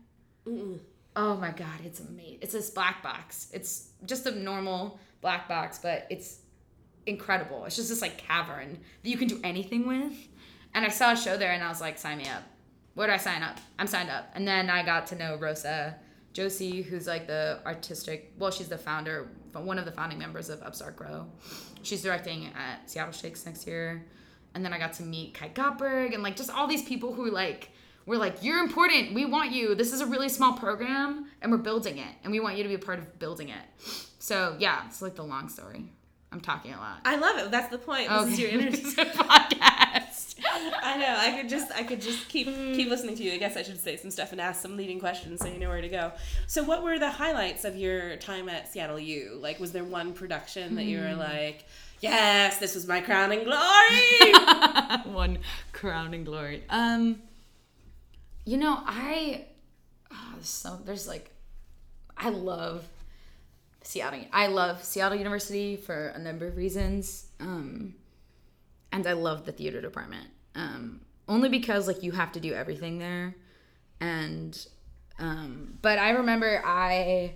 Oh 1.17 1.37
my 1.37 1.51
god, 1.51 1.81
it's 1.85 2.01
amazing. 2.01 2.39
It's 2.41 2.53
this 2.53 2.71
black 2.71 3.03
box. 3.03 3.49
It's 3.53 3.91
just 4.07 4.27
a 4.27 4.31
normal 4.31 4.99
black 5.21 5.49
box, 5.49 5.79
but 5.79 6.07
it's 6.09 6.39
incredible. 7.07 7.65
It's 7.67 7.77
just 7.77 7.91
this 7.91 8.01
like 8.01 8.17
cavern 8.17 8.79
that 9.03 9.11
you 9.11 9.19
can 9.19 9.29
do 9.29 9.41
anything 9.45 9.87
with. 9.87 10.15
And 10.75 10.85
I 10.85 10.89
saw 10.89 11.13
a 11.13 11.17
show 11.17 11.37
there 11.37 11.53
and 11.53 11.63
I 11.63 11.69
was 11.69 11.81
like, 11.81 11.99
sign 11.99 12.19
me 12.19 12.29
up. 12.29 12.45
Where 12.95 13.07
do 13.07 13.13
I 13.13 13.17
sign 13.17 13.43
up? 13.43 13.59
I'm 13.79 13.87
signed 13.87 14.11
up. 14.11 14.31
And 14.35 14.47
then 14.47 14.71
I 14.71 14.85
got 14.85 15.07
to 15.09 15.17
know 15.17 15.37
Rosa 15.37 15.97
Joshi, 16.39 16.85
who's 16.85 17.09
like 17.09 17.27
the 17.27 17.59
artistic, 17.67 18.33
well, 18.39 18.53
she's 18.53 18.69
the 18.69 18.79
founder, 18.79 19.29
one 19.53 19.77
of 19.77 19.85
the 19.85 19.91
founding 19.91 20.19
members 20.19 20.51
of 20.51 20.63
Upstart 20.63 20.95
Crow. 20.97 21.27
She's 21.83 22.03
directing 22.03 22.47
at 22.47 22.89
Seattle 22.89 23.13
Shakes 23.13 23.45
next 23.45 23.67
year. 23.67 24.05
And 24.55 24.65
then 24.65 24.73
I 24.73 24.79
got 24.79 24.93
to 24.95 25.03
meet 25.03 25.35
Kai 25.35 25.49
Gottberg 25.49 26.15
and 26.15 26.23
like 26.23 26.37
just 26.37 26.51
all 26.51 26.69
these 26.69 26.83
people 26.83 27.13
who 27.13 27.31
like, 27.31 27.71
we're 28.07 28.19
like, 28.19 28.43
you're 28.43 28.61
important. 28.61 29.15
We 29.15 29.25
want 29.25 29.51
you. 29.51 29.75
This 29.75 29.93
is 29.93 30.01
a 30.01 30.07
really 30.07 30.29
small 30.29 30.53
program 30.53 31.27
and 31.43 31.51
we're 31.51 31.59
building 31.59 31.99
it. 31.99 32.15
And 32.23 32.33
we 32.33 32.39
want 32.39 32.57
you 32.57 32.63
to 32.63 32.69
be 32.69 32.77
a 32.77 32.79
part 32.79 33.01
of 33.01 33.19
building 33.19 33.49
it. 33.49 33.65
So 34.21 34.55
yeah, 34.61 34.83
it's 34.87 35.03
like 35.03 35.17
the 35.17 35.25
long 35.25 35.49
story. 35.49 35.91
I'm 36.31 36.41
talking 36.41 36.73
a 36.73 36.77
lot. 36.79 37.01
I 37.05 37.17
love 37.17 37.39
it. 37.39 37.51
That's 37.51 37.71
the 37.71 37.79
point. 37.79 38.09
This 38.09 38.35
is 38.35 38.39
your 38.39 38.51
a 38.51 39.11
podcast. 39.11 40.08
I 40.45 40.97
know. 40.97 41.17
I 41.19 41.41
could 41.41 41.49
just 41.49 41.73
I 41.73 41.83
could 41.83 42.01
just 42.01 42.29
keep 42.29 42.47
keep 42.47 42.89
listening 42.89 43.17
to 43.17 43.23
you. 43.23 43.33
I 43.33 43.39
guess 43.39 43.57
I 43.57 43.63
should 43.63 43.81
say 43.81 43.97
some 43.97 44.11
stuff 44.11 44.33
and 44.33 44.41
ask 44.41 44.63
some 44.63 44.77
leading 44.77 45.01
questions 45.01 45.41
so 45.41 45.49
you 45.49 45.59
know 45.59 45.69
where 45.69 45.81
to 45.81 45.89
go. 45.89 46.13
So 46.47 46.63
what 46.63 46.83
were 46.83 46.99
the 46.99 47.11
highlights 47.11 47.65
of 47.65 47.77
your 47.77 48.17
time 48.17 48.49
at 48.49 48.73
Seattle 48.73 48.99
U? 48.99 49.39
Like 49.41 49.59
was 49.61 49.73
there 49.73 49.85
one 49.85 50.13
production 50.13 50.75
that 50.77 50.85
you 50.85 51.01
were 51.01 51.15
like, 51.15 51.65
Yes, 52.01 52.59
this 52.59 52.75
was 52.75 52.87
my 52.87 53.01
crowning 53.01 53.45
glory? 53.45 54.33
One 55.13 55.39
crowning 55.73 56.23
glory. 56.25 56.63
Um, 56.71 57.21
you 58.45 58.57
know, 58.57 58.81
I 58.87 59.47
oh, 60.13 60.35
so 60.41 60.79
there's 60.85 61.09
like, 61.09 61.31
I 62.17 62.29
love 62.29 62.87
Seattle. 63.83 64.25
I 64.33 64.47
love 64.47 64.85
Seattle 64.85 65.19
University 65.19 65.77
for 65.77 66.09
a 66.09 66.19
number 66.19 66.47
of 66.47 66.57
reasons. 66.57 67.27
Um, 67.41 67.95
and 68.93 69.07
I 69.07 69.13
love 69.13 69.45
the 69.45 69.53
theater 69.53 69.81
department. 69.81 70.27
Um, 70.55 71.01
only 71.29 71.49
because 71.49 71.87
like 71.87 72.03
you 72.03 72.13
have 72.13 72.33
to 72.33 72.41
do 72.41 72.55
everything 72.55 72.99
there, 72.99 73.35
and 74.01 74.67
um, 75.19 75.79
but 75.83 75.99
I 75.99 76.11
remember 76.11 76.63
I 76.65 77.35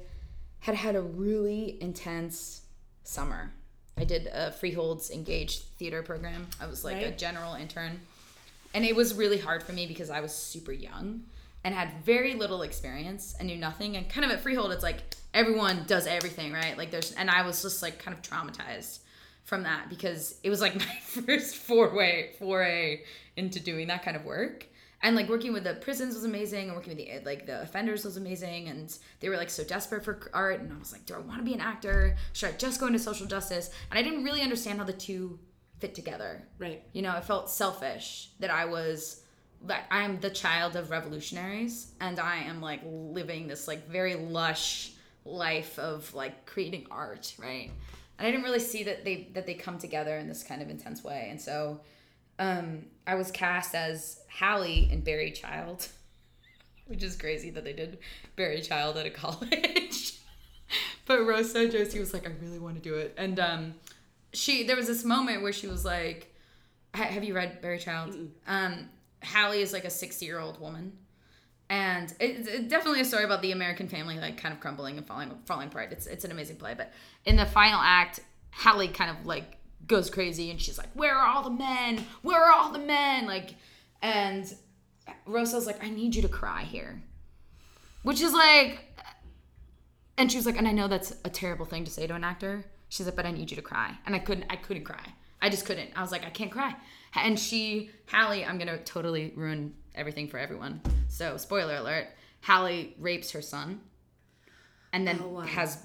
had 0.60 0.74
had 0.74 0.94
a 0.94 1.00
really 1.00 1.76
intense 1.80 2.62
summer. 3.02 3.52
I 3.96 4.04
did 4.04 4.28
a 4.32 4.52
Freeholds 4.52 5.10
Engaged 5.10 5.62
theater 5.76 6.02
program. 6.02 6.46
I 6.60 6.66
was 6.66 6.84
like 6.84 7.02
a 7.02 7.10
general 7.10 7.54
intern. 7.54 8.00
And 8.74 8.84
it 8.84 8.96
was 8.96 9.14
really 9.14 9.38
hard 9.38 9.62
for 9.62 9.72
me 9.72 9.86
because 9.86 10.08
I 10.08 10.20
was 10.20 10.34
super 10.34 10.72
young 10.72 11.24
and 11.62 11.74
had 11.74 12.02
very 12.04 12.34
little 12.34 12.62
experience 12.62 13.34
and 13.38 13.48
knew 13.48 13.56
nothing. 13.56 13.96
And 13.96 14.08
kind 14.08 14.24
of 14.24 14.30
at 14.30 14.40
Freehold, 14.40 14.72
it's 14.72 14.82
like 14.82 15.02
everyone 15.34 15.84
does 15.86 16.06
everything, 16.06 16.52
right? 16.52 16.78
Like 16.78 16.90
there's, 16.90 17.12
and 17.12 17.28
I 17.28 17.46
was 17.46 17.60
just 17.60 17.82
like 17.82 17.98
kind 17.98 18.16
of 18.16 18.22
traumatized 18.22 19.00
from 19.44 19.64
that 19.64 19.88
because 19.88 20.38
it 20.42 20.50
was 20.50 20.60
like 20.60 20.74
my 20.78 20.98
first 21.02 21.56
foray 21.56 22.32
foray 22.38 23.02
into 23.36 23.60
doing 23.60 23.88
that 23.88 24.04
kind 24.04 24.16
of 24.16 24.24
work 24.24 24.66
and 25.04 25.16
like 25.16 25.28
working 25.28 25.52
with 25.52 25.64
the 25.64 25.74
prisons 25.74 26.14
was 26.14 26.24
amazing 26.24 26.68
and 26.68 26.76
working 26.76 26.96
with 26.96 27.04
the 27.04 27.20
like 27.24 27.46
the 27.46 27.60
offenders 27.62 28.04
was 28.04 28.16
amazing 28.16 28.68
and 28.68 28.98
they 29.20 29.28
were 29.28 29.36
like 29.36 29.50
so 29.50 29.64
desperate 29.64 30.04
for 30.04 30.30
art 30.32 30.60
and 30.60 30.72
i 30.72 30.78
was 30.78 30.92
like 30.92 31.04
do 31.06 31.14
i 31.14 31.18
want 31.18 31.38
to 31.38 31.44
be 31.44 31.54
an 31.54 31.60
actor 31.60 32.16
should 32.32 32.48
i 32.48 32.52
just 32.52 32.78
go 32.78 32.86
into 32.86 32.98
social 32.98 33.26
justice 33.26 33.70
and 33.90 33.98
i 33.98 34.02
didn't 34.02 34.22
really 34.22 34.42
understand 34.42 34.78
how 34.78 34.84
the 34.84 34.92
two 34.92 35.38
fit 35.82 35.96
together 35.96 36.40
right. 36.60 36.84
you 36.92 37.02
know, 37.02 37.16
it 37.16 37.24
felt 37.24 37.50
selfish 37.50 38.30
that 38.38 38.50
I 38.50 38.66
was 38.66 39.20
like 39.66 39.82
I'm 39.90 40.20
the 40.20 40.30
child 40.30 40.76
of 40.76 40.92
revolutionaries 40.92 41.92
and 42.00 42.20
I 42.20 42.36
am 42.36 42.60
like 42.60 42.82
living 42.84 43.48
this 43.48 43.66
like 43.66 43.88
very 43.88 44.14
lush 44.14 44.92
life 45.24 45.80
of 45.80 46.14
like 46.14 46.46
creating 46.46 46.86
art, 46.88 47.34
right? 47.36 47.72
And 48.18 48.26
I 48.26 48.30
didn't 48.30 48.44
really 48.44 48.60
see 48.60 48.84
that 48.84 49.04
they 49.04 49.28
that 49.34 49.46
they 49.46 49.54
come 49.54 49.78
together 49.78 50.16
in 50.16 50.28
this 50.28 50.42
kind 50.42 50.62
of 50.62 50.70
intense 50.70 51.02
way. 51.02 51.28
And 51.30 51.40
so 51.40 51.80
um 52.38 52.86
I 53.06 53.14
was 53.14 53.30
cast 53.30 53.74
as 53.74 54.20
Hallie 54.30 54.88
in 54.90 55.00
Buried 55.00 55.34
Child, 55.34 55.88
which 56.86 57.02
is 57.02 57.16
crazy 57.16 57.50
that 57.50 57.64
they 57.64 57.72
did 57.72 57.98
Buried 58.36 58.64
Child 58.64 58.96
at 58.96 59.06
a 59.06 59.10
college. 59.24 60.18
but 61.06 61.24
Rosa 61.26 61.66
Joshi 61.68 61.98
was 61.98 62.12
like, 62.12 62.26
I 62.26 62.32
really 62.40 62.58
want 62.58 62.76
to 62.76 62.82
do 62.82 62.94
it. 62.94 63.14
And 63.16 63.38
um 63.40 63.74
she 64.32 64.64
there 64.64 64.76
was 64.76 64.86
this 64.86 65.04
moment 65.04 65.42
where 65.42 65.52
she 65.52 65.66
was 65.66 65.84
like 65.84 66.28
have 66.94 67.24
you 67.24 67.34
read 67.34 67.60
Buried 67.60 67.80
Child? 67.80 68.16
Um, 68.46 68.88
Hallie 69.24 69.62
is 69.62 69.72
like 69.72 69.84
a 69.84 69.90
60 69.90 70.24
year 70.26 70.38
old 70.38 70.60
woman. 70.60 70.92
And 71.72 72.14
it's 72.20 72.46
it's 72.46 72.68
definitely 72.68 73.00
a 73.00 73.04
story 73.06 73.24
about 73.24 73.40
the 73.40 73.52
American 73.52 73.88
family 73.88 74.18
like 74.18 74.36
kind 74.36 74.52
of 74.52 74.60
crumbling 74.60 74.98
and 74.98 75.06
falling 75.06 75.32
falling 75.46 75.68
apart. 75.68 75.90
It's 75.90 76.06
it's 76.06 76.22
an 76.22 76.30
amazing 76.30 76.56
play. 76.56 76.74
But 76.74 76.92
in 77.24 77.36
the 77.36 77.46
final 77.46 77.80
act, 77.80 78.20
Hallie 78.50 78.88
kind 78.88 79.10
of 79.10 79.24
like 79.24 79.56
goes 79.86 80.10
crazy 80.10 80.50
and 80.50 80.60
she's 80.60 80.76
like, 80.76 80.90
Where 80.92 81.14
are 81.14 81.26
all 81.26 81.42
the 81.42 81.56
men? 81.56 82.04
Where 82.20 82.42
are 82.42 82.52
all 82.52 82.72
the 82.72 82.78
men? 82.78 83.24
Like 83.24 83.54
and 84.02 84.54
Rosa's 85.24 85.66
like, 85.66 85.82
I 85.82 85.88
need 85.88 86.14
you 86.14 86.20
to 86.20 86.28
cry 86.28 86.64
here. 86.64 87.02
Which 88.02 88.20
is 88.20 88.34
like 88.34 88.84
and 90.18 90.30
she 90.30 90.36
was 90.36 90.44
like, 90.44 90.58
and 90.58 90.68
I 90.68 90.72
know 90.72 90.88
that's 90.88 91.14
a 91.24 91.30
terrible 91.30 91.64
thing 91.64 91.84
to 91.84 91.90
say 91.90 92.06
to 92.06 92.14
an 92.14 92.22
actor. 92.22 92.66
She's 92.90 93.06
like, 93.06 93.16
but 93.16 93.24
I 93.24 93.30
need 93.30 93.50
you 93.50 93.56
to 93.56 93.62
cry. 93.62 93.96
And 94.04 94.14
I 94.14 94.18
couldn't, 94.18 94.44
I 94.50 94.56
couldn't 94.56 94.84
cry. 94.84 95.06
I 95.40 95.48
just 95.48 95.64
couldn't. 95.64 95.92
I 95.96 96.02
was 96.02 96.12
like, 96.12 96.26
I 96.26 96.30
can't 96.30 96.50
cry. 96.50 96.76
And 97.14 97.40
she, 97.40 97.90
Hallie, 98.08 98.44
I'm 98.44 98.58
gonna 98.58 98.76
totally 98.76 99.32
ruin 99.34 99.72
everything 99.94 100.28
for 100.28 100.38
everyone. 100.38 100.80
So, 101.08 101.36
spoiler 101.36 101.76
alert: 101.76 102.08
Hallie 102.42 102.94
rapes 102.98 103.30
her 103.32 103.42
son, 103.42 103.80
and 104.92 105.06
then 105.06 105.20
Oh, 105.22 105.28
wow. 105.28 105.40
has 105.42 105.78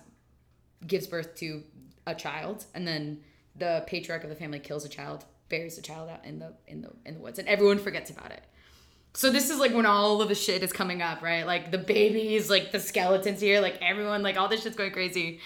gives 0.85 1.07
birth 1.07 1.35
to 1.37 1.63
a 2.05 2.15
child, 2.15 2.65
and 2.73 2.87
then 2.87 3.21
the 3.55 3.83
patriarch 3.87 4.23
of 4.23 4.29
the 4.29 4.35
family 4.35 4.59
kills 4.59 4.85
a 4.85 4.89
child, 4.89 5.25
buries 5.49 5.77
a 5.77 5.81
child 5.81 6.09
out 6.09 6.23
in 6.25 6.39
the 6.39 6.53
in 6.67 6.81
the 6.81 6.91
in 7.05 7.15
the 7.15 7.19
woods, 7.19 7.39
and 7.39 7.47
everyone 7.47 7.79
forgets 7.79 8.09
about 8.09 8.31
it. 8.31 8.43
So 9.13 9.31
this 9.31 9.49
is 9.49 9.57
like 9.57 9.73
when 9.73 9.87
all 9.87 10.21
of 10.21 10.29
the 10.29 10.35
shit 10.35 10.61
is 10.61 10.71
coming 10.71 11.01
up, 11.01 11.23
right? 11.23 11.45
Like 11.47 11.71
the 11.71 11.79
babies, 11.79 12.49
like 12.51 12.71
the 12.71 12.79
skeletons 12.79 13.41
here, 13.41 13.61
like 13.61 13.79
everyone, 13.81 14.21
like 14.21 14.37
all 14.37 14.47
this 14.47 14.61
shit's 14.61 14.75
going 14.75 14.91
crazy. 14.91 15.39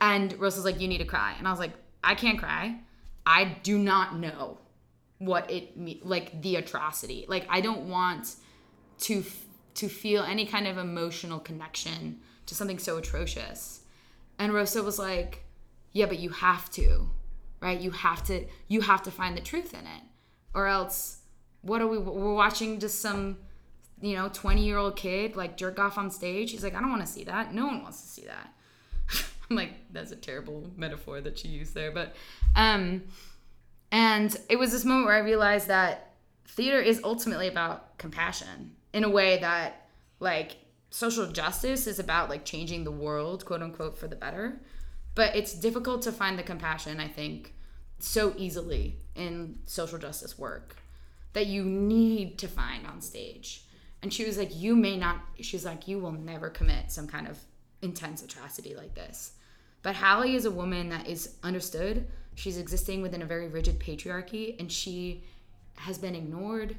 And 0.00 0.32
Rosa's 0.40 0.64
like, 0.64 0.80
you 0.80 0.88
need 0.88 0.98
to 0.98 1.04
cry. 1.04 1.34
And 1.38 1.46
I 1.46 1.50
was 1.50 1.60
like, 1.60 1.72
I 2.02 2.14
can't 2.14 2.38
cry. 2.38 2.78
I 3.26 3.44
do 3.62 3.76
not 3.78 4.16
know 4.16 4.58
what 5.18 5.50
it 5.50 5.76
me- 5.76 6.00
like 6.02 6.40
the 6.42 6.56
atrocity. 6.56 7.24
Like 7.28 7.46
I 7.48 7.60
don't 7.60 7.88
want 7.88 8.36
to 9.00 9.20
f- 9.20 9.46
to 9.74 9.88
feel 9.88 10.22
any 10.22 10.46
kind 10.46 10.66
of 10.66 10.78
emotional 10.78 11.38
connection 11.38 12.20
to 12.46 12.54
something 12.54 12.78
so 12.78 12.96
atrocious. 12.98 13.80
And 14.38 14.52
Rosa 14.52 14.82
was 14.82 14.98
like, 14.98 15.44
yeah, 15.92 16.06
but 16.06 16.18
you 16.18 16.30
have 16.30 16.70
to, 16.70 17.10
right? 17.60 17.80
You 17.80 17.90
have 17.90 18.24
to 18.26 18.46
you 18.68 18.82
have 18.82 19.02
to 19.02 19.10
find 19.10 19.36
the 19.36 19.40
truth 19.40 19.72
in 19.74 19.80
it. 19.80 20.02
Or 20.54 20.66
else 20.66 21.18
what 21.62 21.82
are 21.82 21.86
we 21.86 21.98
we're 21.98 22.34
watching 22.34 22.78
just 22.78 23.00
some 23.00 23.38
you 24.00 24.14
know, 24.14 24.30
20 24.32 24.64
year 24.64 24.78
old 24.78 24.96
kid 24.96 25.36
like 25.36 25.56
jerk 25.56 25.78
off 25.78 25.98
on 25.98 26.10
stage. 26.10 26.50
He's 26.50 26.62
like, 26.62 26.74
I 26.74 26.80
don't 26.80 26.90
want 26.90 27.02
to 27.02 27.12
see 27.12 27.24
that. 27.24 27.52
No 27.52 27.66
one 27.66 27.82
wants 27.82 28.00
to 28.02 28.08
see 28.08 28.26
that. 28.26 28.54
I'm 29.50 29.56
like, 29.56 29.72
that's 29.92 30.12
a 30.12 30.16
terrible 30.16 30.70
metaphor 30.76 31.20
that 31.20 31.38
she 31.38 31.48
used 31.48 31.74
there. 31.74 31.90
But, 31.90 32.14
um, 32.54 33.04
and 33.90 34.36
it 34.48 34.58
was 34.58 34.72
this 34.72 34.84
moment 34.84 35.06
where 35.06 35.16
I 35.16 35.20
realized 35.20 35.68
that 35.68 36.14
theater 36.46 36.80
is 36.80 37.00
ultimately 37.04 37.48
about 37.48 37.98
compassion 37.98 38.72
in 38.92 39.04
a 39.04 39.08
way 39.08 39.38
that, 39.38 39.88
like, 40.20 40.56
social 40.90 41.26
justice 41.26 41.86
is 41.86 41.98
about 41.98 42.30
like 42.30 42.44
changing 42.44 42.84
the 42.84 42.90
world, 42.90 43.44
quote 43.44 43.62
unquote, 43.62 43.98
for 43.98 44.08
the 44.08 44.16
better. 44.16 44.60
But 45.14 45.34
it's 45.36 45.52
difficult 45.52 46.02
to 46.02 46.12
find 46.12 46.38
the 46.38 46.42
compassion, 46.42 47.00
I 47.00 47.08
think, 47.08 47.54
so 47.98 48.34
easily 48.36 48.96
in 49.14 49.58
social 49.66 49.98
justice 49.98 50.38
work 50.38 50.76
that 51.32 51.46
you 51.46 51.64
need 51.64 52.38
to 52.38 52.48
find 52.48 52.86
on 52.86 53.00
stage. 53.00 53.64
And 54.02 54.12
she 54.12 54.24
was 54.24 54.38
like, 54.38 54.54
You 54.54 54.76
may 54.76 54.96
not, 54.96 55.20
she's 55.40 55.64
like, 55.64 55.88
You 55.88 55.98
will 55.98 56.12
never 56.12 56.48
commit 56.50 56.92
some 56.92 57.08
kind 57.08 57.26
of 57.26 57.38
intense 57.82 58.22
atrocity 58.22 58.74
like 58.74 58.94
this. 58.94 59.32
But 59.82 59.96
Hallie 59.96 60.34
is 60.34 60.44
a 60.44 60.50
woman 60.50 60.88
that 60.90 61.08
is 61.08 61.34
understood. 61.42 62.06
She's 62.38 62.56
existing 62.56 63.02
within 63.02 63.20
a 63.20 63.26
very 63.26 63.48
rigid 63.48 63.80
patriarchy, 63.80 64.56
and 64.60 64.70
she 64.70 65.24
has 65.74 65.98
been 65.98 66.14
ignored 66.14 66.76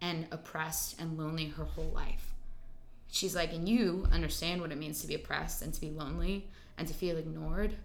and 0.00 0.26
oppressed 0.30 0.98
and 0.98 1.18
lonely 1.18 1.48
her 1.48 1.66
whole 1.66 1.90
life. 1.94 2.32
She's 3.10 3.36
like, 3.36 3.52
and 3.52 3.68
you 3.68 4.06
understand 4.10 4.62
what 4.62 4.72
it 4.72 4.78
means 4.78 5.02
to 5.02 5.06
be 5.06 5.14
oppressed 5.14 5.60
and 5.60 5.74
to 5.74 5.80
be 5.82 5.90
lonely 5.90 6.48
and 6.78 6.88
to 6.88 6.94
feel 6.94 7.18
ignored. 7.18 7.76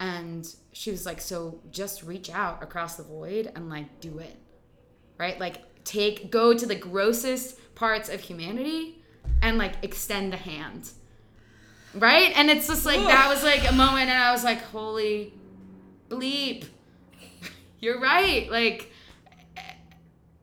And 0.00 0.52
she 0.72 0.90
was 0.90 1.06
like, 1.06 1.20
so 1.20 1.60
just 1.70 2.02
reach 2.02 2.28
out 2.28 2.60
across 2.60 2.96
the 2.96 3.04
void 3.04 3.52
and 3.54 3.70
like 3.70 4.00
do 4.00 4.18
it. 4.18 4.36
Right? 5.16 5.38
Like, 5.38 5.58
take, 5.84 6.32
go 6.32 6.54
to 6.54 6.66
the 6.66 6.74
grossest 6.74 7.56
parts 7.76 8.08
of 8.08 8.18
humanity 8.18 9.04
and 9.42 9.58
like 9.58 9.74
extend 9.82 10.32
the 10.32 10.38
hand 10.38 10.90
right? 11.94 12.36
And 12.36 12.50
it's 12.50 12.66
just 12.68 12.84
like 12.84 13.00
that 13.00 13.28
was 13.28 13.42
like 13.42 13.68
a 13.68 13.72
moment, 13.72 14.10
and 14.10 14.22
I 14.22 14.30
was 14.30 14.44
like, 14.44 14.60
holy 14.60 15.32
bleep, 16.08 16.66
you're 17.80 18.00
right. 18.00 18.50
Like, 18.50 18.92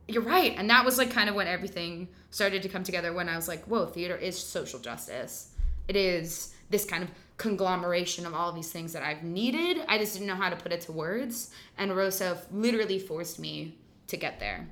you're 0.08 0.22
right. 0.22 0.54
And 0.56 0.70
that 0.70 0.84
was 0.84 0.98
like 0.98 1.10
kind 1.10 1.28
of 1.28 1.34
when 1.34 1.46
everything 1.46 2.08
started 2.30 2.62
to 2.62 2.68
come 2.68 2.84
together 2.84 3.12
when 3.12 3.28
I 3.28 3.36
was 3.36 3.48
like, 3.48 3.64
whoa, 3.64 3.86
theater 3.86 4.16
is 4.16 4.38
social 4.38 4.78
justice. 4.78 5.54
It 5.88 5.96
is 5.96 6.54
this 6.70 6.84
kind 6.84 7.02
of 7.02 7.10
conglomeration 7.36 8.26
of 8.26 8.34
all 8.34 8.48
of 8.48 8.54
these 8.54 8.70
things 8.70 8.92
that 8.92 9.02
I've 9.02 9.22
needed. 9.22 9.84
I 9.88 9.98
just 9.98 10.14
didn't 10.14 10.28
know 10.28 10.34
how 10.34 10.50
to 10.50 10.56
put 10.56 10.72
it 10.72 10.82
to 10.82 10.92
words. 10.92 11.50
And 11.78 11.94
Rosa 11.94 12.42
literally 12.52 12.98
forced 12.98 13.38
me 13.38 13.78
to 14.08 14.16
get 14.16 14.40
there. 14.40 14.68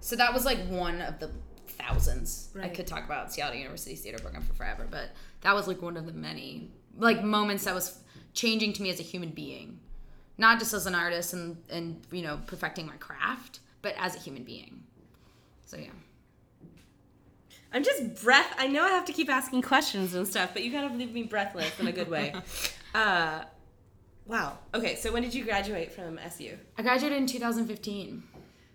So 0.00 0.16
that 0.16 0.32
was 0.32 0.44
like 0.44 0.58
one 0.68 1.00
of 1.00 1.18
the 1.18 1.30
thousands. 1.68 2.50
Right. 2.54 2.66
I 2.66 2.68
could 2.68 2.86
talk 2.86 3.04
about 3.04 3.32
Seattle 3.32 3.56
University's 3.56 4.00
theater 4.00 4.18
program 4.18 4.42
for 4.42 4.54
forever, 4.54 4.86
but 4.90 5.10
that 5.42 5.54
was 5.54 5.68
like 5.68 5.82
one 5.82 5.96
of 5.96 6.06
the 6.06 6.12
many 6.12 6.70
like 6.96 7.22
moments 7.22 7.64
that 7.64 7.74
was 7.74 7.98
changing 8.36 8.72
to 8.74 8.82
me 8.82 8.90
as 8.90 9.00
a 9.00 9.02
human 9.02 9.30
being, 9.30 9.80
not 10.38 10.60
just 10.60 10.72
as 10.72 10.86
an 10.86 10.94
artist 10.94 11.32
and 11.32 11.56
and 11.68 12.00
you 12.12 12.22
know 12.22 12.38
perfecting 12.46 12.86
my 12.86 12.96
craft, 12.98 13.58
but 13.82 13.94
as 13.98 14.14
a 14.14 14.20
human 14.20 14.44
being. 14.44 14.84
So 15.64 15.76
yeah. 15.76 15.88
I'm 17.72 17.82
just 17.82 18.22
breath. 18.22 18.54
I 18.58 18.68
know 18.68 18.84
I 18.84 18.90
have 18.90 19.04
to 19.06 19.12
keep 19.12 19.28
asking 19.28 19.62
questions 19.62 20.14
and 20.14 20.26
stuff, 20.26 20.50
but 20.52 20.62
you 20.62 20.70
kind 20.70 20.86
of 20.86 20.96
leave 20.96 21.12
me 21.12 21.24
breathless 21.24 21.78
in 21.80 21.88
a 21.88 21.92
good 21.92 22.08
way. 22.08 22.32
uh, 22.94 23.42
wow. 24.26 24.58
Okay, 24.72 24.94
so 24.94 25.12
when 25.12 25.22
did 25.22 25.34
you 25.34 25.44
graduate 25.44 25.92
from 25.92 26.18
SU? 26.18 26.56
I 26.78 26.82
graduated 26.82 27.18
in 27.18 27.26
2015. 27.26 28.22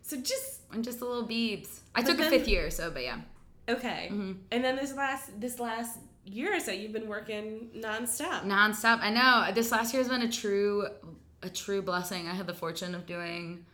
So 0.01 0.17
just 0.17 0.61
I'm 0.71 0.83
just 0.83 1.01
a 1.01 1.05
little 1.05 1.27
beebs. 1.27 1.79
I 1.95 2.01
took 2.01 2.17
then, 2.17 2.27
a 2.27 2.29
fifth 2.29 2.47
year, 2.47 2.69
so 2.69 2.91
but 2.91 3.03
yeah. 3.03 3.21
Okay. 3.69 4.09
Mm-hmm. 4.11 4.33
And 4.51 4.63
then 4.63 4.75
this 4.75 4.93
last 4.93 5.39
this 5.39 5.59
last 5.59 5.97
year 6.25 6.59
that 6.59 6.77
you've 6.79 6.93
been 6.93 7.07
working 7.07 7.69
nonstop. 7.75 8.43
Nonstop. 8.43 8.99
I 9.01 9.09
know. 9.09 9.53
This 9.53 9.71
last 9.71 9.93
year 9.93 10.01
has 10.01 10.09
been 10.09 10.21
a 10.21 10.31
true 10.31 10.87
a 11.43 11.49
true 11.49 11.81
blessing. 11.81 12.27
I 12.27 12.33
had 12.33 12.47
the 12.47 12.53
fortune 12.53 12.93
of 12.95 13.05
doing 13.05 13.65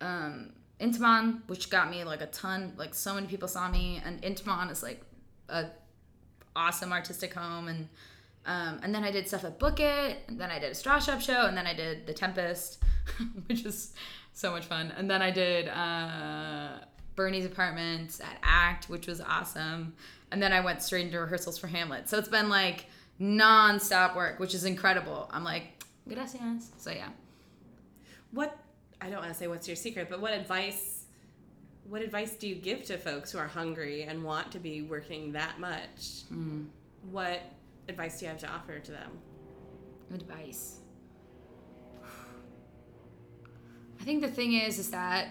um 0.00 0.52
Intiman, 0.80 1.40
which 1.48 1.70
got 1.70 1.90
me 1.90 2.04
like 2.04 2.20
a 2.20 2.26
ton, 2.26 2.74
like 2.76 2.94
so 2.94 3.14
many 3.14 3.26
people 3.26 3.48
saw 3.48 3.70
me, 3.70 4.02
and 4.04 4.20
Intiman 4.22 4.70
is 4.70 4.82
like 4.82 5.02
a 5.48 5.66
awesome 6.56 6.92
artistic 6.92 7.32
home, 7.34 7.68
and 7.68 7.88
um, 8.46 8.80
and 8.82 8.94
then 8.94 9.04
I 9.04 9.10
did 9.10 9.26
stuff 9.26 9.44
at 9.44 9.58
Book 9.58 9.80
It, 9.80 10.18
and 10.28 10.38
then 10.38 10.50
I 10.50 10.58
did 10.58 10.72
a 10.72 10.74
Straw 10.74 10.98
Shop 10.98 11.20
show, 11.20 11.46
and 11.46 11.56
then 11.56 11.66
I 11.66 11.74
did 11.74 12.06
The 12.06 12.12
Tempest, 12.12 12.82
which 13.46 13.64
is 13.64 13.94
so 14.32 14.50
much 14.50 14.66
fun, 14.66 14.92
and 14.96 15.08
then 15.08 15.22
I 15.22 15.30
did 15.30 15.68
uh, 15.68 16.80
Bernie's 17.14 17.46
apartment 17.46 18.20
at 18.20 18.38
ACT, 18.42 18.88
which 18.88 19.06
was 19.06 19.20
awesome, 19.20 19.94
and 20.34 20.42
then 20.42 20.52
I 20.52 20.58
went 20.58 20.82
straight 20.82 21.04
into 21.06 21.20
rehearsals 21.20 21.58
for 21.58 21.68
Hamlet. 21.68 22.08
So 22.08 22.18
it's 22.18 22.26
been 22.26 22.48
like 22.48 22.86
non-stop 23.20 24.16
work, 24.16 24.40
which 24.40 24.52
is 24.52 24.64
incredible. 24.64 25.30
I'm 25.32 25.44
like, 25.44 25.84
gracias. 26.08 26.72
So 26.76 26.90
yeah. 26.90 27.10
What 28.32 28.58
I 29.00 29.10
don't 29.10 29.20
want 29.20 29.32
to 29.32 29.38
say 29.38 29.46
what's 29.46 29.68
your 29.68 29.76
secret, 29.76 30.08
but 30.10 30.20
what 30.20 30.32
advice 30.32 31.04
what 31.88 32.02
advice 32.02 32.32
do 32.32 32.48
you 32.48 32.56
give 32.56 32.82
to 32.86 32.98
folks 32.98 33.30
who 33.30 33.38
are 33.38 33.46
hungry 33.46 34.02
and 34.02 34.24
want 34.24 34.50
to 34.50 34.58
be 34.58 34.82
working 34.82 35.30
that 35.34 35.60
much? 35.60 36.24
Mm. 36.32 36.66
What 37.12 37.40
advice 37.88 38.18
do 38.18 38.24
you 38.24 38.30
have 38.32 38.40
to 38.40 38.48
offer 38.48 38.80
to 38.80 38.90
them? 38.90 39.12
Advice. 40.12 40.80
I 44.00 44.02
think 44.02 44.20
the 44.20 44.30
thing 44.32 44.54
is 44.54 44.80
is 44.80 44.90
that 44.90 45.28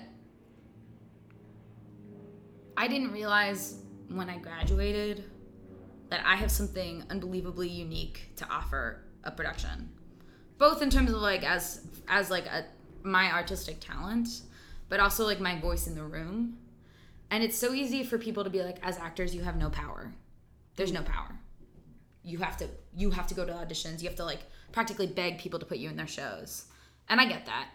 I 2.78 2.88
didn't 2.88 3.12
realize 3.12 3.83
when 4.10 4.30
I 4.30 4.38
graduated 4.38 5.24
that 6.10 6.22
I 6.26 6.36
have 6.36 6.52
something 6.52 7.04
unbelievably 7.10 7.70
unique 7.70 8.32
to 8.36 8.48
offer 8.50 9.04
a 9.24 9.32
production. 9.32 9.90
Both 10.58 10.82
in 10.82 10.90
terms 10.90 11.12
of 11.12 11.22
like 11.22 11.44
as 11.44 11.88
as 12.08 12.30
like 12.30 12.46
a 12.46 12.66
my 13.04 13.32
artistic 13.32 13.80
talent, 13.80 14.28
but 14.90 15.00
also 15.00 15.26
like 15.26 15.40
my 15.40 15.60
voice 15.60 15.88
in 15.88 15.96
the 15.96 16.04
room. 16.04 16.58
And 17.32 17.44
it's 17.44 17.58
so 17.58 17.74
easy 17.74 18.04
for 18.04 18.18
people 18.18 18.44
to 18.44 18.50
be 18.50 18.62
like, 18.62 18.78
as 18.84 18.98
actors, 18.98 19.34
you 19.34 19.42
have 19.42 19.58
no 19.58 19.70
power. 19.70 20.14
There's 20.76 20.92
no 20.92 21.02
power. 21.02 21.40
You 22.24 22.38
have 22.40 22.58
to 22.58 22.68
you 22.96 23.12
have 23.12 23.28
to 23.28 23.34
go 23.34 23.46
to 23.46 23.52
auditions. 23.52 24.02
You 24.02 24.08
have 24.08 24.18
to 24.18 24.26
like 24.26 24.42
practically 24.72 25.08
beg 25.08 25.40
people 25.40 25.60
to 25.60 25.66
put 25.66 25.78
you 25.78 25.90
in 25.90 25.96
their 25.96 26.08
shows. 26.08 26.66
And 27.10 27.20
I 27.20 27.26
get 27.26 27.46
that. 27.46 27.70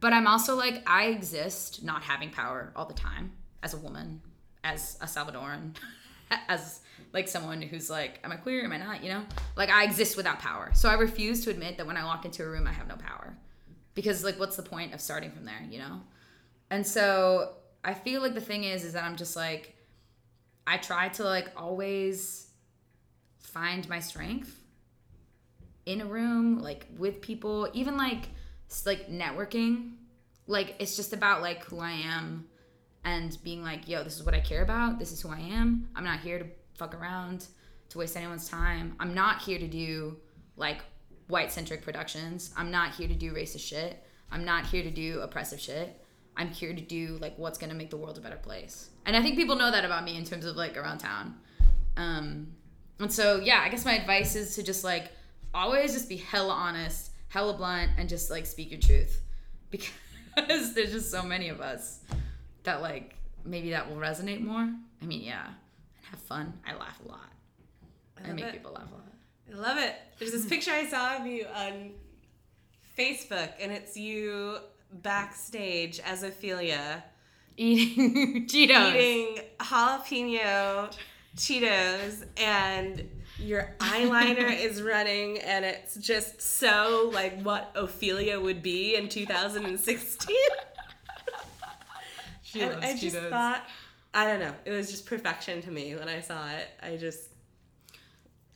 But 0.00 0.12
I'm 0.12 0.26
also 0.26 0.54
like, 0.54 0.88
I 0.88 1.06
exist 1.06 1.82
not 1.82 2.02
having 2.02 2.30
power 2.30 2.72
all 2.76 2.86
the 2.86 2.94
time 2.94 3.32
as 3.62 3.74
a 3.74 3.78
woman, 3.78 4.22
as 4.72 4.98
a 5.00 5.06
Salvadoran, 5.06 5.74
as 6.48 6.80
like 7.12 7.28
someone 7.28 7.62
who's 7.62 7.88
like, 7.88 8.20
am 8.24 8.32
I 8.32 8.36
queer? 8.36 8.64
Am 8.64 8.72
I 8.72 8.78
not? 8.78 9.02
You 9.02 9.10
know? 9.10 9.22
Like 9.56 9.70
I 9.70 9.84
exist 9.84 10.16
without 10.16 10.38
power. 10.38 10.70
So 10.74 10.88
I 10.88 10.94
refuse 10.94 11.44
to 11.44 11.50
admit 11.50 11.76
that 11.78 11.86
when 11.86 11.96
I 11.96 12.04
walk 12.04 12.24
into 12.24 12.44
a 12.44 12.48
room, 12.48 12.66
I 12.66 12.72
have 12.72 12.88
no 12.88 12.96
power 12.96 13.36
because 13.98 14.22
like 14.22 14.38
what's 14.38 14.54
the 14.54 14.62
point 14.62 14.94
of 14.94 15.00
starting 15.00 15.28
from 15.32 15.44
there 15.44 15.60
you 15.68 15.76
know 15.76 16.00
and 16.70 16.86
so 16.86 17.54
i 17.82 17.92
feel 17.92 18.22
like 18.22 18.32
the 18.32 18.40
thing 18.40 18.62
is 18.62 18.84
is 18.84 18.92
that 18.92 19.02
i'm 19.02 19.16
just 19.16 19.34
like 19.34 19.74
i 20.68 20.76
try 20.76 21.08
to 21.08 21.24
like 21.24 21.50
always 21.56 22.46
find 23.40 23.88
my 23.88 23.98
strength 23.98 24.62
in 25.84 26.00
a 26.00 26.06
room 26.06 26.60
like 26.60 26.86
with 26.96 27.20
people 27.20 27.68
even 27.72 27.96
like 27.96 28.28
like 28.86 29.10
networking 29.10 29.94
like 30.46 30.76
it's 30.78 30.94
just 30.94 31.12
about 31.12 31.42
like 31.42 31.64
who 31.64 31.80
i 31.80 31.90
am 31.90 32.46
and 33.04 33.38
being 33.42 33.62
like 33.62 33.88
yo 33.88 34.02
this 34.02 34.16
is 34.16 34.24
what 34.24 34.34
i 34.34 34.40
care 34.40 34.62
about 34.62 34.98
this 34.98 35.12
is 35.12 35.20
who 35.20 35.28
i 35.28 35.38
am 35.38 35.88
i'm 35.96 36.04
not 36.04 36.20
here 36.20 36.38
to 36.38 36.46
fuck 36.74 36.94
around 36.94 37.46
to 37.88 37.98
waste 37.98 38.16
anyone's 38.16 38.48
time 38.48 38.94
i'm 39.00 39.14
not 39.14 39.40
here 39.42 39.58
to 39.58 39.66
do 39.66 40.16
like 40.56 40.82
white 41.28 41.52
centric 41.52 41.82
productions. 41.82 42.52
I'm 42.56 42.70
not 42.70 42.94
here 42.94 43.06
to 43.06 43.14
do 43.14 43.32
racist 43.32 43.66
shit. 43.66 44.02
I'm 44.32 44.44
not 44.44 44.66
here 44.66 44.82
to 44.82 44.90
do 44.90 45.20
oppressive 45.20 45.60
shit. 45.60 46.04
I'm 46.36 46.48
here 46.48 46.74
to 46.74 46.80
do 46.80 47.18
like 47.20 47.38
what's 47.38 47.58
gonna 47.58 47.74
make 47.74 47.90
the 47.90 47.96
world 47.96 48.18
a 48.18 48.20
better 48.20 48.36
place. 48.36 48.90
And 49.06 49.16
I 49.16 49.22
think 49.22 49.36
people 49.36 49.56
know 49.56 49.70
that 49.70 49.84
about 49.84 50.04
me 50.04 50.16
in 50.16 50.24
terms 50.24 50.44
of 50.44 50.56
like 50.56 50.76
around 50.76 50.98
town. 50.98 51.36
Um, 51.96 52.48
and 52.98 53.12
so 53.12 53.40
yeah, 53.40 53.62
I 53.64 53.68
guess 53.68 53.84
my 53.84 53.94
advice 53.94 54.36
is 54.36 54.54
to 54.56 54.62
just 54.62 54.84
like 54.84 55.12
always 55.54 55.92
just 55.92 56.08
be 56.08 56.16
hella 56.16 56.52
honest, 56.52 57.12
hella 57.28 57.54
blunt, 57.54 57.92
and 57.98 58.08
just 58.08 58.30
like 58.30 58.46
speak 58.46 58.70
your 58.70 58.80
truth. 58.80 59.22
Because 60.36 60.72
there's 60.72 60.92
just 60.92 61.10
so 61.10 61.24
many 61.24 61.48
of 61.48 61.60
us 61.60 61.98
that 62.64 62.82
like 62.82 63.14
maybe 63.44 63.70
that 63.70 63.88
will 63.88 63.96
resonate 63.96 64.42
more. 64.42 64.68
I 65.00 65.04
mean, 65.04 65.22
yeah. 65.22 65.46
And 65.46 66.06
have 66.10 66.20
fun. 66.20 66.52
I 66.66 66.74
laugh 66.74 67.00
a 67.04 67.08
lot. 67.08 67.32
I, 68.22 68.30
I 68.30 68.32
make 68.32 68.44
it. 68.44 68.52
people 68.52 68.72
laugh 68.72 68.88
a 68.90 68.94
lot. 68.94 69.12
I 69.52 69.68
love 69.68 69.78
it. 69.78 69.94
There's 70.18 70.32
this 70.32 70.46
picture 70.46 70.72
I 70.72 70.86
saw 70.86 71.16
of 71.16 71.26
you 71.26 71.46
on 71.54 71.92
Facebook, 72.98 73.50
and 73.60 73.72
it's 73.72 73.96
you 73.96 74.58
backstage 74.92 76.00
as 76.00 76.22
Ophelia 76.22 77.04
eating 77.56 78.46
Cheetos, 78.48 78.94
eating 78.94 79.44
jalapeno 79.60 80.94
Cheetos, 81.36 82.24
and 82.36 83.08
your 83.38 83.74
eyeliner 83.78 84.58
is 84.60 84.82
running, 84.82 85.38
and 85.38 85.64
it's 85.64 85.96
just 85.96 86.40
so 86.40 87.10
like 87.12 87.40
what 87.42 87.72
Ophelia 87.74 88.40
would 88.40 88.62
be 88.62 88.96
in 88.96 89.08
2016. 89.08 90.36
She 92.50 92.60
and 92.62 92.82
I 92.84 92.96
just 92.96 93.14
Cheetos. 93.16 93.30
thought 93.30 93.62
I 94.14 94.24
don't 94.24 94.40
know. 94.40 94.54
It 94.64 94.70
was 94.70 94.90
just 94.90 95.04
perfection 95.06 95.60
to 95.62 95.70
me 95.70 95.94
when 95.94 96.08
I 96.08 96.20
saw 96.20 96.48
it. 96.50 96.66
I 96.82 96.96
just 96.96 97.28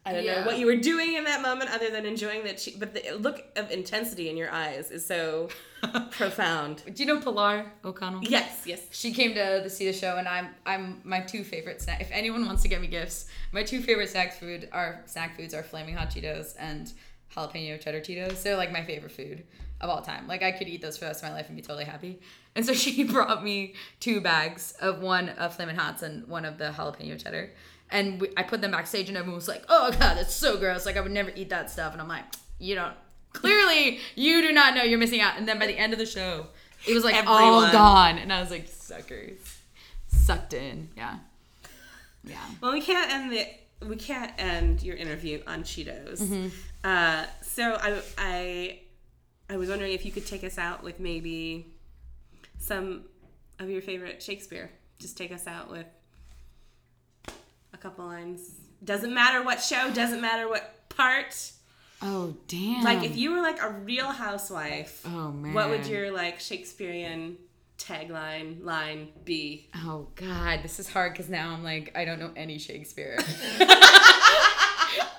I 0.05 0.13
don't 0.13 0.25
Yeah. 0.25 0.41
know 0.41 0.47
what 0.47 0.59
you 0.59 0.67
were 0.67 0.77
doing 0.77 1.15
in 1.15 1.23
that 1.25 1.43
moment 1.43 1.71
other 1.71 1.89
than 1.91 2.05
enjoying 2.07 2.43
that. 2.45 2.59
Che- 2.59 2.75
but 2.77 2.93
the 2.93 3.13
look 3.13 3.45
of 3.55 3.71
intensity 3.71 4.29
in 4.31 4.37
your 4.37 4.51
eyes 4.51 4.91
is 4.91 5.07
so 5.07 5.49
profound. 6.11 6.83
Do 6.93 7.03
you 7.03 7.07
know 7.07 7.21
Pilar 7.21 7.71
O'Connell? 7.85 8.25
Yes, 8.25 8.63
yes. 8.67 8.81
She 8.91 9.13
came 9.13 9.35
to 9.35 9.61
the 9.63 9.71
see 9.71 9.87
the 9.87 9.93
show, 9.93 10.17
and 10.17 10.27
I'm 10.27 10.49
I'm 10.67 11.01
my 11.05 11.21
two 11.21 11.45
favorite 11.45 11.81
snack. 11.81 12.01
If 12.01 12.09
anyone 12.11 12.45
wants 12.47 12.63
to 12.63 12.69
get 12.69 12.81
me 12.81 12.89
gifts, 12.89 13.27
my 13.53 13.63
two 13.63 13.81
favorite 13.81 14.09
snack 14.11 14.33
food 14.41 14.69
are 14.73 15.03
snack 15.07 15.37
foods 15.37 15.55
are 15.55 15.63
flaming 15.63 15.95
hot 15.95 16.11
Cheetos 16.11 16.55
and 16.59 16.93
jalapeno 17.33 17.81
cheddar 17.81 18.01
Cheetos. 18.01 18.43
They're 18.43 18.57
like 18.57 18.73
my 18.73 18.85
favorite 18.85 19.13
food 19.13 19.45
of 19.83 19.91
all 19.91 20.01
time. 20.01 20.27
Like 20.27 20.43
I 20.43 20.53
could 20.53 20.69
eat 20.69 20.81
those 20.81 20.97
for 20.97 21.05
the 21.05 21.09
rest 21.09 21.23
of 21.23 21.29
my 21.29 21.35
life 21.35 21.49
and 21.49 21.57
be 21.57 21.63
totally 21.63 21.85
happy. 21.85 22.21
And 22.55 22.65
so 22.65 22.73
she 22.73 23.05
brought 23.05 23.45
me 23.45 23.75
two 24.01 24.21
bags 24.21 24.73
of 24.81 25.01
one 25.01 25.31
of 25.31 25.55
flaming 25.57 25.77
hots 25.77 26.03
and 26.03 26.27
one 26.29 26.45
of 26.45 26.59
the 26.59 26.71
jalapeno 26.71 27.23
cheddar. 27.23 27.51
And 27.91 28.21
we, 28.21 28.29
I 28.37 28.43
put 28.43 28.63
them 28.63 28.71
backstage, 28.71 29.09
and 29.09 29.19
everyone 29.19 29.37
was 29.37 29.49
like, 29.49 29.67
"Oh 29.69 29.91
god, 29.91 30.17
that's 30.17 30.33
so 30.33 30.57
gross! 30.57 30.87
Like 30.87 30.97
I 30.97 31.03
would 31.03 31.13
never 31.13 31.31
eat 31.37 31.51
that 31.51 31.71
stuff." 31.71 31.93
And 31.93 32.01
I'm 32.01 32.09
like, 32.09 32.25
"You 32.59 32.75
don't." 32.75 32.95
Clearly, 33.35 33.99
you 34.15 34.41
do 34.41 34.51
not 34.51 34.75
know 34.75 34.83
you're 34.83 34.99
missing 34.99 35.21
out. 35.21 35.37
And 35.37 35.47
then 35.47 35.59
by 35.59 35.67
the 35.67 35.77
end 35.77 35.93
of 35.93 35.99
the 35.99 36.07
show, 36.07 36.47
it 36.87 36.95
was 36.95 37.05
like 37.05 37.23
all 37.27 37.71
gone, 37.71 38.17
and 38.17 38.33
I 38.33 38.41
was 38.41 38.51
like, 38.51 38.67
"Suckers, 38.67 39.59
sucked 40.09 40.55
in." 40.55 40.89
Yeah, 40.97 41.19
yeah. 42.25 42.39
Well, 42.63 42.73
we 42.73 42.81
can't 42.81 43.11
end 43.11 43.31
the 43.31 43.47
we 43.87 43.97
can't 43.97 44.33
end 44.39 44.83
your 44.83 44.97
interview 44.97 45.43
on 45.47 45.63
Cheetos. 45.63 46.23
Mm-hmm. 46.23 46.49
Uh, 46.85 47.27
so 47.43 47.77
I 47.79 48.03
I 48.17 48.79
I 49.53 49.57
was 49.59 49.69
wondering 49.69 49.93
if 49.93 50.07
you 50.07 50.11
could 50.11 50.27
take 50.27 50.45
us 50.45 50.57
out 50.57 50.83
with 50.83 50.99
maybe 50.99 51.67
some 52.59 53.05
of 53.59 53.69
your 53.69 53.83
favorite 53.83 54.23
Shakespeare. 54.23 54.71
Just 54.99 55.19
take 55.19 55.31
us 55.31 55.47
out 55.47 55.71
with 55.71 55.85
a 57.75 57.77
couple 57.77 58.07
lines. 58.07 58.51
Doesn't 58.83 59.13
matter 59.13 59.43
what 59.43 59.61
show. 59.61 59.91
Doesn't 59.93 60.23
matter 60.23 60.49
what 60.49 60.89
part. 60.89 61.53
Oh 62.01 62.35
damn! 62.49 62.83
Like 62.83 63.05
if 63.05 63.15
you 63.15 63.31
were 63.33 63.43
like 63.43 63.61
a 63.61 63.69
real 63.69 64.07
housewife, 64.07 65.03
oh 65.05 65.31
man, 65.31 65.53
what 65.53 65.69
would 65.69 65.87
your 65.87 66.11
like 66.11 66.41
Shakespearean 66.41 67.37
tagline 67.77 68.65
line 68.65 69.09
be? 69.27 69.69
Oh 69.77 70.07
god, 70.15 70.61
this 70.63 70.81
is 70.81 70.89
hard 70.89 71.13
because 71.13 71.29
now 71.29 71.51
I'm 71.53 71.63
like 71.63 71.93
I 71.95 72.07
don't 72.07 72.19
know 72.19 72.33
any 72.37 72.57
Shakespeare. 72.57 73.19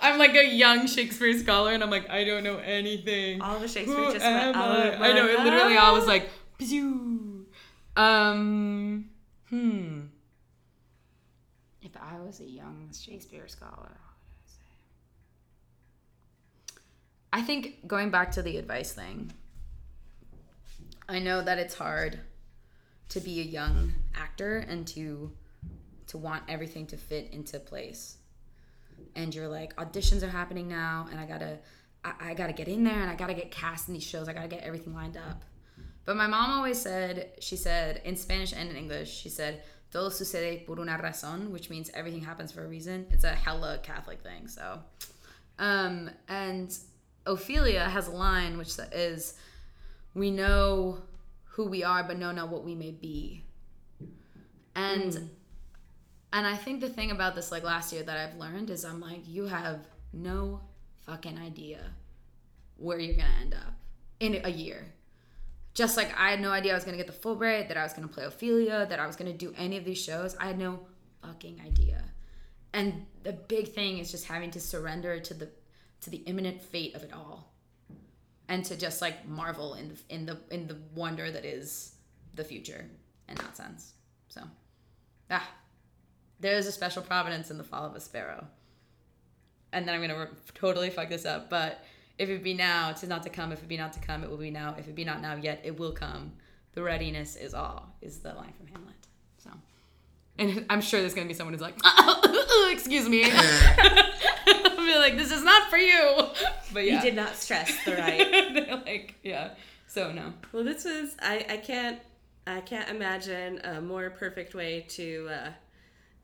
I'm 0.01 0.19
like 0.19 0.35
a 0.35 0.45
young 0.45 0.87
Shakespeare 0.87 1.37
scholar, 1.37 1.71
and 1.71 1.83
I'm 1.83 1.89
like 1.89 2.09
I 2.09 2.23
don't 2.23 2.43
know 2.43 2.57
anything. 2.57 3.41
All 3.41 3.59
the 3.59 3.67
Shakespeare 3.67 3.95
Who 3.95 4.13
just 4.13 4.25
am 4.25 4.53
went 4.53 4.57
out 4.57 5.01
I? 5.01 5.09
I 5.09 5.13
know 5.13 5.27
it 5.27 5.39
literally 5.39 5.77
all 5.77 5.93
was 5.93 6.07
like 6.07 6.29
pew. 6.57 7.45
Um 7.95 9.09
hmm. 9.49 10.01
If 11.81 11.91
I 11.97 12.19
was 12.19 12.39
a 12.39 12.45
young 12.45 12.89
Shakespeare 12.97 13.47
scholar, 13.47 13.71
what 13.71 13.89
would 14.27 14.39
I 14.39 14.47
say? 14.47 14.61
I 17.33 17.41
think 17.41 17.87
going 17.87 18.09
back 18.09 18.31
to 18.33 18.41
the 18.41 18.57
advice 18.57 18.93
thing. 18.93 19.31
I 21.07 21.19
know 21.19 21.41
that 21.41 21.59
it's 21.59 21.75
hard 21.75 22.19
to 23.09 23.19
be 23.19 23.41
a 23.41 23.43
young 23.43 23.93
actor 24.15 24.57
and 24.57 24.87
to 24.87 25.31
to 26.07 26.17
want 26.17 26.43
everything 26.47 26.85
to 26.87 26.97
fit 26.97 27.29
into 27.31 27.59
place 27.59 28.17
and 29.15 29.33
you're 29.33 29.47
like 29.47 29.75
auditions 29.75 30.23
are 30.23 30.29
happening 30.29 30.67
now 30.67 31.07
and 31.11 31.19
i 31.19 31.25
gotta 31.25 31.57
I, 32.03 32.13
I 32.21 32.33
gotta 32.33 32.53
get 32.53 32.67
in 32.67 32.83
there 32.83 32.99
and 32.99 33.09
i 33.09 33.15
gotta 33.15 33.33
get 33.33 33.51
cast 33.51 33.87
in 33.87 33.93
these 33.93 34.03
shows. 34.03 34.27
I 34.27 34.33
gotta 34.33 34.47
get 34.47 34.63
everything 34.63 34.93
lined 34.93 35.17
up. 35.17 35.43
But 36.05 36.17
my 36.17 36.27
mom 36.27 36.51
always 36.51 36.81
said 36.81 37.31
she 37.39 37.55
said 37.55 38.01
in 38.03 38.15
spanish 38.15 38.53
and 38.53 38.69
in 38.69 38.75
english 38.75 39.09
she 39.09 39.29
said 39.29 39.61
todo 39.91 40.09
sucede 40.09 40.65
por 40.65 40.79
una 40.79 40.99
razón 41.01 41.49
which 41.51 41.69
means 41.69 41.89
everything 41.93 42.21
happens 42.21 42.51
for 42.51 42.65
a 42.65 42.67
reason. 42.67 43.05
It's 43.11 43.23
a 43.23 43.29
hella 43.29 43.79
catholic 43.83 44.21
thing 44.21 44.47
so. 44.47 44.79
Um 45.59 46.09
and 46.27 46.77
ophelia 47.25 47.87
has 47.87 48.07
a 48.07 48.11
line 48.11 48.57
which 48.57 48.77
is 48.91 49.35
we 50.13 50.29
know 50.29 50.97
who 51.45 51.65
we 51.65 51.83
are 51.83 52.03
but 52.03 52.17
no 52.17 52.31
not 52.31 52.49
what 52.49 52.63
we 52.63 52.75
may 52.75 52.91
be. 52.91 53.45
And 54.75 55.29
and 56.33 56.47
I 56.47 56.55
think 56.55 56.81
the 56.81 56.89
thing 56.89 57.11
about 57.11 57.35
this, 57.35 57.51
like 57.51 57.63
last 57.63 57.93
year, 57.93 58.01
that 58.01 58.17
I've 58.17 58.37
learned 58.39 58.71
is 58.71 58.83
I'm 58.83 58.99
like, 58.99 59.21
you 59.27 59.45
have 59.45 59.85
no 60.11 60.61
fucking 61.05 61.37
idea 61.37 61.79
where 62.77 62.97
you're 62.97 63.15
gonna 63.15 63.29
end 63.39 63.53
up 63.53 63.75
in 64.19 64.41
a 64.43 64.49
year. 64.49 64.83
Just 65.75 65.95
like 65.95 66.11
I 66.17 66.31
had 66.31 66.41
no 66.41 66.49
idea 66.49 66.71
I 66.71 66.75
was 66.75 66.85
gonna 66.85 66.97
get 66.97 67.05
the 67.05 67.13
Fulbright, 67.13 67.67
that 67.67 67.77
I 67.77 67.83
was 67.83 67.93
gonna 67.93 68.07
play 68.07 68.25
Ophelia, 68.25 68.87
that 68.89 68.99
I 68.99 69.05
was 69.05 69.15
gonna 69.15 69.33
do 69.33 69.53
any 69.57 69.77
of 69.77 69.85
these 69.85 70.01
shows. 70.01 70.35
I 70.37 70.47
had 70.47 70.57
no 70.57 70.79
fucking 71.21 71.61
idea. 71.63 72.03
And 72.73 73.05
the 73.21 73.33
big 73.33 73.67
thing 73.67 73.99
is 73.99 74.09
just 74.09 74.25
having 74.25 74.49
to 74.51 74.59
surrender 74.59 75.19
to 75.19 75.33
the 75.35 75.49
to 76.01 76.09
the 76.09 76.17
imminent 76.17 76.61
fate 76.61 76.95
of 76.95 77.03
it 77.03 77.13
all, 77.13 77.53
and 78.49 78.65
to 78.65 78.75
just 78.75 79.01
like 79.01 79.27
marvel 79.27 79.75
in 79.75 79.89
the 79.89 79.95
in 80.09 80.25
the 80.25 80.39
in 80.49 80.65
the 80.65 80.77
wonder 80.95 81.29
that 81.29 81.45
is 81.45 81.93
the 82.33 82.43
future 82.43 82.89
in 83.29 83.35
that 83.35 83.55
sense. 83.55 83.93
So, 84.29 84.41
ah, 85.29 85.47
there 86.43 86.57
is 86.57 86.67
a 86.67 86.71
special 86.71 87.01
providence 87.01 87.49
in 87.49 87.57
the 87.57 87.63
fall 87.63 87.85
of 87.85 87.95
a 87.95 87.99
sparrow. 88.01 88.45
And 89.71 89.87
then 89.87 89.95
I'm 89.95 90.01
gonna 90.01 90.19
re- 90.19 90.37
totally 90.53 90.89
fuck 90.91 91.09
this 91.09 91.25
up, 91.25 91.49
but 91.49 91.83
if 92.19 92.29
it 92.29 92.43
be 92.43 92.53
now, 92.53 92.91
tis 92.91 93.09
not 93.09 93.23
to 93.23 93.29
come. 93.29 93.51
If 93.51 93.63
it 93.63 93.67
be 93.67 93.77
not 93.77 93.93
to 93.93 93.99
come, 93.99 94.23
it 94.23 94.29
will 94.29 94.37
be 94.37 94.51
now. 94.51 94.75
If 94.77 94.87
it 94.87 94.93
be 94.93 95.05
not 95.05 95.21
now 95.21 95.35
yet, 95.35 95.61
it 95.63 95.79
will 95.79 95.93
come. 95.93 96.33
The 96.73 96.83
readiness 96.83 97.35
is 97.35 97.53
all. 97.53 97.95
Is 98.01 98.19
the 98.19 98.33
line 98.33 98.53
from 98.57 98.67
Hamlet. 98.67 98.95
So, 99.37 99.49
and 100.37 100.65
I'm 100.69 100.81
sure 100.81 100.99
there's 100.99 101.15
gonna 101.15 101.27
be 101.27 101.33
someone 101.33 101.53
who's 101.53 101.61
like, 101.61 101.79
excuse 102.71 103.09
me. 103.09 103.23
I'll 103.25 104.75
be 104.77 104.95
like, 104.95 105.17
this 105.17 105.31
is 105.31 105.43
not 105.43 105.69
for 105.69 105.77
you. 105.77 106.27
But 106.73 106.85
yeah, 106.85 106.95
You 106.95 107.01
did 107.01 107.15
not 107.15 107.35
stress 107.35 107.73
the 107.85 107.93
right. 107.95 108.53
They're 108.53 108.75
like, 108.85 109.15
yeah. 109.23 109.51
So 109.87 110.11
no. 110.11 110.33
Well, 110.51 110.65
this 110.65 110.83
was 110.83 111.15
I, 111.21 111.45
I 111.49 111.57
can't 111.57 111.99
I 112.45 112.59
can't 112.61 112.89
imagine 112.89 113.59
a 113.63 113.79
more 113.81 114.09
perfect 114.09 114.53
way 114.53 114.85
to 114.89 115.29
uh, 115.31 115.49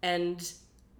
and 0.01 0.51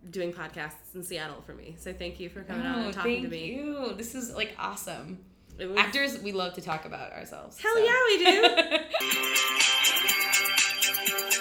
doing 0.09 0.31
podcasts 0.31 0.95
in 0.95 1.03
Seattle 1.03 1.41
for 1.45 1.53
me. 1.53 1.75
So 1.77 1.91
thank 1.93 2.19
you 2.19 2.29
for 2.29 2.43
coming 2.43 2.65
oh, 2.65 2.69
out 2.69 2.77
and 2.77 2.87
oh, 2.87 2.91
talking 2.91 3.23
to 3.23 3.29
me. 3.29 3.53
You. 3.53 3.93
This 3.95 4.15
is 4.15 4.33
like 4.33 4.55
awesome. 4.57 5.19
Was... 5.57 5.77
Actors, 5.77 6.21
we 6.21 6.31
love 6.31 6.53
to 6.53 6.61
talk 6.61 6.85
about 6.85 7.11
ourselves. 7.11 7.59
Hell 7.59 7.75
so. 7.75 7.83
yeah, 7.83 7.97
we 8.07 8.23
do. 8.23 8.47